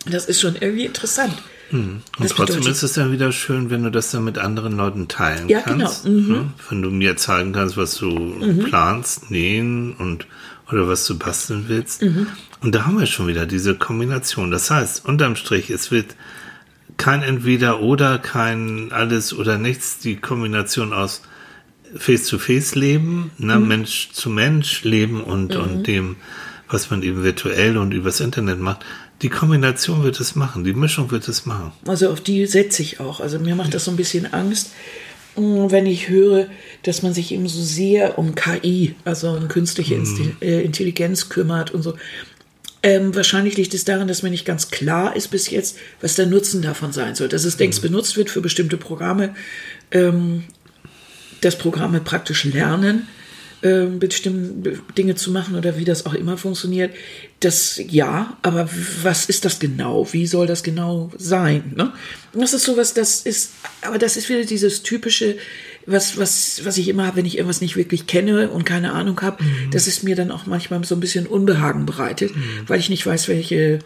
Das 0.09 0.25
ist 0.25 0.39
schon 0.41 0.55
irgendwie 0.59 0.85
interessant. 0.85 1.33
Und 1.71 2.01
Das 2.19 2.31
trotzdem 2.31 2.57
bedeutet- 2.57 2.71
ist 2.77 2.83
es 2.83 2.93
dann 2.93 3.11
wieder 3.11 3.31
schön, 3.31 3.69
wenn 3.69 3.83
du 3.83 3.91
das 3.91 4.11
dann 4.11 4.23
mit 4.23 4.37
anderen 4.37 4.75
Leuten 4.77 5.07
teilen 5.07 5.47
Ja, 5.49 5.61
kannst. 5.61 6.03
genau. 6.05 6.19
Mhm. 6.19 6.27
Ne? 6.27 6.45
Wenn 6.69 6.81
du 6.81 6.89
mir 6.89 7.15
zeigen 7.17 7.51
kannst, 7.53 7.77
was 7.77 7.95
du 7.95 8.39
planst, 8.69 9.29
nähen 9.31 9.93
und 9.93 10.25
oder 10.71 10.87
was 10.87 11.05
du 11.07 11.17
basteln 11.17 11.65
willst. 11.67 12.01
Mhm. 12.03 12.27
Und 12.61 12.75
da 12.75 12.85
haben 12.85 12.99
wir 12.99 13.05
schon 13.07 13.27
wieder 13.27 13.45
diese 13.47 13.75
Kombination. 13.75 14.51
Das 14.51 14.69
heißt, 14.69 15.05
unterm 15.05 15.35
Strich, 15.35 15.69
es 15.71 15.89
wird 15.91 16.15
kein 16.97 17.23
Entweder 17.23 17.79
oder, 17.81 18.19
kein 18.19 18.91
alles 18.91 19.33
oder 19.33 19.57
nichts, 19.57 19.99
die 19.99 20.17
Kombination 20.17 20.93
aus 20.93 21.21
Face-to-Face-Leben, 21.95 23.31
ne, 23.37 23.59
Mhm. 23.59 23.67
Mensch 23.67 24.09
zu 24.11 24.29
Mensch 24.29 24.83
leben 24.83 25.21
und, 25.21 25.55
und 25.55 25.87
dem, 25.87 26.17
was 26.69 26.91
man 26.91 27.01
eben 27.03 27.23
virtuell 27.23 27.77
und 27.77 27.93
übers 27.93 28.19
Internet 28.19 28.59
macht. 28.59 28.85
Die 29.21 29.29
Kombination 29.29 30.03
wird 30.03 30.19
es 30.19 30.35
machen, 30.35 30.63
die 30.63 30.73
Mischung 30.73 31.11
wird 31.11 31.27
es 31.27 31.45
machen. 31.45 31.71
Also 31.85 32.09
auf 32.09 32.21
die 32.21 32.45
setze 32.45 32.81
ich 32.81 32.99
auch. 32.99 33.19
Also 33.19 33.37
mir 33.39 33.55
macht 33.55 33.73
das 33.73 33.85
so 33.85 33.91
ein 33.91 33.97
bisschen 33.97 34.31
Angst, 34.33 34.71
mh, 35.35 35.71
wenn 35.71 35.85
ich 35.85 36.07
höre, 36.07 36.47
dass 36.83 37.01
man 37.01 37.13
sich 37.13 37.33
eben 37.33 37.47
so 37.49 37.61
sehr 37.61 38.17
um 38.17 38.35
KI, 38.35 38.95
also 39.03 39.29
um 39.31 39.47
künstliche 39.49 39.95
Insti- 39.95 40.41
äh, 40.41 40.61
Intelligenz 40.63 41.27
kümmert 41.29 41.71
und 41.71 41.81
so. 41.81 41.95
Ähm, 42.81 43.13
wahrscheinlich 43.13 43.57
liegt 43.57 43.73
es 43.73 43.83
daran, 43.83 44.07
dass 44.07 44.23
mir 44.23 44.29
nicht 44.29 44.45
ganz 44.45 44.71
klar 44.71 45.13
ist 45.13 45.27
bis 45.31 45.49
jetzt, 45.49 45.77
was 45.99 46.15
der 46.15 46.27
Nutzen 46.27 46.61
davon 46.61 46.93
sein 46.93 47.13
soll. 47.13 47.27
Dass 47.27 47.43
es 47.43 47.59
längst 47.59 47.81
benutzt 47.81 48.15
wird 48.15 48.29
für 48.29 48.39
bestimmte 48.39 48.77
Programme, 48.77 49.35
ähm, 49.91 50.45
dass 51.41 51.57
Programme 51.57 51.99
praktisch 51.99 52.45
lernen, 52.45 53.07
ähm, 53.61 53.99
bestimmte 53.99 54.79
Dinge 54.97 55.15
zu 55.15 55.31
machen 55.31 55.55
oder 55.55 55.77
wie 55.77 55.85
das 55.85 56.05
auch 56.05 56.13
immer 56.13 56.37
funktioniert. 56.37 56.93
Das 57.39 57.81
ja, 57.89 58.37
aber 58.41 58.69
was 59.03 59.25
ist 59.25 59.45
das 59.45 59.59
genau? 59.59 60.07
Wie 60.11 60.27
soll 60.27 60.47
das 60.47 60.63
genau 60.63 61.11
sein? 61.17 61.73
Ne? 61.75 61.91
Das 62.33 62.53
ist 62.53 62.63
sowas, 62.63 62.93
das 62.93 63.21
ist, 63.21 63.51
aber 63.81 63.97
das 63.97 64.17
ist 64.17 64.29
wieder 64.29 64.45
dieses 64.45 64.83
typische, 64.83 65.37
was, 65.85 66.17
was, 66.17 66.61
was 66.63 66.77
ich 66.77 66.87
immer 66.87 67.05
habe, 67.05 67.17
wenn 67.17 67.25
ich 67.25 67.37
irgendwas 67.37 67.61
nicht 67.61 67.75
wirklich 67.75 68.07
kenne 68.07 68.49
und 68.49 68.65
keine 68.65 68.93
Ahnung 68.93 69.19
habe, 69.21 69.43
dass 69.71 69.87
es 69.87 70.03
mir 70.03 70.15
dann 70.15 70.31
auch 70.31 70.45
manchmal 70.45 70.83
so 70.83 70.95
ein 70.95 71.01
bisschen 71.01 71.27
Unbehagen 71.27 71.85
bereitet, 71.85 72.31
weil 72.67 72.79
ich 72.79 72.89
nicht 72.89 73.05
weiß, 73.05 73.27
welche 73.27 73.79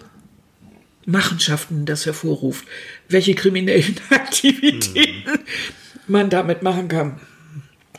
Machenschaften 1.06 1.86
das 1.86 2.06
hervorruft, 2.06 2.66
welche 3.10 3.36
kriminellen 3.36 3.96
Aktivitäten 4.10 5.40
man 6.08 6.30
damit 6.30 6.64
machen 6.64 6.88
kann. 6.88 7.20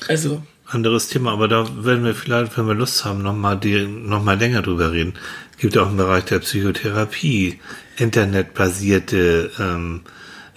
Also, 0.09 0.43
Anderes 0.75 1.09
Thema, 1.09 1.33
aber 1.33 1.49
da 1.49 1.67
werden 1.85 2.05
wir 2.05 2.15
vielleicht, 2.15 2.57
wenn 2.59 2.67
wir 2.67 2.75
Lust 2.75 3.05
haben, 3.05 3.23
nochmal 3.23 3.59
noch 3.87 4.23
mal 4.23 4.39
länger 4.39 4.63
drüber 4.63 4.93
reden. 4.93 5.15
Es 5.53 5.59
gibt 5.59 5.79
auch 5.79 5.91
im 5.91 5.97
Bereich 5.97 6.25
der 6.25 6.41
Psychotherapie 6.41 7.61
internetbasierte 7.97 9.51
ähm, 9.59 10.01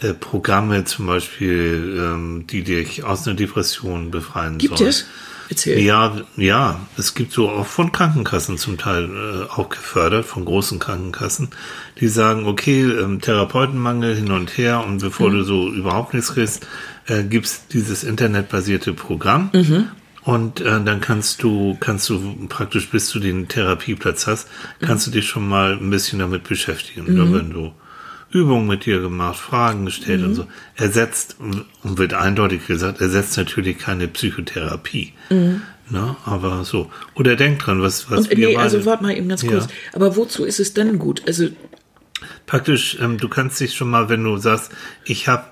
äh, 0.01 0.13
Programme 0.13 0.85
zum 0.85 1.07
Beispiel, 1.07 1.99
ähm, 1.99 2.45
die 2.47 2.63
dich 2.63 3.03
aus 3.03 3.27
einer 3.27 3.35
Depression 3.35 4.11
befreien 4.11 4.57
gibt 4.57 4.79
sollen. 4.79 4.89
es? 4.89 5.05
Erzähl. 5.49 5.79
Ja, 5.79 6.21
ja, 6.35 6.81
es 6.97 7.15
gibt 7.15 7.31
so 7.31 7.49
auch 7.49 7.65
von 7.65 7.91
Krankenkassen 7.93 8.57
zum 8.57 8.77
Teil 8.77 9.05
äh, 9.05 9.49
auch 9.49 9.69
gefördert, 9.69 10.25
von 10.25 10.43
großen 10.43 10.77
Krankenkassen, 10.77 11.49
die 11.99 12.09
sagen, 12.09 12.45
okay, 12.47 12.83
ähm, 12.83 13.21
Therapeutenmangel 13.21 14.15
hin 14.15 14.31
und 14.31 14.57
her 14.57 14.83
und 14.85 14.99
bevor 14.99 15.31
du 15.31 15.43
so 15.43 15.69
überhaupt 15.69 16.13
nichts 16.13 16.33
kriegst, 16.33 16.67
äh, 17.05 17.23
gibt's 17.23 17.67
dieses 17.67 18.03
internetbasierte 18.03 18.93
Programm 18.93 19.49
und 20.27 20.59
äh, 20.59 20.65
dann 20.83 20.99
kannst 20.99 21.41
du, 21.41 21.77
kannst 21.79 22.09
du 22.09 22.47
praktisch 22.49 22.89
bis 22.89 23.09
du 23.11 23.19
den 23.19 23.47
Therapieplatz 23.47 24.27
hast, 24.27 24.49
kannst 24.81 25.07
du 25.07 25.11
dich 25.11 25.25
schon 25.27 25.47
mal 25.47 25.73
ein 25.77 25.89
bisschen 25.89 26.19
damit 26.19 26.43
beschäftigen. 26.43 27.05
Oder 27.07 27.31
wenn 27.33 27.49
du 27.51 27.71
Übungen 28.29 28.67
mit 28.67 28.85
dir 28.85 28.99
gemacht, 28.99 29.39
Fragen 29.39 29.85
gestellt 29.85 30.23
und 30.23 30.35
so. 30.35 30.45
Ersetzt, 30.75 31.37
und 31.39 31.63
wird 31.83 32.13
eindeutig 32.13 32.67
gesagt, 32.67 32.99
ersetzt 32.99 33.37
natürlich 33.37 33.77
keine 33.77 34.09
Psychotherapie. 34.09 35.13
Ne? 35.29 36.15
Aber 36.25 36.65
so. 36.65 36.91
Oder 37.15 37.37
denk 37.37 37.59
dran, 37.59 37.81
was, 37.81 38.11
was 38.11 38.27
Und, 38.27 38.31
wir 38.31 38.37
nee, 38.49 38.53
beide- 38.55 38.59
also 38.59 38.85
warte 38.85 39.03
mal 39.03 39.15
eben 39.15 39.29
ganz 39.29 39.43
Ja. 39.43 39.51
kurz. 39.51 39.67
Aber 39.93 40.17
wozu 40.17 40.43
ist 40.43 40.59
es 40.59 40.73
denn 40.73 40.99
gut? 40.99 41.21
Also, 41.25 41.47
Praktisch, 42.47 42.97
ähm, 42.99 43.17
du 43.17 43.29
kannst 43.29 43.59
dich 43.61 43.75
schon 43.75 43.89
mal, 43.89 44.09
wenn 44.09 44.23
du 44.25 44.35
sagst, 44.37 44.71
ich 45.05 45.27
habe 45.29 45.45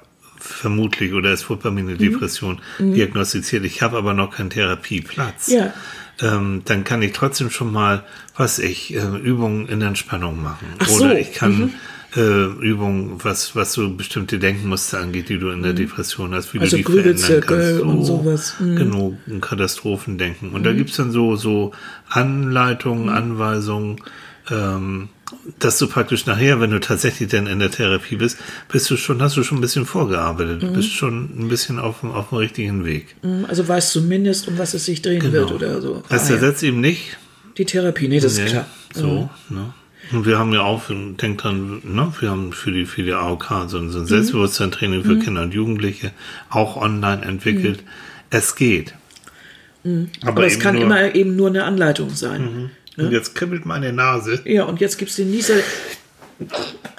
vermutlich 0.45 1.13
oder 1.13 1.31
es 1.31 1.49
wurde 1.49 1.63
bei 1.63 1.71
mir 1.71 1.83
Mhm. 1.83 1.89
eine 1.89 1.97
Depression 1.97 2.59
diagnostiziert, 2.79 3.65
ich 3.65 3.81
habe 3.81 3.97
aber 3.97 4.13
noch 4.13 4.31
keinen 4.35 4.49
Therapieplatz. 4.49 5.47
Ja. 5.47 5.73
Ähm, 6.21 6.61
dann 6.65 6.83
kann 6.85 7.01
ich 7.01 7.11
trotzdem 7.11 7.49
schon 7.49 7.71
mal, 7.73 8.03
was 8.37 8.59
ich, 8.59 8.93
äh, 8.95 8.99
Übungen 9.21 9.67
in 9.67 9.81
Entspannung 9.81 10.41
machen. 10.41 10.67
Ach 10.79 10.87
so, 10.87 11.03
Oder 11.05 11.19
ich 11.19 11.33
kann 11.33 11.73
äh, 12.15 12.45
Übungen, 12.45 13.17
was, 13.21 13.57
was 13.57 13.73
so 13.73 13.89
bestimmte 13.89 14.39
Denkmuster 14.39 15.01
angeht, 15.01 15.27
die 15.27 15.37
du 15.37 15.49
in 15.49 15.61
der 15.63 15.73
Depression 15.73 16.33
hast, 16.33 16.53
wie 16.53 16.59
Also 16.59 16.77
du 16.77 16.83
die 16.83 16.83
verändern 17.01 17.41
kannst. 17.45 17.81
und 17.81 18.05
sowas. 18.05 18.55
Mhm. 18.59 18.75
Genau, 18.77 19.17
ein 19.27 19.41
Katastrophendenken. 19.41 20.51
Und 20.51 20.63
da 20.65 20.71
gibt's 20.71 20.95
dann 20.95 21.11
so, 21.11 21.35
so 21.35 21.73
Anleitungen, 22.07 23.09
Anweisungen, 23.09 23.97
ähm, 24.49 25.09
dass 25.59 25.77
du 25.79 25.87
praktisch 25.87 26.25
nachher, 26.25 26.59
wenn 26.61 26.71
du 26.71 26.79
tatsächlich 26.79 27.29
dann 27.29 27.47
in 27.47 27.59
der 27.59 27.71
Therapie 27.71 28.15
bist, 28.15 28.37
bist 28.71 28.89
du 28.91 28.97
schon, 28.97 29.21
hast 29.21 29.35
du 29.37 29.43
schon 29.43 29.57
ein 29.57 29.61
bisschen 29.61 29.85
vorgearbeitet, 29.85 30.61
Mhm. 30.61 30.67
du 30.67 30.73
bist 30.73 30.91
schon 30.91 31.23
ein 31.39 31.47
bisschen 31.47 31.79
auf 31.79 32.01
dem, 32.01 32.11
auf 32.11 32.29
dem 32.29 32.37
richtigen 32.39 32.85
Weg. 32.85 33.15
also 33.47 33.67
weißt 33.67 33.91
zumindest, 33.91 34.47
um 34.47 34.57
was 34.57 34.73
es 34.73 34.85
sich 34.85 35.01
drehen 35.01 35.31
wird 35.31 35.51
oder 35.51 35.81
so. 35.81 36.03
Das 36.09 36.25
Ah, 36.25 36.29
ja. 36.29 36.35
ersetzt 36.35 36.63
eben 36.63 36.79
nicht, 36.81 37.17
Die 37.57 37.65
Therapie, 37.65 38.07
nee, 38.09 38.19
das 38.19 38.33
ist 38.33 38.39
Nee, 38.39 38.49
klar. 38.49 38.65
So, 38.93 39.29
ne? 39.49 39.73
Und 40.11 40.25
wir 40.27 40.37
haben 40.37 40.53
ja 40.53 40.61
auch, 40.61 40.83
denk 40.89 41.39
dran, 41.39 41.81
ne, 41.83 42.13
wir 42.19 42.29
haben 42.29 42.51
für 42.53 42.71
die, 42.71 42.85
für 42.85 43.01
die 43.01 43.13
AOK 43.13 43.65
so 43.67 43.77
ein, 43.79 43.89
so 43.89 43.97
Mhm. 43.97 44.03
ein 44.03 44.07
Selbstbewusstseinstraining 44.07 45.03
für 45.03 45.17
Kinder 45.19 45.41
und 45.41 45.53
Jugendliche 45.53 46.11
auch 46.49 46.75
online 46.77 47.23
entwickelt. 47.25 47.81
Es 48.29 48.55
geht. 48.55 48.93
Aber, 49.83 49.91
Mhm. 49.93 50.09
Aber 50.25 50.45
es 50.45 50.59
kann 50.59 50.75
nur- 50.75 50.83
immer 50.83 51.15
eben 51.15 51.35
nur 51.35 51.47
eine 51.47 51.63
Anleitung 51.63 52.09
sein. 52.11 52.71
Und 52.97 53.11
jetzt 53.11 53.35
kribbelt 53.35 53.65
meine 53.65 53.91
Nase. 53.93 54.41
Ja, 54.45 54.63
und 54.65 54.79
jetzt 54.81 54.97
gibt's 54.97 55.15
den 55.17 55.31
Nieser. 55.31 55.55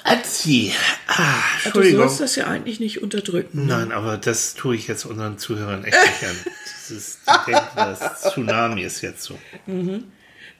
Atzi. 0.05 0.73
Ah, 1.09 1.41
Du 1.63 1.67
Entschuldigung. 1.69 2.01
sollst 2.09 2.21
das 2.21 2.37
ja 2.37 2.47
eigentlich 2.47 2.81
nicht 2.81 3.03
unterdrücken. 3.03 3.67
Nein, 3.67 3.93
aber 3.93 4.17
das 4.17 4.55
tue 4.55 4.77
ich 4.77 4.87
jetzt 4.89 5.05
unseren 5.05 5.39
Zuhörern 5.39 5.85
echt 5.85 5.97
nicht 6.01 6.31
an. 6.31 6.37
Das 6.89 6.97
ist, 6.97 7.19
die 7.27 7.51
denken, 7.51 7.67
das 7.75 8.23
Tsunami 8.23 8.83
ist 8.83 9.01
jetzt 9.01 9.25
so. 9.25 9.37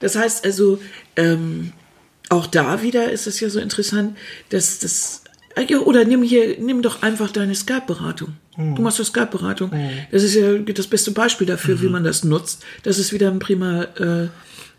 Das 0.01 0.17
heißt 0.17 0.45
also, 0.45 0.81
ähm, 1.15 1.73
auch 2.31 2.49
da 2.49 2.83
wieder 2.83 3.13
ist 3.13 3.29
es 3.29 3.39
ja 3.39 3.49
so 3.49 3.61
interessant, 3.61 4.17
dass 4.49 4.81
das. 4.81 5.23
ja, 5.69 5.79
Oder 5.79 6.05
nimm 6.05 6.25
hier, 6.25 6.59
nimm 6.59 6.83
doch 6.83 7.03
einfach 7.03 7.31
deine 7.31 7.55
Skype-Beratung. 7.55 8.35
Du 8.57 8.83
machst 8.83 8.99
doch 8.99 9.05
Skype-Beratung. 9.05 9.71
Das 10.11 10.25
ist 10.25 10.35
ja 10.35 10.55
das 10.59 10.89
beste 10.89 11.13
Beispiel 11.13 11.47
dafür, 11.47 11.81
wie 11.81 11.89
man 11.89 12.03
das 12.03 12.25
nutzt. 12.25 12.65
Das 12.83 12.99
ist 12.99 13.13
wieder 13.13 13.31
ein 13.31 13.39
prima 13.39 13.85
äh, 13.97 14.27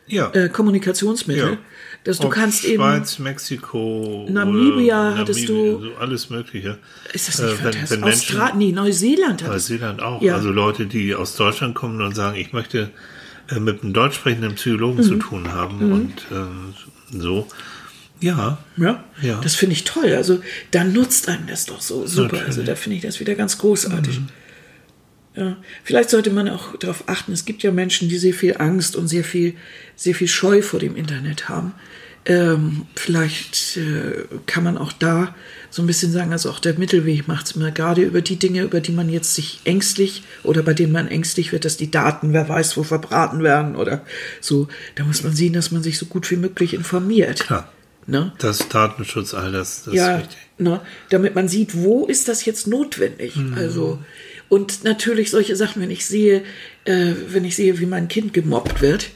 Ja. 0.08 0.32
äh, 0.34 0.50
Kommunikationsmittel. 0.50 1.52
Ja. 1.52 1.58
Dass 2.04 2.20
du 2.20 2.28
Ob 2.28 2.34
kannst 2.34 2.64
eben. 2.64 2.82
Schweiz, 2.82 3.20
Mexiko, 3.20 4.26
Namibia 4.30 5.10
oder 5.12 5.18
hattest 5.18 5.50
du- 5.50 5.82
so 5.82 5.96
alles 6.00 6.30
Mögliche. 6.30 6.78
Ist 7.12 7.28
das 7.28 7.40
nicht 7.40 7.48
Äh, 7.48 7.52
wenn, 7.52 7.58
fantastisch? 7.74 7.90
wenn 7.92 8.00
Menschen, 8.02 8.20
Australien, 8.40 8.58
nee, 8.60 8.72
Neuseeland 8.72 9.44
hat. 9.44 9.50
Neuseeland 9.52 10.02
auch. 10.02 10.22
Ja. 10.22 10.36
Also 10.36 10.50
Leute, 10.52 10.86
die 10.86 11.14
aus 11.16 11.36
Deutschland 11.36 11.76
kommen 11.76 12.02
und 12.02 12.16
sagen, 12.16 12.38
ich 12.38 12.54
möchte 12.54 12.92
äh, 13.50 13.60
mit 13.60 13.82
einem 13.84 13.94
deutsch 13.94 14.16
sprechenden 14.16 14.56
Psychologen 14.56 14.98
Mhm. 15.00 15.04
zu 15.04 15.16
tun 15.16 15.52
haben 15.54 15.92
und 15.92 16.14
äh, 16.32 17.18
so. 17.18 17.48
Ja. 18.20 18.58
Ja, 18.78 19.04
Ja. 19.22 19.40
das 19.44 19.56
finde 19.56 19.74
ich 19.74 19.84
toll. 19.84 20.14
Also 20.16 20.40
da 20.72 20.84
nutzt 20.84 21.28
einem 21.30 21.48
das 21.48 21.66
doch 21.66 21.82
so 21.82 22.06
super. 22.08 22.24
Natürlich. 22.24 22.46
Also 22.46 22.64
da 22.64 22.76
finde 22.76 22.96
ich 22.98 23.02
das 23.04 23.20
wieder 23.20 23.36
ganz 23.36 23.58
großartig. 23.58 24.22
Ja, 25.38 25.56
vielleicht 25.84 26.10
sollte 26.10 26.32
man 26.32 26.50
auch 26.50 26.76
darauf 26.78 27.08
achten. 27.08 27.32
Es 27.32 27.46
gibt 27.46 27.62
ja 27.62 27.72
Menschen, 27.72 28.10
die 28.10 28.18
sehr 28.18 28.34
viel 28.34 28.58
Angst 28.58 28.96
und 28.96 29.08
sehr 29.08 29.24
viel, 29.24 29.54
sehr 29.96 30.16
viel 30.16 30.28
Scheu 30.28 30.64
vor 30.64 30.80
dem 30.80 30.96
Internet 30.96 31.48
haben. 31.48 31.74
Ähm, 32.26 32.88
vielleicht 32.96 33.78
äh, 33.78 34.26
kann 34.48 34.64
man 34.64 34.80
auch 34.80 34.92
da 34.92 35.36
so 35.70 35.84
ein 35.84 35.88
bisschen 35.88 36.12
sagen, 36.12 36.32
also 36.32 36.50
auch 36.50 36.60
der 36.60 36.78
Mittelweg 36.78 37.28
macht 37.28 37.46
es 37.46 37.52
immer, 37.52 37.72
gerade 37.72 38.02
über 38.02 38.22
die 38.22 38.38
Dinge, 38.38 38.64
über 38.64 38.82
die 38.82 38.92
man 38.92 39.10
jetzt 39.10 39.36
sich 39.36 39.62
ängstlich 39.64 40.24
oder 40.44 40.64
bei 40.64 40.74
denen 40.74 40.92
man 40.92 41.08
ängstlich 41.08 41.52
wird, 41.52 41.66
dass 41.66 41.78
die 41.78 41.92
Daten, 41.92 42.34
wer 42.34 42.50
weiß, 42.50 42.76
wo 42.76 42.84
verbraten 42.84 43.44
werden 43.44 43.76
oder 43.76 44.04
so. 44.42 44.68
Da 44.96 45.06
muss 45.06 45.24
man 45.24 45.34
sehen, 45.34 45.54
dass 45.54 45.72
man 45.72 45.84
sich 45.84 46.00
so 46.00 46.08
gut 46.08 46.30
wie 46.32 46.36
möglich 46.36 46.74
informiert. 46.74 47.42
Klar. 47.42 47.72
Ne? 48.08 48.32
Das 48.40 48.68
Datenschutz, 48.70 49.34
all 49.34 49.52
das, 49.52 49.84
das 49.84 49.94
ja, 49.94 50.16
ist 50.16 50.24
wichtig. 50.24 50.38
ne, 50.58 50.82
damit 51.10 51.36
man 51.36 51.48
sieht, 51.48 51.76
wo 51.76 52.06
ist 52.06 52.28
das 52.28 52.46
jetzt 52.46 52.66
notwendig. 52.66 53.36
Mhm. 53.36 53.54
Also 53.54 54.00
und 54.50 54.84
natürlich 54.84 55.30
solche 55.32 55.56
Sachen, 55.56 55.82
wenn 55.82 55.92
ich 55.92 56.06
sehe, 56.06 56.44
äh, 56.86 57.14
wenn 57.30 57.46
ich 57.46 57.56
sehe, 57.56 57.80
wie 57.80 57.86
mein 57.86 58.08
Kind 58.08 58.34
gemobbt 58.34 58.82
wird, 58.82 59.10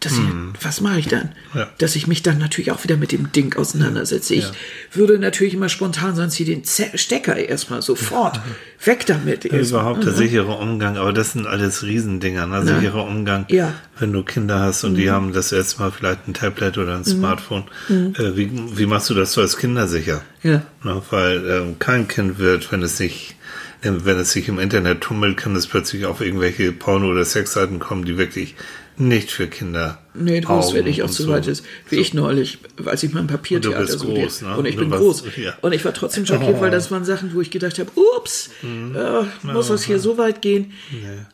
dass 0.00 0.14
ich, 0.14 0.24
was 0.60 0.80
mache 0.80 0.98
ich 0.98 1.06
dann? 1.06 1.30
Mhm. 1.52 1.60
Ja. 1.60 1.70
Dass 1.78 1.94
ich 1.94 2.08
mich 2.08 2.24
dann 2.24 2.38
natürlich 2.38 2.72
auch 2.72 2.82
wieder 2.82 2.96
mit 2.96 3.12
dem 3.12 3.30
Ding 3.30 3.54
auseinandersetze. 3.54 4.34
Ich 4.34 4.42
Ja. 4.46 4.50
würde 4.90 5.16
natürlich 5.20 5.54
immer 5.54 5.68
spontan 5.68 6.16
sonst 6.16 6.34
hier 6.34 6.44
den 6.46 6.64
Ze- 6.64 6.90
Stecker 6.98 7.36
erstmal 7.36 7.82
sofort 7.82 8.40
weg 8.84 9.06
damit. 9.06 9.44
erstmal. 9.44 9.60
Überhaupt 9.82 10.04
der 10.04 10.12
sichere 10.12 10.56
Umgang, 10.56 10.96
aber 10.96 11.12
das 11.12 11.34
sind 11.34 11.46
alles 11.46 11.84
Riesendinger, 11.84 12.48
ne? 12.48 12.66
Sicherer 12.66 13.04
Umgang. 13.06 13.46
Ja. 13.48 13.68
Mhm. 13.68 13.72
Wenn 14.00 14.12
du 14.12 14.24
Kinder 14.24 14.58
hast 14.58 14.82
und 14.82 14.96
die 14.96 15.08
haben 15.08 15.32
das 15.32 15.52
erste 15.52 15.78
Mal 15.80 15.92
vielleicht 15.92 16.26
ein 16.26 16.34
Tablet 16.34 16.78
oder 16.78 16.96
ein 16.96 17.04
Smartphone, 17.04 17.62
äh, 17.88 18.34
wie, 18.36 18.50
wie 18.76 18.86
machst 18.86 19.08
du 19.08 19.14
das 19.14 19.32
so 19.34 19.40
als 19.40 19.56
Kinder 19.56 19.86
sicher? 19.86 20.22
Ja. 20.42 20.62
Ne? 20.82 21.00
Weil 21.10 21.48
ähm, 21.48 21.78
kein 21.78 22.08
Kind 22.08 22.40
wird, 22.40 22.72
wenn 22.72 22.82
es 22.82 22.98
nicht, 22.98 23.36
wenn 23.82 24.18
es 24.18 24.32
sich 24.32 24.48
im 24.48 24.58
Internet 24.58 25.00
tummelt, 25.00 25.36
kann 25.36 25.56
es 25.56 25.66
plötzlich 25.66 26.06
auf 26.06 26.20
irgendwelche 26.20 26.72
Porno- 26.72 27.08
oder 27.10 27.24
Sexseiten 27.24 27.78
kommen, 27.78 28.04
die 28.04 28.16
wirklich 28.16 28.54
nicht 28.96 29.30
für 29.30 29.46
Kinder. 29.48 29.98
Nee, 30.14 30.40
groß 30.40 30.66
Augen 30.66 30.74
werde 30.76 30.90
ich 30.90 31.02
auch 31.02 31.10
zu 31.10 31.24
so. 31.24 31.30
weit 31.30 31.46
ist. 31.46 31.64
Wie 31.88 31.96
ich 31.96 32.12
neulich, 32.14 32.58
als 32.84 33.02
ich 33.02 33.12
mein 33.12 33.26
Papiertheater 33.26 33.78
Und 33.80 33.88
du 33.88 33.92
bist 33.92 33.98
so 34.00 34.06
groß, 34.14 34.42
ne? 34.42 34.56
Und 34.56 34.66
ich 34.66 34.74
Du 34.76 34.82
bin 34.82 34.90
warst- 34.90 35.02
groß. 35.24 35.36
ja. 35.38 35.54
Und 35.62 35.72
ich 35.72 35.84
war 35.84 35.94
trotzdem 35.94 36.26
schockiert, 36.26 36.56
Oh. 36.58 36.60
weil 36.60 36.70
das 36.70 36.90
waren 36.90 37.04
Sachen, 37.04 37.34
wo 37.34 37.40
ich 37.40 37.50
gedacht 37.50 37.78
habe, 37.78 37.90
ups, 38.16 38.50
Mhm. 38.62 38.94
äh, 38.94 39.52
muss 39.52 39.68
das 39.68 39.82
hier 39.84 39.98
so 39.98 40.18
weit 40.18 40.42
gehen? 40.42 40.72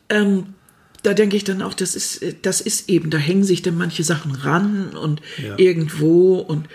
Ähm, 0.08 0.46
da 1.02 1.14
denke 1.14 1.36
ich 1.36 1.44
dann 1.44 1.62
auch, 1.62 1.74
das 1.74 1.94
ist, 1.94 2.22
äh, 2.22 2.34
das 2.40 2.60
ist 2.60 2.88
eben, 2.88 3.10
da 3.10 3.18
hängen 3.18 3.44
sich 3.44 3.62
dann 3.62 3.76
manche 3.76 4.04
Sachen 4.04 4.34
ran 4.34 4.90
und 4.96 5.20
Ja. 5.42 5.54
irgendwo 5.58 6.36
und 6.38 6.66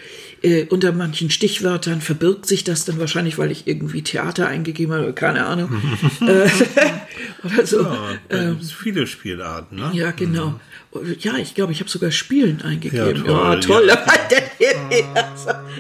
äh, 0.44 0.66
unter 0.70 0.92
manchen 0.92 1.30
Stichwörtern 1.32 2.02
verbirgt 2.02 2.46
sich 2.46 2.64
das 2.64 2.86
dann 2.86 3.00
wahrscheinlich, 3.00 3.38
weil 3.40 3.50
ich 3.52 3.66
irgendwie 3.66 4.02
Theater 4.04 4.48
eingegeben 4.48 4.94
habe, 4.94 5.14
keine 5.14 5.46
Ahnung. 5.46 5.70
äh, 6.22 6.50
oder 7.46 7.66
so. 7.66 7.82
Ja, 8.30 8.50
gibt's 8.52 8.72
viele 8.72 9.08
Spielarten, 9.08 9.78
ne? 9.78 9.90
Ähm, 9.92 9.98
Ja, 9.98 10.12
genau. 10.12 10.60
Ja, 11.20 11.38
ich 11.38 11.56
glaube, 11.56 11.72
ich 11.72 11.80
habe 11.80 11.90
sogar 11.90 12.12
Spielen 12.12 12.62
eingegeben. 12.62 13.26
Ja, 13.26 13.54
Ja, 13.54 13.60
toll, 13.60 13.88
toll. 13.88 13.98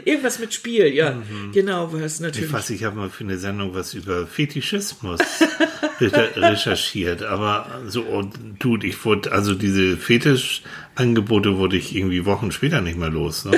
Irgendwas 0.06 0.40
mit 0.40 0.54
Spiel, 0.54 0.88
ja. 0.88 1.22
Genau, 1.54 1.94
war 1.94 2.02
es 2.02 2.16
Ich 2.16 2.22
natürlich. 2.22 2.52
weiß, 2.52 2.70
ich 2.72 2.84
habe 2.84 2.96
mal 2.98 3.10
für 3.10 3.24
eine 3.24 3.38
Sendung 3.38 3.76
was 3.76 3.94
über 3.94 4.26
Fetischismus 4.26 5.20
re- 6.02 6.30
recherchiert, 6.36 7.22
aber 7.24 7.82
so, 7.88 8.02
und 8.02 8.34
du, 8.60 8.78
ich 8.78 9.04
wurde, 9.06 9.32
also 9.32 9.54
diese 9.54 9.98
Fetischangebote 9.98 11.58
wurde 11.58 11.78
ich 11.78 11.96
irgendwie 11.96 12.26
Wochen 12.26 12.52
später 12.52 12.82
nicht 12.82 12.98
mehr 12.98 13.10
los, 13.10 13.46
ne? 13.46 13.52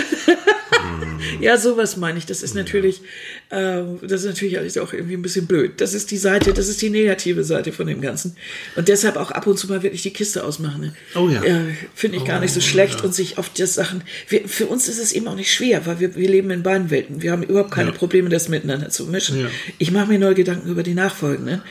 Ja, 1.41 1.57
sowas 1.57 1.97
meine 1.97 2.17
ich. 2.17 2.25
Das 2.25 2.43
ist 2.43 2.55
natürlich, 2.55 3.01
äh, 3.49 3.81
das 4.01 4.21
ist 4.21 4.25
natürlich 4.25 4.57
alles 4.57 4.77
auch 4.77 4.93
irgendwie 4.93 5.15
ein 5.15 5.21
bisschen 5.21 5.47
blöd. 5.47 5.81
Das 5.81 5.93
ist 5.93 6.11
die 6.11 6.17
Seite, 6.17 6.53
das 6.53 6.67
ist 6.67 6.81
die 6.81 6.89
negative 6.89 7.43
Seite 7.43 7.71
von 7.71 7.87
dem 7.87 8.01
Ganzen. 8.01 8.35
Und 8.75 8.87
deshalb 8.87 9.17
auch 9.17 9.31
ab 9.31 9.47
und 9.47 9.57
zu 9.57 9.67
mal 9.67 9.83
wirklich 9.83 10.03
die 10.03 10.13
Kiste 10.13 10.43
ausmachen. 10.43 10.81
Ne? 10.81 10.93
Oh 11.15 11.27
ja. 11.29 11.43
Äh, 11.43 11.73
Finde 11.93 12.17
ich 12.17 12.25
gar 12.25 12.39
nicht 12.39 12.53
so 12.53 12.61
schlecht 12.61 13.03
und 13.03 13.13
sich 13.13 13.37
auf 13.37 13.49
das 13.49 13.73
Sachen. 13.73 14.03
Wir, 14.29 14.47
für 14.47 14.67
uns 14.67 14.87
ist 14.87 14.99
es 14.99 15.11
eben 15.13 15.27
auch 15.27 15.35
nicht 15.35 15.51
schwer, 15.51 15.85
weil 15.85 15.99
wir, 15.99 16.15
wir 16.15 16.29
leben 16.29 16.51
in 16.51 16.63
beiden 16.63 16.89
Welten. 16.89 17.21
Wir 17.21 17.31
haben 17.31 17.43
überhaupt 17.43 17.71
keine 17.71 17.91
Ja. 17.91 17.95
Probleme, 17.97 18.29
das 18.29 18.49
miteinander 18.49 18.89
zu 18.89 19.05
mischen. 19.05 19.39
Ja. 19.41 19.47
Ich 19.77 19.91
mache 19.91 20.07
mir 20.07 20.19
neue 20.19 20.35
Gedanken 20.35 20.69
über 20.69 20.83
die 20.83 20.93
nachfolgende 20.93 21.61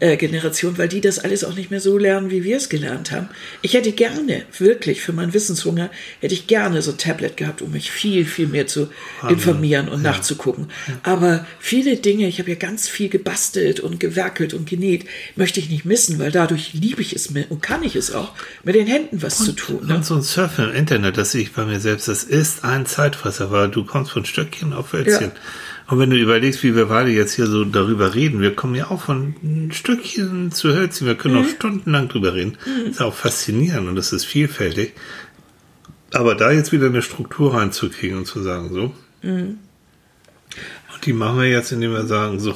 äh, 0.00 0.16
Generation, 0.16 0.78
weil 0.78 0.88
die 0.88 1.00
das 1.00 1.18
alles 1.18 1.44
auch 1.44 1.54
nicht 1.54 1.70
mehr 1.70 1.80
so 1.80 1.98
lernen, 1.98 2.30
wie 2.30 2.44
wir 2.44 2.56
es 2.56 2.68
gelernt 2.68 3.10
haben. 3.12 3.28
Ich 3.62 3.74
hätte 3.74 3.92
gerne, 3.92 4.44
wirklich, 4.58 5.00
für 5.00 5.12
meinen 5.12 5.34
Wissenshunger, 5.34 5.90
hätte 6.20 6.34
ich 6.34 6.46
gerne 6.46 6.82
so 6.82 6.92
ein 6.92 6.98
Tablet 6.98 7.36
gehabt, 7.36 7.62
um 7.62 7.72
mich 7.72 7.90
viel, 7.90 8.24
viel 8.24 8.41
mehr 8.46 8.66
zu 8.66 8.88
informieren 9.28 9.88
und 9.88 10.02
nachzugucken. 10.02 10.68
Aber 11.02 11.46
viele 11.58 11.96
Dinge, 11.96 12.28
ich 12.28 12.38
habe 12.38 12.50
ja 12.50 12.56
ganz 12.56 12.88
viel 12.88 13.08
gebastelt 13.08 13.80
und 13.80 14.00
gewerkelt 14.00 14.54
und 14.54 14.68
genäht, 14.68 15.06
möchte 15.36 15.60
ich 15.60 15.70
nicht 15.70 15.84
missen, 15.84 16.18
weil 16.18 16.30
dadurch 16.30 16.74
liebe 16.74 17.02
ich 17.02 17.14
es 17.14 17.30
mir 17.30 17.46
und 17.48 17.62
kann 17.62 17.82
ich 17.82 17.96
es 17.96 18.12
auch, 18.12 18.32
mit 18.64 18.74
den 18.74 18.86
Händen 18.86 19.22
was 19.22 19.38
zu 19.38 19.52
tun. 19.52 19.86
Ne? 19.86 19.96
Und 19.96 20.04
so 20.04 20.14
ein 20.14 20.22
Surfen 20.22 20.70
im 20.70 20.74
Internet, 20.74 21.16
das 21.16 21.32
sehe 21.32 21.42
ich 21.42 21.52
bei 21.52 21.64
mir 21.64 21.80
selbst, 21.80 22.08
das 22.08 22.24
ist 22.24 22.64
ein 22.64 22.86
Zeitfresser, 22.86 23.50
weil 23.50 23.68
du 23.68 23.84
kommst 23.84 24.12
von 24.12 24.24
Stöckchen 24.24 24.72
auf 24.72 24.92
Hölzchen. 24.92 25.32
Ja. 25.34 25.40
Und 25.88 25.98
wenn 25.98 26.10
du 26.10 26.16
überlegst, 26.16 26.62
wie 26.62 26.74
wir 26.74 26.86
beide 26.86 27.10
jetzt 27.10 27.34
hier 27.34 27.46
so 27.46 27.64
darüber 27.64 28.14
reden, 28.14 28.40
wir 28.40 28.54
kommen 28.54 28.74
ja 28.74 28.90
auch 28.90 29.02
von 29.02 29.34
Stückchen 29.72 30.50
zu 30.52 30.74
Hölzchen, 30.74 31.06
wir 31.06 31.16
können 31.16 31.34
noch 31.34 31.48
stundenlang 31.48 32.08
drüber 32.08 32.34
reden. 32.34 32.56
Das 32.86 32.96
ist 32.96 33.02
auch 33.02 33.14
faszinierend 33.14 33.88
und 33.88 33.96
das 33.96 34.12
ist 34.12 34.24
vielfältig. 34.24 34.94
Aber 36.12 36.34
da 36.34 36.50
jetzt 36.50 36.72
wieder 36.72 36.86
eine 36.86 37.02
Struktur 37.02 37.54
reinzukriegen 37.54 38.18
und 38.18 38.26
zu 38.26 38.42
sagen, 38.42 38.72
so. 38.72 38.92
Und 40.94 41.06
die 41.06 41.12
machen 41.12 41.38
wir 41.38 41.48
jetzt, 41.48 41.72
indem 41.72 41.92
wir 41.92 42.06
sagen, 42.06 42.38
so. 42.38 42.54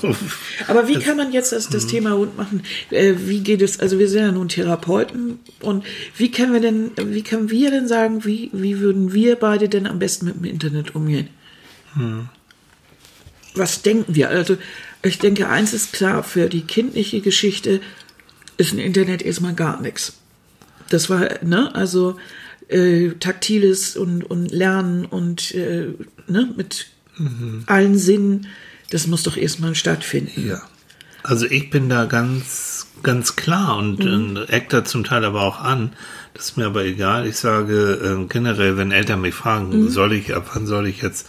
Aber 0.68 0.88
wie 0.88 0.98
kann 0.98 1.16
man 1.16 1.32
jetzt 1.32 1.52
das, 1.52 1.68
das 1.68 1.86
Thema 1.86 2.12
rund 2.12 2.36
machen? 2.36 2.62
Äh, 2.90 3.14
wie 3.18 3.40
geht 3.40 3.62
es, 3.62 3.80
also 3.80 3.98
wir 3.98 4.08
sind 4.08 4.22
ja 4.22 4.32
nun 4.32 4.48
Therapeuten 4.48 5.40
und 5.60 5.84
wie 6.16 6.30
können 6.30 6.52
wir 6.52 6.60
denn, 6.60 6.92
wie 6.96 7.22
können 7.22 7.50
wir 7.50 7.70
denn 7.70 7.88
sagen, 7.88 8.24
wie, 8.24 8.50
wie 8.52 8.80
würden 8.80 9.12
wir 9.12 9.36
beide 9.36 9.68
denn 9.68 9.86
am 9.86 9.98
besten 9.98 10.26
mit 10.26 10.36
dem 10.36 10.44
Internet 10.44 10.94
umgehen? 10.94 11.28
Was 13.54 13.80
denken 13.82 14.14
wir? 14.14 14.28
Also 14.28 14.58
ich 15.02 15.18
denke, 15.18 15.48
eins 15.48 15.72
ist 15.72 15.92
klar, 15.92 16.22
für 16.22 16.48
die 16.48 16.62
kindliche 16.62 17.20
Geschichte 17.20 17.80
ist 18.58 18.72
ein 18.72 18.78
Internet 18.78 19.22
erstmal 19.22 19.54
gar 19.54 19.80
nichts. 19.80 20.18
Das 20.90 21.08
war, 21.10 21.42
ne, 21.42 21.74
also 21.74 22.16
äh, 22.68 23.10
taktiles 23.20 23.96
und, 23.96 24.24
und 24.24 24.50
Lernen 24.50 25.04
und 25.04 25.54
äh, 25.54 25.88
ne, 26.28 26.48
mit 26.56 26.86
allen 27.66 27.96
Sinnen, 27.98 28.46
das 28.90 29.06
muss 29.06 29.22
doch 29.22 29.36
erstmal 29.36 29.74
stattfinden. 29.74 30.48
Ja. 30.48 30.60
Also 31.22 31.46
ich 31.46 31.70
bin 31.70 31.88
da 31.88 32.04
ganz, 32.04 32.88
ganz 33.02 33.34
klar 33.36 33.78
und 33.78 34.04
Mhm. 34.04 34.36
äh, 34.36 34.44
eck 34.52 34.68
da 34.68 34.84
zum 34.84 35.02
Teil 35.02 35.24
aber 35.24 35.42
auch 35.42 35.60
an. 35.60 35.92
Das 36.34 36.50
ist 36.50 36.56
mir 36.58 36.66
aber 36.66 36.84
egal. 36.84 37.26
Ich 37.26 37.36
sage 37.38 38.18
äh, 38.22 38.26
generell, 38.28 38.76
wenn 38.76 38.92
Eltern 38.92 39.22
mich 39.22 39.34
fragen, 39.34 39.70
Mhm. 39.84 39.88
soll 39.88 40.12
ich, 40.12 40.34
ab 40.34 40.50
wann 40.54 40.66
soll 40.66 40.86
ich 40.86 41.00
jetzt 41.02 41.28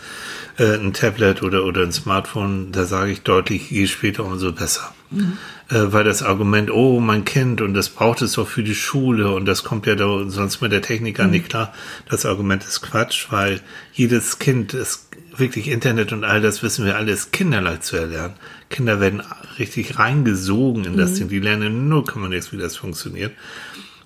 äh, 0.57 0.75
ein 0.75 0.91
Tablet 0.93 1.41
oder, 1.41 1.63
oder 1.63 1.83
ein 1.83 1.91
Smartphone, 1.93 2.71
da 2.73 2.85
sage 2.85 3.11
ich 3.11 3.21
deutlich, 3.21 3.71
je 3.71 3.87
später, 3.87 4.25
umso 4.25 4.51
besser. 4.51 4.93
Mhm. 5.09 5.37
Äh, 5.69 5.91
weil 5.91 6.05
das 6.05 6.23
Argument, 6.23 6.71
oh, 6.71 6.99
mein 7.01 7.25
Kind, 7.25 7.59
und 7.61 7.73
das 7.73 7.89
braucht 7.89 8.21
es 8.21 8.33
doch 8.33 8.47
für 8.47 8.63
die 8.63 8.75
Schule 8.75 9.33
und 9.33 9.45
das 9.45 9.63
kommt 9.65 9.85
ja 9.85 9.95
da 9.95 10.29
sonst 10.29 10.61
mit 10.61 10.71
der 10.71 10.81
Technik 10.81 11.17
gar 11.17 11.25
Mhm. 11.25 11.31
nicht 11.33 11.49
klar, 11.49 11.73
das 12.09 12.25
Argument 12.25 12.63
ist 12.63 12.81
Quatsch, 12.81 13.27
weil 13.31 13.59
jedes 13.91 14.39
Kind 14.39 14.73
ist 14.73 15.09
wirklich 15.35 15.67
Internet 15.67 16.13
und 16.13 16.23
all 16.23 16.39
das 16.41 16.63
wissen 16.63 16.85
wir 16.85 16.95
alles 16.95 17.31
kinderleicht 17.31 17.83
zu 17.83 17.97
erlernen. 17.97 18.35
Kinder 18.69 18.99
werden 19.01 19.21
richtig 19.59 19.99
reingesogen 19.99 20.85
in 20.85 20.97
das 20.97 21.13
Ding. 21.15 21.27
Die 21.27 21.39
lernen 21.39 21.89
nur, 21.89 22.05
kann 22.05 22.21
man 22.21 22.31
jetzt, 22.31 22.51
wie 22.53 22.57
das 22.57 22.75
funktioniert. 22.77 23.33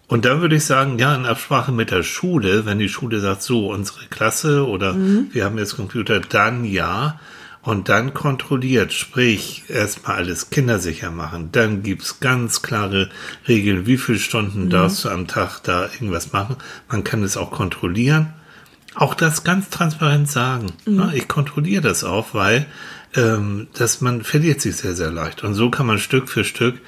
Und 0.08 0.26
dann 0.26 0.42
würde 0.42 0.56
ich 0.58 0.66
sagen, 0.66 1.00
ja, 1.00 1.16
in 1.16 1.26
Absprache 1.26 1.72
mit 1.72 1.90
der 1.92 2.04
Schule, 2.04 2.66
wenn 2.66 2.80
die 2.80 2.90
Schule 2.90 3.20
sagt, 3.22 3.44
so, 3.44 3.72
unsere 3.72 4.08
Klasse 4.10 4.68
oder 4.68 4.94
wir 5.32 5.46
haben 5.46 5.58
jetzt 5.58 5.78
Computer, 5.78 6.20
dann 6.20 6.66
ja. 6.66 7.20
Und 7.64 7.90
dann 7.90 8.14
kontrolliert, 8.16 8.92
sprich, 8.92 9.66
erstmal 9.68 10.18
alles 10.18 10.50
kindersicher 10.50 11.12
machen. 11.12 11.50
Dann 11.52 11.84
gibt's 11.84 12.20
ganz 12.20 12.64
klare 12.64 13.10
Regeln, 13.48 13.86
wie 13.86 13.98
viele 13.98 14.18
Stunden 14.18 14.70
darfst 14.70 15.06
du 15.06 15.10
am 15.10 15.28
Tag 15.28 15.60
da 15.64 15.84
irgendwas 15.84 16.34
machen. 16.34 16.56
Man 16.90 17.04
kann 17.04 17.24
es 17.24 17.38
auch 17.38 17.52
kontrollieren. 17.52 18.34
Auch 18.96 19.14
das 19.14 19.44
ganz 19.44 19.70
transparent 19.70 20.30
sagen. 20.30 20.74
Ja, 20.86 21.12
ich 21.14 21.28
kontrolliere 21.28 21.82
das 21.82 22.04
auch, 22.04 22.34
weil 22.34 22.66
ähm, 23.16 23.68
dass 23.74 24.02
man 24.02 24.24
verliert 24.24 24.62
sich 24.62 24.78
sehr, 24.78 24.96
sehr 24.96 25.12
leicht. 25.12 25.44
Und 25.44 25.54
so 25.54 25.70
kann 25.70 25.86
man 25.86 26.00
Stück 26.00 26.30
für 26.30 26.44
Stück 26.44 26.80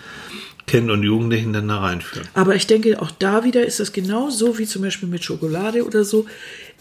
Kind 0.66 0.90
und 0.90 1.04
Jugendlichen 1.04 1.52
dann 1.54 1.68
da 1.68 1.80
reinführen. 1.80 2.28
Aber 2.34 2.56
ich 2.56 2.68
denke, 2.68 3.02
auch 3.02 3.12
da 3.12 3.44
wieder 3.44 3.66
ist 3.66 3.80
das 3.80 3.92
genauso 3.92 4.58
wie 4.58 4.66
zum 4.66 4.82
Beispiel 4.82 5.10
mit 5.10 5.24
Schokolade 5.24 5.86
oder 5.86 6.04
so. 6.06 6.26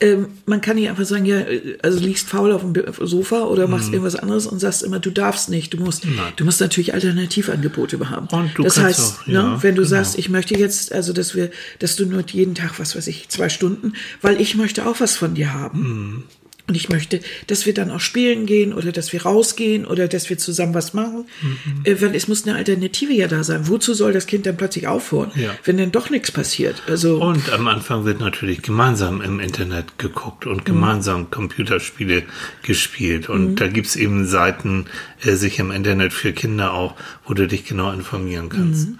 Ähm, 0.01 0.29
man 0.47 0.61
kann 0.61 0.77
nicht 0.77 0.89
einfach 0.89 1.05
sagen, 1.05 1.27
ja, 1.27 1.41
äh, 1.41 1.79
also 1.83 1.99
liegst 2.01 2.29
faul 2.29 2.53
auf 2.53 2.63
dem 2.63 2.75
Sofa 3.07 3.43
oder 3.43 3.67
machst 3.69 3.89
Mhm. 3.89 3.95
irgendwas 3.95 4.17
anderes 4.17 4.47
und 4.47 4.59
sagst 4.61 4.83
immer, 4.83 4.99
du 4.99 5.11
darfst 5.11 5.49
nicht, 5.51 5.75
du 5.75 5.79
musst, 5.79 6.05
du 6.37 6.45
musst 6.45 6.61
natürlich 6.61 6.95
Alternativangebote 6.95 7.99
haben. 8.09 8.29
Und 8.33 8.57
du 8.57 8.63
das 8.63 8.75
kannst 8.77 8.99
heißt, 9.01 9.19
auch, 9.23 9.27
ja, 9.27 9.43
ne, 9.43 9.59
wenn 9.63 9.75
du 9.75 9.83
genau. 9.83 9.91
sagst, 9.91 10.19
ich 10.19 10.29
möchte 10.29 10.57
jetzt, 10.57 10.93
also 10.93 11.13
dass 11.13 11.35
wir, 11.35 11.51
dass 11.79 11.97
du 11.97 12.07
nur 12.07 12.25
jeden 12.27 12.55
Tag, 12.55 12.79
was 12.79 12.97
weiß 12.97 13.07
ich, 13.09 13.29
zwei 13.29 13.49
Stunden, 13.49 13.95
weil 14.23 14.41
ich 14.41 14.55
möchte 14.55 14.87
auch 14.87 15.01
was 15.01 15.17
von 15.17 15.35
dir 15.35 15.53
haben. 15.53 16.25
Und 16.73 16.77
ich 16.77 16.89
möchte, 16.89 17.21
dass 17.49 17.67
wir 17.67 17.75
dann 17.75 17.91
auch 17.91 18.01
spielen 18.01 18.47
gehen 18.47 18.73
oder 18.73 18.93
dass 18.93 19.13
wir 19.13 19.25
rausgehen 19.25 19.85
oder 19.85 20.09
dass 20.09 20.31
wir 20.31 20.39
zusammen 20.39 20.73
was 20.73 20.95
machen. 20.95 21.27
Mhm. 21.43 21.85
Äh, 21.85 22.01
weil 22.01 22.15
es 22.15 22.29
muss 22.29 22.47
eine 22.47 22.57
Alternative 22.57 23.13
ja 23.13 23.29
da 23.29 23.45
sein. 23.45 23.69
Wozu 23.69 23.93
soll 23.93 24.15
das 24.15 24.27
Kind 24.27 24.47
dann 24.47 24.57
plötzlich 24.57 24.87
aufhören, 24.87 25.31
Ja. 25.35 25.51
wenn 25.65 25.77
dann 25.77 25.93
doch 25.93 26.09
nichts 26.09 26.31
passiert? 26.33 26.83
Also 26.89 27.21
Und 27.21 27.53
am 27.53 27.69
Anfang 27.69 28.07
wird 28.07 28.21
natürlich 28.21 28.63
gemeinsam 28.63 29.21
im 29.21 29.39
Internet 29.39 29.99
geguckt 29.99 30.47
Mhm. 30.47 30.53
und 30.53 30.65
gemeinsam 30.65 31.31
Computerspiele 31.31 32.23
gespielt. 32.63 33.29
Und 33.29 33.57
da 33.57 33.69
gibt's 33.69 33.95
eben 33.95 34.27
Seiten 34.27 34.87
äh, 35.23 35.35
sich 35.35 35.59
im 35.59 35.71
Internet 35.73 36.15
für 36.15 36.33
Kinder 36.33 36.73
auch, 36.73 36.95
wo 37.27 37.35
du 37.35 37.47
dich 37.47 37.67
genau 37.67 37.93
informieren 37.93 38.49
kannst. 38.49 38.89
Mhm. 38.89 38.99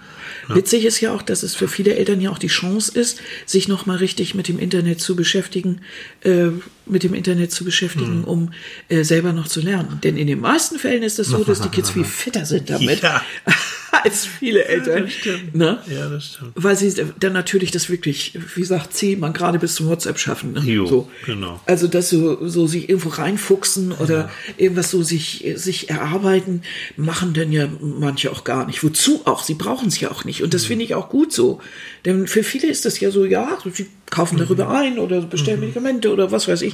Witzig 0.49 0.85
ist 0.85 0.99
ja 1.01 1.11
auch, 1.11 1.23
dass 1.23 1.41
es 1.41 1.55
für 1.55 1.67
viele 1.67 1.95
Eltern 1.95 2.21
ja 2.21 2.29
auch 2.29 2.37
die 2.37 2.47
Chance 2.47 2.91
ist, 2.99 3.19
sich 3.47 3.67
nochmal 3.67 3.97
richtig 3.97 4.35
mit 4.35 4.47
dem 4.47 4.59
Internet 4.59 4.99
zu 4.99 5.15
beschäftigen, 5.15 5.81
äh, 6.21 6.49
mit 6.85 7.03
dem 7.03 7.13
Internet 7.13 7.51
zu 7.51 7.63
beschäftigen, 7.65 8.19
Mhm. 8.19 8.23
um 8.25 8.51
äh, 8.89 9.03
selber 9.03 9.31
noch 9.33 9.47
zu 9.47 9.61
lernen. 9.61 9.99
Denn 10.03 10.17
in 10.17 10.27
den 10.27 10.39
meisten 10.41 10.77
Fällen 10.79 11.03
ist 11.03 11.19
es 11.19 11.27
so, 11.27 11.43
dass 11.43 11.61
die 11.61 11.69
Kids 11.69 11.91
viel 11.91 12.03
fitter 12.03 12.45
sind 12.45 12.69
damit 12.69 13.01
Ja. 13.03 13.21
als 14.03 14.25
viele 14.25 14.65
Eltern. 14.65 15.03
das 15.03 15.13
stimmt. 15.13 15.55
Ne? 15.55 15.79
Ja, 15.89 16.09
das 16.09 16.25
stimmt. 16.33 16.51
Weil 16.55 16.75
sie 16.75 16.93
dann 17.19 17.33
natürlich 17.33 17.69
das 17.71 17.89
wirklich, 17.89 18.37
wie 18.55 18.63
sagt 18.63 18.93
C, 18.93 19.15
man 19.15 19.33
gerade 19.33 19.59
bis 19.59 19.75
zum 19.75 19.87
WhatsApp 19.87 20.17
schaffen. 20.19 20.53
Ne? 20.53 20.61
Jo, 20.61 20.85
so. 20.87 21.11
genau. 21.25 21.61
Also, 21.67 21.87
dass 21.87 22.09
so, 22.09 22.47
so 22.47 22.65
sich 22.67 22.89
irgendwo 22.89 23.09
reinfuchsen 23.09 23.91
oder 23.91 24.29
irgendwas 24.57 24.89
so 24.89 25.03
sich, 25.03 25.45
sich 25.55 25.89
erarbeiten, 25.91 26.63
machen 26.97 27.33
denn 27.33 27.51
ja 27.51 27.67
manche 27.81 28.31
auch 28.31 28.43
gar 28.43 28.65
nicht. 28.65 28.83
Wozu 28.83 29.21
auch? 29.25 29.43
Sie 29.43 29.53
brauchen 29.53 29.87
es 29.89 29.99
ja 29.99 30.09
auch 30.11 30.25
nicht. 30.25 30.39
Mhm. 30.39 30.45
Und 30.45 30.53
das 30.55 30.65
finde 30.65 30.85
ich 30.85 30.95
auch 30.95 31.09
gut 31.09 31.31
so. 31.31 31.61
Denn 32.05 32.27
für 32.27 32.43
viele 32.43 32.67
ist 32.67 32.85
das 32.85 32.99
ja 32.99 33.11
so, 33.11 33.25
ja, 33.25 33.57
sie 33.71 33.85
kaufen 34.09 34.37
darüber 34.37 34.65
Mhm. 34.65 34.71
ein 34.71 34.99
oder 34.99 35.21
bestellen 35.21 35.59
Medikamente 35.59 36.11
oder 36.11 36.31
was 36.31 36.47
weiß 36.47 36.61
ich, 36.63 36.72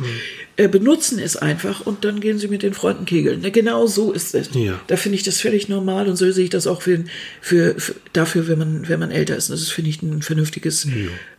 äh, 0.55 0.67
benutzen 0.67 1.19
es 1.19 1.37
einfach 1.37 1.81
und 1.81 2.03
dann 2.03 2.19
gehen 2.19 2.39
sie 2.39 2.47
mit 2.47 2.63
den 2.63 2.73
Freunden 2.73 3.05
kegeln. 3.05 3.41
Ne, 3.41 3.51
genau 3.51 3.87
so 3.87 4.11
ist 4.11 4.35
es. 4.35 4.49
Ja. 4.53 4.79
Da 4.87 4.97
finde 4.97 5.17
ich 5.17 5.23
das 5.23 5.39
völlig 5.39 5.69
normal 5.69 6.07
und 6.07 6.15
so 6.15 6.29
sehe 6.31 6.43
ich 6.43 6.49
das 6.49 6.67
auch 6.67 6.81
für, 6.81 7.03
für, 7.41 7.79
für 7.79 7.95
dafür, 8.13 8.47
wenn 8.47 8.59
man, 8.59 8.89
wenn 8.89 8.99
man 8.99 9.11
älter 9.11 9.35
ist. 9.35 9.49
Das 9.49 9.61
ist, 9.61 9.71
finde 9.71 9.89
ich, 9.89 10.01
ein 10.01 10.21
vernünftiges 10.21 10.87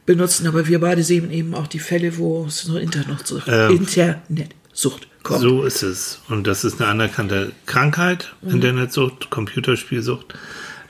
Benutzen. 0.07 0.47
Aber 0.47 0.67
wir 0.69 0.81
beide 0.81 1.03
sehen 1.03 1.31
eben 1.31 1.55
auch 1.55 1.67
die 1.67 1.79
Fälle, 1.79 2.17
wo 2.19 2.47
es 2.47 2.65
zur 2.65 2.81
Internetsucht, 2.81 3.47
Ähm. 3.49 3.77
Internetsucht 3.77 5.09
kommt. 5.23 5.41
So 5.41 5.65
ist 5.65 5.83
es. 5.83 6.21
Und 6.29 6.47
das 6.47 6.65
ist 6.65 6.81
eine 6.81 6.91
anerkannte 6.91 7.53
Krankheit, 7.67 8.35
Internetsucht, 8.43 9.31
Computerspielsucht. 9.31 10.35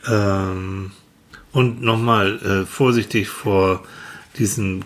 Ähm, 0.06 0.92
und 1.52 1.82
nochmal 1.82 2.38
äh, 2.38 2.66
vorsichtig 2.66 3.28
vor 3.28 3.82
diesen 4.38 4.84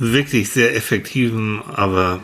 wirklich 0.00 0.50
sehr 0.50 0.74
effektiven, 0.76 1.60
aber 1.74 2.20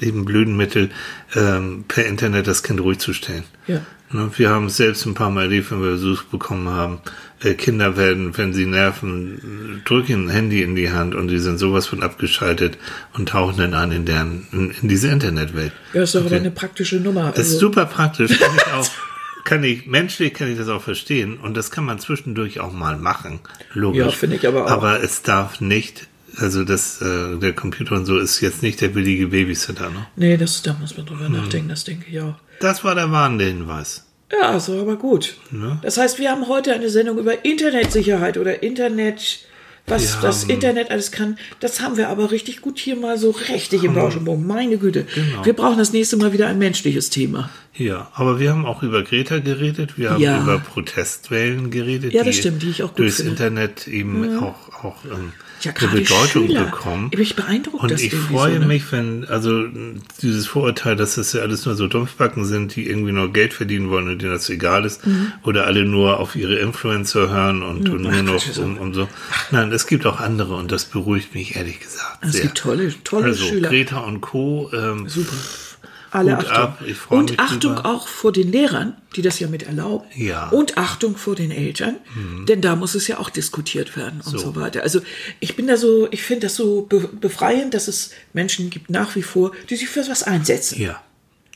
eben 0.00 0.24
blöden 0.24 0.56
Mittel, 0.56 0.90
ähm, 1.34 1.84
per 1.88 2.04
Internet 2.06 2.46
das 2.46 2.62
Kind 2.62 2.80
ruhig 2.80 2.98
zu 2.98 3.12
stellen. 3.14 3.44
Ja. 3.66 3.80
Ne, 4.10 4.30
Wir 4.36 4.50
haben 4.50 4.66
es 4.66 4.76
selbst 4.76 5.06
ein 5.06 5.14
paar 5.14 5.30
Mal 5.30 5.44
erlebt, 5.44 5.70
wenn 5.70 5.82
wir 5.82 5.92
Besuch 5.92 6.24
bekommen 6.24 6.68
haben. 6.68 6.98
Äh, 7.42 7.54
Kinder 7.54 7.96
werden, 7.96 8.36
wenn 8.36 8.52
sie 8.52 8.66
nerven, 8.66 9.80
drücken 9.86 10.26
ein 10.26 10.28
Handy 10.28 10.62
in 10.62 10.74
die 10.76 10.90
Hand 10.90 11.14
und 11.14 11.30
sie 11.30 11.38
sind 11.38 11.58
sowas 11.58 11.86
von 11.86 12.02
abgeschaltet 12.02 12.76
und 13.14 13.30
tauchen 13.30 13.56
dann 13.56 13.72
ein 13.74 13.90
in, 13.92 14.04
deren, 14.04 14.46
in, 14.52 14.70
in 14.82 14.88
diese 14.88 15.08
Internetwelt. 15.08 15.72
Ja, 15.94 16.02
ist 16.02 16.14
doch 16.14 16.20
aber 16.20 16.26
Okay. 16.26 16.36
eine 16.36 16.50
praktische 16.50 16.96
Nummer. 16.96 17.30
Das 17.34 17.46
ist 17.46 17.54
Also, 17.54 17.60
super 17.60 17.86
praktisch, 17.86 18.38
kann 18.38 18.50
ich 18.54 18.72
auch, 18.74 18.88
kann 19.44 19.64
ich, 19.64 19.86
menschlich 19.86 20.34
kann 20.34 20.48
ich 20.52 20.58
das 20.58 20.68
auch 20.68 20.82
verstehen 20.82 21.38
und 21.38 21.56
das 21.56 21.70
kann 21.70 21.84
man 21.84 21.98
zwischendurch 21.98 22.60
auch 22.60 22.72
mal 22.72 22.98
machen, 22.98 23.40
logisch. 23.72 24.00
Ja, 24.04 24.10
finde 24.10 24.36
ich 24.36 24.46
aber 24.46 24.66
auch. 24.66 24.70
Aber 24.70 25.02
es 25.02 25.22
darf 25.22 25.60
nicht, 25.62 26.06
also 26.36 26.64
das, 26.64 27.00
äh, 27.00 27.36
der 27.38 27.52
Computer 27.52 27.94
und 27.96 28.04
so 28.06 28.18
ist 28.18 28.40
jetzt 28.40 28.62
nicht 28.62 28.80
der 28.80 28.88
billige 28.88 29.28
Babysitter, 29.28 29.90
ne? 29.90 30.06
nee, 30.16 30.36
das, 30.36 30.62
da 30.62 30.74
muss 30.80 30.96
man 30.96 31.06
drüber 31.06 31.28
nachdenken, 31.28 31.68
das 31.68 31.84
denke 31.84 32.06
ich 32.10 32.20
auch. 32.20 32.34
Das 32.60 32.84
war 32.84 32.94
der 32.94 33.10
warnende 33.10 33.44
Hinweis. 33.46 34.04
Ja, 34.32 34.56
ist 34.56 34.68
doch 34.68 34.80
aber 34.80 34.96
gut. 34.96 35.36
Ne? 35.50 35.78
Das 35.82 35.96
heißt, 35.98 36.18
wir 36.18 36.30
haben 36.30 36.48
heute 36.48 36.72
eine 36.72 36.88
Sendung 36.90 37.18
über 37.18 37.44
Internetsicherheit 37.44 38.38
oder 38.38 38.62
Internet, 38.62 39.40
was 39.86 40.14
Wir 40.16 40.22
das 40.22 40.42
haben- 40.42 40.50
Internet 40.50 40.90
alles 40.90 41.12
kann. 41.12 41.38
Das 41.60 41.80
haben 41.82 41.96
wir 41.98 42.08
aber 42.08 42.30
richtig 42.30 42.62
gut 42.62 42.78
hier 42.78 42.96
mal 42.96 43.18
so 43.18 43.30
richtig 43.30 43.84
im 43.84 43.94
Bauschenbogen. 43.94 44.46
Meine 44.46 44.78
Güte. 44.78 45.06
Genau. 45.14 45.44
Wir 45.44 45.52
brauchen 45.52 45.76
das 45.78 45.92
nächste 45.92 46.16
Mal 46.16 46.32
wieder 46.32 46.46
ein 46.48 46.58
menschliches 46.58 47.10
Thema. 47.10 47.50
Ja, 47.74 48.10
aber 48.14 48.40
wir 48.40 48.50
haben 48.50 48.64
auch 48.64 48.82
über 48.82 49.02
Greta 49.02 49.40
geredet, 49.40 49.98
wir 49.98 50.10
haben 50.10 50.22
Ja. 50.22 50.42
über 50.42 50.58
Protestwellen 50.58 51.70
geredet, 51.70 52.12
Ja, 52.14 52.24
das 52.24 52.36
stimmt, 52.36 52.62
die 52.62 52.70
ich 52.70 52.82
auch 52.82 52.90
gut 52.90 53.00
durchs 53.00 53.16
finde. 53.16 53.32
Internet 53.32 53.86
eben 53.88 54.38
auch, 54.38 54.84
auch 54.84 55.04
ähm, 55.04 55.32
Ja, 55.64 55.72
eine 55.72 55.88
Bedeutung 55.88 56.46
Schüler. 56.46 56.64
bekommen. 56.64 57.10
Ich 57.18 57.34
bin 57.36 57.44
beeindruckt, 57.44 57.82
Und 57.82 58.00
ich 58.00 58.14
freue 58.14 58.54
so, 58.54 58.58
ne? 58.60 58.66
mich, 58.66 58.90
wenn, 58.92 59.24
also 59.26 59.64
dieses 60.22 60.46
Vorurteil, 60.46 60.96
dass 60.96 61.14
das 61.14 61.32
ja 61.32 61.40
alles 61.42 61.64
nur 61.66 61.74
so 61.74 61.86
Dumpfbacken 61.88 62.44
sind, 62.44 62.76
die 62.76 62.88
irgendwie 62.88 63.12
nur 63.12 63.32
Geld 63.32 63.52
verdienen 63.54 63.90
wollen 63.90 64.08
und 64.08 64.20
denen 64.22 64.32
das 64.32 64.48
egal 64.50 64.84
ist, 64.84 65.06
Mhm. 65.06 65.32
oder 65.42 65.66
alle 65.66 65.84
nur 65.84 66.20
auf 66.20 66.36
ihre 66.36 66.56
Influencer 66.56 67.28
hören 67.30 67.62
und, 67.62 67.88
und 67.88 68.02
nur 68.02 68.22
noch 68.22 68.58
um, 68.58 68.78
um 68.78 68.94
so. 68.94 69.08
Nein, 69.50 69.72
es 69.72 69.86
gibt 69.86 70.06
auch 70.06 70.20
andere 70.20 70.54
und 70.54 70.70
das 70.72 70.84
beruhigt 70.86 71.34
mich 71.34 71.56
ehrlich 71.56 71.80
gesagt. 71.80 72.18
Es 72.22 72.32
sehr. 72.32 72.42
gibt 72.42 72.58
tolle, 72.58 72.92
tolle 73.04 73.24
also, 73.26 73.44
Schüler. 73.44 73.68
Greta 73.68 74.00
und 74.00 74.20
Co. 74.20 74.70
Ähm, 74.72 75.08
Super. 75.08 75.32
Alle 76.14 76.36
Hut 76.38 76.46
Achtung. 76.46 76.62
ab, 76.62 76.82
ich 76.86 77.10
und 77.10 77.30
mich 77.32 77.40
Achtung 77.40 77.74
drüber. 77.76 77.86
auch 77.86 78.08
vor 78.08 78.32
den 78.32 78.50
Lehrern, 78.52 78.94
die 79.16 79.22
das 79.22 79.40
ja 79.40 79.48
mit 79.48 79.64
erlauben. 79.64 80.06
Ja. 80.14 80.46
Mhm. 80.46 80.58
Und 80.58 80.78
Achtung 80.78 81.16
vor 81.16 81.34
den 81.34 81.50
Eltern, 81.50 81.96
denn 82.48 82.60
da 82.60 82.76
muss 82.76 82.94
es 82.94 83.06
ja 83.08 83.18
auch 83.18 83.30
diskutiert 83.30 83.96
werden 83.96 84.20
und 84.24 84.30
so, 84.32 84.38
So. 84.38 84.56
weiter. 84.56 84.82
Also 84.82 85.00
ich 85.40 85.56
bin 85.56 85.66
da 85.66 85.76
so, 85.76 86.08
ich 86.10 86.22
finde 86.22 86.46
das 86.46 86.56
so 86.56 86.82
be 86.82 87.00
befreiend, 87.20 87.74
dass 87.74 87.88
es 87.88 88.10
Menschen 88.32 88.70
gibt 88.70 88.90
nach 88.90 89.16
wie 89.16 89.22
vor, 89.22 89.52
die 89.70 89.76
sich 89.76 89.88
für 89.88 90.06
was 90.08 90.22
einsetzen. 90.22 90.80
Ja. 90.80 91.00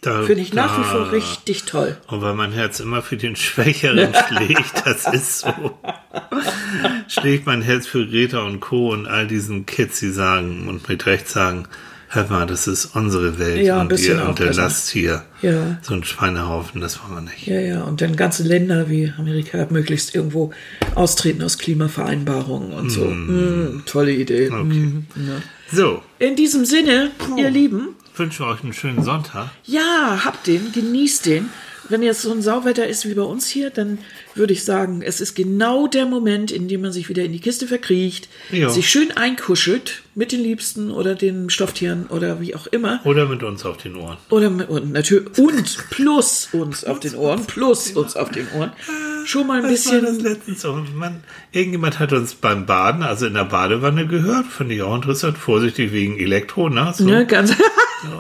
Finde 0.01 0.43
ich 0.43 0.53
nach 0.55 0.79
wie 0.79 0.85
vor 0.85 1.11
richtig 1.11 1.65
toll. 1.65 1.97
Und 2.07 2.23
weil 2.23 2.35
mein 2.35 2.53
Herz 2.53 2.79
immer 2.79 3.03
für 3.03 3.17
den 3.17 3.35
Schwächeren 3.47 4.15
schlägt, 4.29 4.87
das 4.87 5.13
ist 5.13 5.41
so, 5.41 5.49
schlägt 7.09 7.47
mein 7.47 7.63
Herz 7.63 7.87
für 7.87 8.07
Greta 8.07 8.43
und 8.43 8.61
Co. 8.61 8.93
und 8.93 9.07
all 9.07 9.27
diesen 9.27 9.67
Kids, 9.67 9.99
die 10.01 10.11
sagen 10.11 10.69
und 10.69 10.89
mit 10.89 11.07
Recht 11.07 11.29
sagen, 11.29 11.67
hör 12.09 12.29
mal, 12.31 12.47
das 12.47 12.67
ist 12.67 12.95
unsere 12.97 13.39
Welt 13.39 13.65
Ja, 13.65 13.81
und 13.81 13.93
ihr 13.99 14.27
unterlasst 14.27 14.89
hier 14.91 15.25
Ja. 15.43 15.79
so 15.83 15.95
einen 15.95 16.05
Schweinehaufen, 16.05 16.81
das 16.81 17.01
wollen 17.03 17.15
wir 17.25 17.31
nicht. 17.33 17.47
Ja, 17.47 17.61
ja, 17.61 17.83
und 17.83 18.01
dann 18.01 18.17
ganze 18.17 18.43
Länder 18.43 18.89
wie 18.89 19.13
Amerika 19.19 19.67
möglichst 19.71 20.15
irgendwo 20.15 20.53
austreten 20.95 21.43
aus 21.43 21.59
Klimavereinbarungen 21.59 22.73
und 22.73 22.91
so. 22.91 23.05
Mm, 23.05 23.83
tolle 23.87 24.13
Idee. 24.13 24.51
Mm, 24.51 25.07
ja. 25.17 25.43
So, 25.73 26.03
In 26.19 26.35
diesem 26.37 26.65
Sinne, 26.65 27.11
ihr 27.37 27.51
Lieben, 27.51 27.89
wünsche 28.17 28.45
euch 28.47 28.63
einen 28.65 28.73
schönen 28.73 29.03
Sonntag. 29.05 29.51
Ja, 29.65 30.23
habt 30.25 30.47
den, 30.47 30.73
genießt 30.73 31.27
den. 31.27 31.51
Wenn 31.89 32.03
jetzt 32.03 32.23
so 32.23 32.31
ein 32.33 32.43
Sauwetter 32.43 32.87
ist 32.87 33.09
wie 33.09 33.15
bei 33.15 33.23
uns 33.23 33.47
hier, 33.49 33.71
dann 33.71 33.99
würde 34.35 34.53
ich 34.53 34.65
sagen, 34.65 35.03
es 35.03 35.21
ist 35.21 35.35
genau 35.35 35.87
der 35.87 36.07
Moment, 36.07 36.51
in 36.51 36.69
dem 36.69 36.83
man 36.83 36.93
sich 36.93 37.09
wieder 37.09 37.25
in 37.25 37.33
die 37.33 37.41
Kiste 37.41 37.67
verkriecht, 37.67 38.29
Ja. 38.51 38.69
sich 38.69 38.89
schön 38.91 39.17
einkuschelt 39.17 40.03
mit 40.15 40.33
den 40.33 40.41
Liebsten 40.41 40.91
oder 40.91 41.15
den 41.15 41.49
Stofftieren 41.51 42.07
oder 42.09 42.41
wie 42.41 42.55
auch 42.55 42.67
immer. 42.67 43.01
Oder 43.05 43.27
mit 43.27 43.43
uns 43.43 43.65
auf 43.65 43.77
den 43.79 43.97
Ohren. 43.97 44.17
Oder 44.31 44.51
mit, 44.51 44.69
und 44.69 44.93
natürlich 44.93 45.39
und 45.39 45.89
plus 45.91 46.49
uns 46.53 46.85
auf 46.85 47.01
den 47.01 47.15
Ohren, 47.15 47.47
plus 47.47 47.93
uns 47.93 48.17
auf 48.17 48.31
den 48.31 48.47
Ohren. 48.57 48.73
Schon 49.25 49.47
mal 49.47 49.63
ein 49.65 49.71
Was 49.73 49.87
war 49.87 50.01
das 50.01 50.11
bisschen. 50.17 50.25
letztens? 50.25 50.61
so? 50.63 50.73
Man, 50.95 51.23
irgendjemand 51.53 51.99
hat 51.99 52.13
uns 52.13 52.35
beim 52.35 52.67
Baden, 52.67 53.03
also 53.03 53.27
in 53.27 53.35
der 53.35 53.45
Badewanne 53.45 54.07
gehört, 54.07 54.47
fand 54.47 54.73
ich 54.73 54.83
auch 54.83 54.95
interessant, 54.95 55.39
vorsichtig 55.39 55.93
wegen 55.93 56.19
Elektro, 56.19 56.69
ne? 56.69 56.93
So. 56.97 57.05
Ne, 57.05 57.27
ganz, 57.27 57.55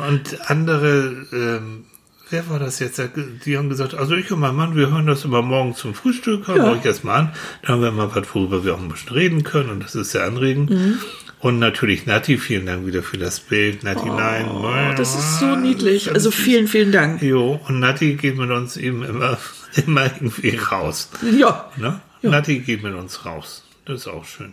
Und 0.08 0.50
andere, 0.50 1.26
ähm, 1.32 1.84
wer 2.30 2.48
war 2.50 2.58
das 2.58 2.78
jetzt? 2.78 3.00
Die 3.44 3.56
haben 3.56 3.68
gesagt, 3.68 3.94
also 3.94 4.14
ich 4.14 4.30
und 4.32 4.40
mein 4.40 4.54
Mann, 4.54 4.76
wir 4.76 4.90
hören 4.90 5.06
das 5.06 5.24
immer 5.24 5.42
morgen 5.42 5.74
zum 5.74 5.94
Frühstück, 5.94 6.48
hören 6.48 6.58
Ja. 6.58 6.72
euch 6.72 6.84
erst 6.84 7.04
mal 7.04 7.14
an. 7.16 7.32
Da 7.62 7.68
haben 7.72 7.82
wir 7.82 7.90
mal 7.92 8.10
was, 8.14 8.26
worüber 8.34 8.64
wir 8.64 8.74
auch 8.74 8.80
ein 8.80 8.88
bisschen 8.88 9.12
reden 9.12 9.42
können 9.44 9.70
und 9.70 9.82
das 9.82 9.94
ist 9.94 10.10
sehr 10.12 10.24
anregend. 10.24 10.70
Mhm. 10.70 10.98
Und 11.40 11.60
natürlich 11.60 12.04
Nati, 12.06 12.36
vielen 12.36 12.66
Dank 12.66 12.84
wieder 12.86 13.02
für 13.02 13.16
das 13.16 13.38
Bild. 13.38 13.84
Nati, 13.84 14.08
nein. 14.08 14.48
oh, 14.50 14.72
das 14.96 15.14
ist 15.14 15.38
so 15.38 15.54
niedlich. 15.54 16.12
Also 16.12 16.32
vielen, 16.32 16.66
vielen 16.66 16.90
Dank. 16.90 17.22
Jo, 17.22 17.60
und 17.68 17.78
Nati 17.78 18.14
geht 18.14 18.36
mit 18.36 18.50
uns 18.50 18.76
eben 18.76 19.04
immer, 19.04 19.38
immer 19.86 20.04
irgendwie 20.06 20.56
raus. 20.56 21.10
Ja. 21.38 21.70
Ne? 21.76 22.00
Nati 22.22 22.58
geht 22.58 22.82
mit 22.82 22.94
uns 22.94 23.24
raus. 23.24 23.64
Das 23.84 24.00
ist 24.00 24.08
auch 24.08 24.24
schön. 24.24 24.52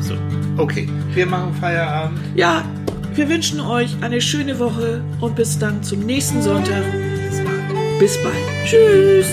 So, 0.00 0.14
okay. 0.56 0.88
Wir 1.14 1.26
machen 1.26 1.52
Feierabend. 1.60 2.20
Ja, 2.36 2.64
wir 3.18 3.28
wünschen 3.28 3.58
euch 3.60 3.90
eine 4.00 4.20
schöne 4.20 4.60
Woche 4.60 5.02
und 5.20 5.34
bis 5.34 5.58
dann 5.58 5.82
zum 5.82 6.06
nächsten 6.06 6.40
Sonntag. 6.40 6.84
Bis 7.98 8.16
bald. 8.22 8.36
Tschüss. 8.64 9.26